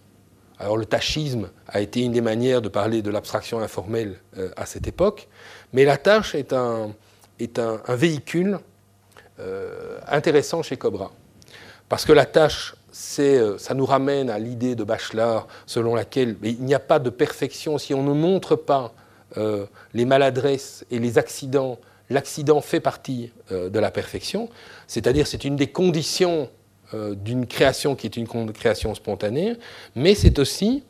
[0.59, 4.67] Alors le tâchisme a été une des manières de parler de l'abstraction informelle euh, à
[4.67, 5.29] cette époque,
[5.73, 6.95] mais la tâche est un,
[7.39, 8.59] est un, véhicule
[10.07, 11.11] intéressant chez Cobra.
[11.89, 12.75] Parce que la tâche
[13.59, 17.79] ça nous ramène à l'idée de Bachelard selon laquelle il n'y a pas de perfection
[17.79, 18.93] si on ne montre pas
[19.39, 21.79] euh, les maladresses et les accidents.
[22.11, 24.49] L'accident fait partie euh, de la perfection,
[24.87, 26.49] c'est-à-dire c'est une des conditions
[26.93, 29.55] d'une création qui est une création spontanée,
[29.95, 30.83] mais c'est aussi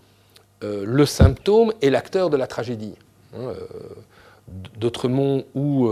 [0.62, 2.95] le symptôme et l'acteur de la tragédie.
[3.37, 3.53] Hein,
[4.78, 5.91] D'Autremont ou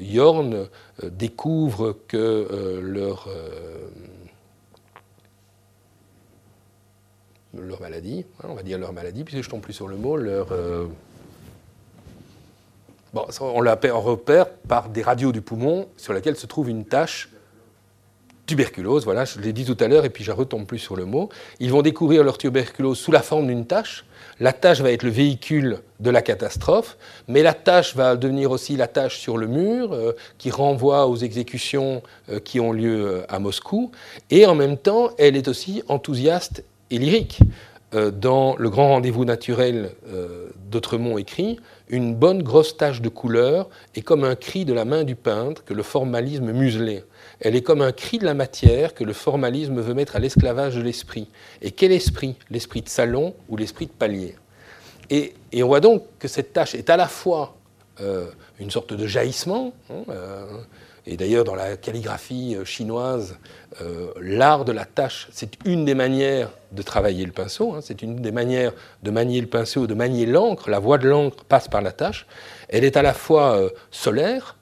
[0.00, 0.66] Yorn
[1.04, 3.28] découvrent que leur
[7.60, 10.16] leur maladie, hein, on va dire leur maladie, puisque je tombe plus sur le mot,
[10.16, 10.52] leur...
[10.52, 10.86] Euh,
[13.12, 17.28] bon, on la repère par des radios du poumon sur lesquelles se trouve une tache
[18.46, 21.04] tuberculose, voilà, je l'ai dit tout à l'heure, et puis je retombe plus sur le
[21.04, 21.28] mot.
[21.60, 24.04] Ils vont découvrir leur tuberculose sous la forme d'une tache.
[24.40, 26.98] La tâche va être le véhicule de la catastrophe,
[27.28, 31.16] mais la tâche va devenir aussi la tâche sur le mur, euh, qui renvoie aux
[31.16, 33.92] exécutions euh, qui ont lieu à Moscou,
[34.30, 37.40] et en même temps, elle est aussi enthousiaste et lyrique.
[37.94, 43.68] Euh, dans Le grand rendez-vous naturel euh, d'Autremont écrit, une bonne grosse tache de couleur
[43.94, 47.04] est comme un cri de la main du peintre que le formalisme muselait.
[47.40, 50.74] Elle est comme un cri de la matière que le formalisme veut mettre à l'esclavage
[50.74, 51.28] de l'esprit.
[51.62, 52.36] Et quel esprit?
[52.50, 54.34] L'esprit de salon ou l'esprit de palier?
[55.10, 57.54] Et, on voit donc que cette tâche est à la fois
[58.00, 58.26] euh,
[58.58, 60.02] une sorte de jaillissement, hein,
[61.06, 63.36] et d'ailleurs, dans la calligraphie euh, chinoise,
[63.82, 67.80] euh, l'art de la tâche, c'est une des manières de travailler le pinceau, hein.
[67.82, 68.72] c'est une des manières
[69.02, 70.70] de manier le pinceau, de manier l'encre.
[70.70, 72.26] La voie de l'encre passe par la tâche.
[72.68, 74.56] Elle est à la fois euh, solaire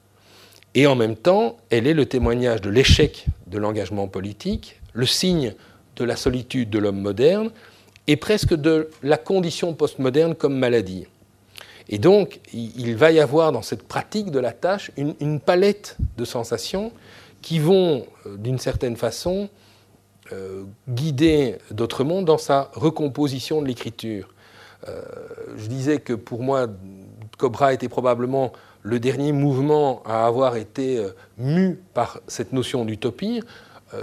[0.75, 5.53] et en même temps, elle est le témoignage de l'échec de l'engagement politique, le signe
[5.95, 7.51] de la solitude de l'homme moderne
[8.07, 11.07] et presque de la condition postmoderne comme maladie.
[11.89, 16.25] Et donc, il va y avoir dans cette pratique de la tâche une, palette de
[16.25, 16.91] sensations
[17.41, 19.49] qui vont, euh, d'une certaine façon,
[20.31, 24.29] euh, guider d'autres mondes dans sa recomposition de l'écriture.
[24.87, 25.01] Euh,
[25.57, 26.67] je disais que pour moi,
[27.37, 28.53] Cobra était probablement
[28.83, 33.41] le dernier mouvement à avoir été euh, mu par cette notion d'utopie.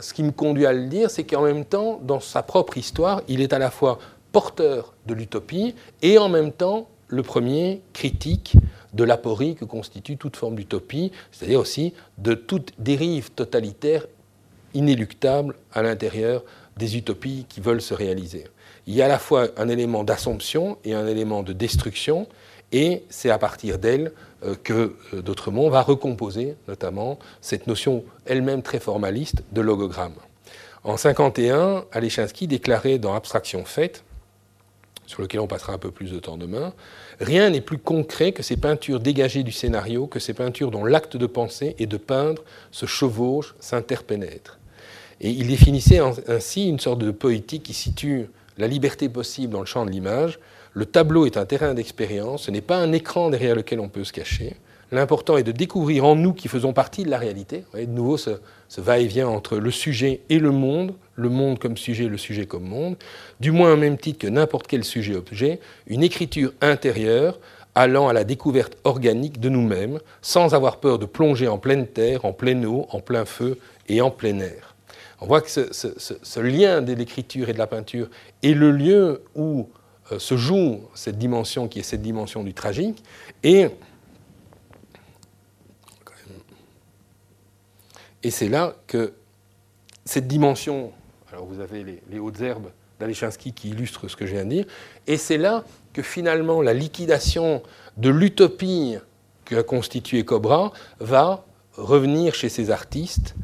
[0.01, 3.23] Ce qui me conduit à le dire, c'est qu'en même temps, dans sa propre histoire,
[3.27, 3.99] il est à la fois
[4.31, 8.57] porteur de l'utopie et en même temps le premier critique
[8.95, 14.07] de l'aporie que constitue toute forme d'utopie, c'est-à-dire aussi de toute dérive totalitaire
[14.75, 16.45] inéluctable à l'intérieur
[16.77, 18.45] des utopies qui veulent se réaliser.
[18.87, 22.27] Il y a à la fois un élément d'assomption et un élément de destruction,
[22.73, 24.13] et c'est à partir d'elle
[24.45, 30.15] euh, que euh, D'autremont va recomposer notamment cette notion elle-même très formaliste de logogramme.
[30.85, 34.05] En 1951, Alechinsky déclarait dans Abstraction faite,
[35.11, 36.73] sur lequel on passera un peu plus de temps demain,
[37.19, 41.17] rien n'est plus concret que ces peintures dégagées du scénario, que ces peintures dont l'acte
[41.17, 44.61] de penser et de peindre se chevauche, s'interpénètre.
[45.21, 49.67] Et il définissait ainsi une sorte de poétique qui situe la liberté possible dans le
[49.67, 50.39] champ de l'image.
[50.75, 54.05] Le tableau est un terrain d'expérience, ce n'est pas un écran derrière lequel on peut
[54.05, 54.55] se cacher.
[54.93, 57.59] L'important est de découvrir en nous qui faisons partie de la réalité.
[57.59, 58.31] Vous voyez, de nouveau, ce,
[58.69, 62.65] ce va-et-vient entre le sujet et le monde, le monde comme sujet, le sujet comme
[62.65, 62.97] monde,
[63.39, 67.39] du moins au même titre que n'importe quel sujet-objet, une écriture intérieure
[67.75, 72.25] allant à la découverte organique de nous-mêmes, sans avoir peur de plonger en pleine terre,
[72.25, 73.59] en pleine eau, en plein feu
[73.89, 74.75] et en plein air.
[75.21, 78.09] On voit que ce, lien de l'écriture et de la peinture
[78.43, 79.69] est le lieu où
[80.13, 83.05] euh, se joue cette dimension qui est cette dimension du tragique.
[83.43, 83.69] Et,
[88.23, 89.13] et c'est là que
[90.05, 90.93] cette dimension,
[91.33, 94.65] alors vous avez les, hautes herbes d'Alechinsky qui illustrent ce que je viens de dire,
[95.07, 97.63] et c'est là que finalement la liquidation
[97.97, 98.97] de l'utopie
[99.45, 101.45] qu'a constituée Cobra va
[101.77, 103.35] revenir chez ces artistes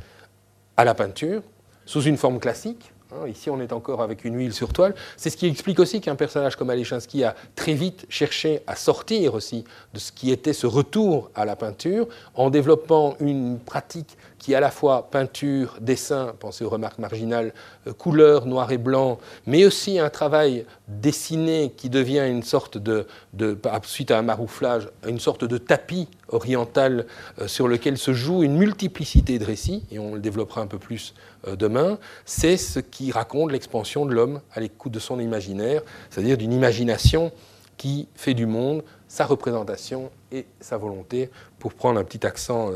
[0.77, 1.43] à la peinture,
[1.86, 2.93] sous une forme classique.
[3.12, 4.94] Hein, ici, on est encore avec une huile sur toile.
[5.16, 9.35] C'est ce qui explique aussi qu'un personnage comme Alechinsky a très vite cherché à sortir
[9.35, 14.16] aussi de ce qui était ce retour à la peinture, en développant une pratique
[14.47, 17.52] qui à la fois peinture, dessin, pensez aux remarques marginales,
[17.89, 23.09] euh, couleur, noir et blanc, mais aussi un travail dessiné qui devient une sorte de,
[23.32, 27.06] de suite à un marouflage, une sorte de tapis oriental
[27.40, 30.78] euh, sur lequel se joue une multiplicité de récits, et on le développera un peu
[30.78, 31.12] plus
[31.48, 36.39] euh, demain, c'est ce qui raconte l'expansion de l'homme à l'écoute de son imaginaire, c'est-à-dire
[36.39, 37.32] d'une imagination
[37.77, 42.70] qui fait du monde sa représentation et sa volonté, pour prendre un petit accent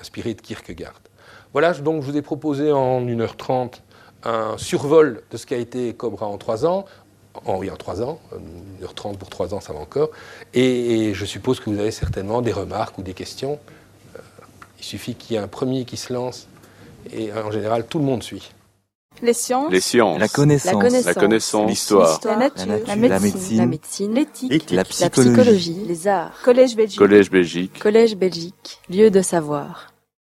[0.00, 1.00] inspiré de Kierkegaard.
[1.52, 3.80] Voilà, donc je vous ai proposé en 1h30
[4.24, 6.84] un survol de ce qu'a été Cobra en 3 ans.
[7.44, 8.18] En, oui, en 3 ans,
[8.82, 10.10] 1h30 pour 3 ans, ça va encore.
[10.54, 13.58] Et, je suppose que vous avez certainement des remarques ou des questions.
[14.16, 14.20] Euh,
[14.78, 16.48] il suffit qu'il y ait un premier qui se lance,
[17.12, 18.52] et en général, tout le monde suit.
[19.22, 19.70] Les sciences.
[19.70, 20.18] Les sciences.
[20.18, 21.04] La connaissance.
[21.06, 21.68] La connaissance.
[21.68, 22.20] L'histoire.
[22.24, 22.66] La, nature.
[22.86, 23.58] La médecine.
[23.58, 24.14] La médecine.
[24.14, 24.70] L'éthique.
[24.70, 25.84] La psychologie.
[25.86, 26.32] Les arts.
[26.42, 26.98] Collège Belgique.
[26.98, 27.78] Collège Belgique.
[27.78, 28.80] Collège Belgique.
[28.90, 29.92] Lieu de savoir.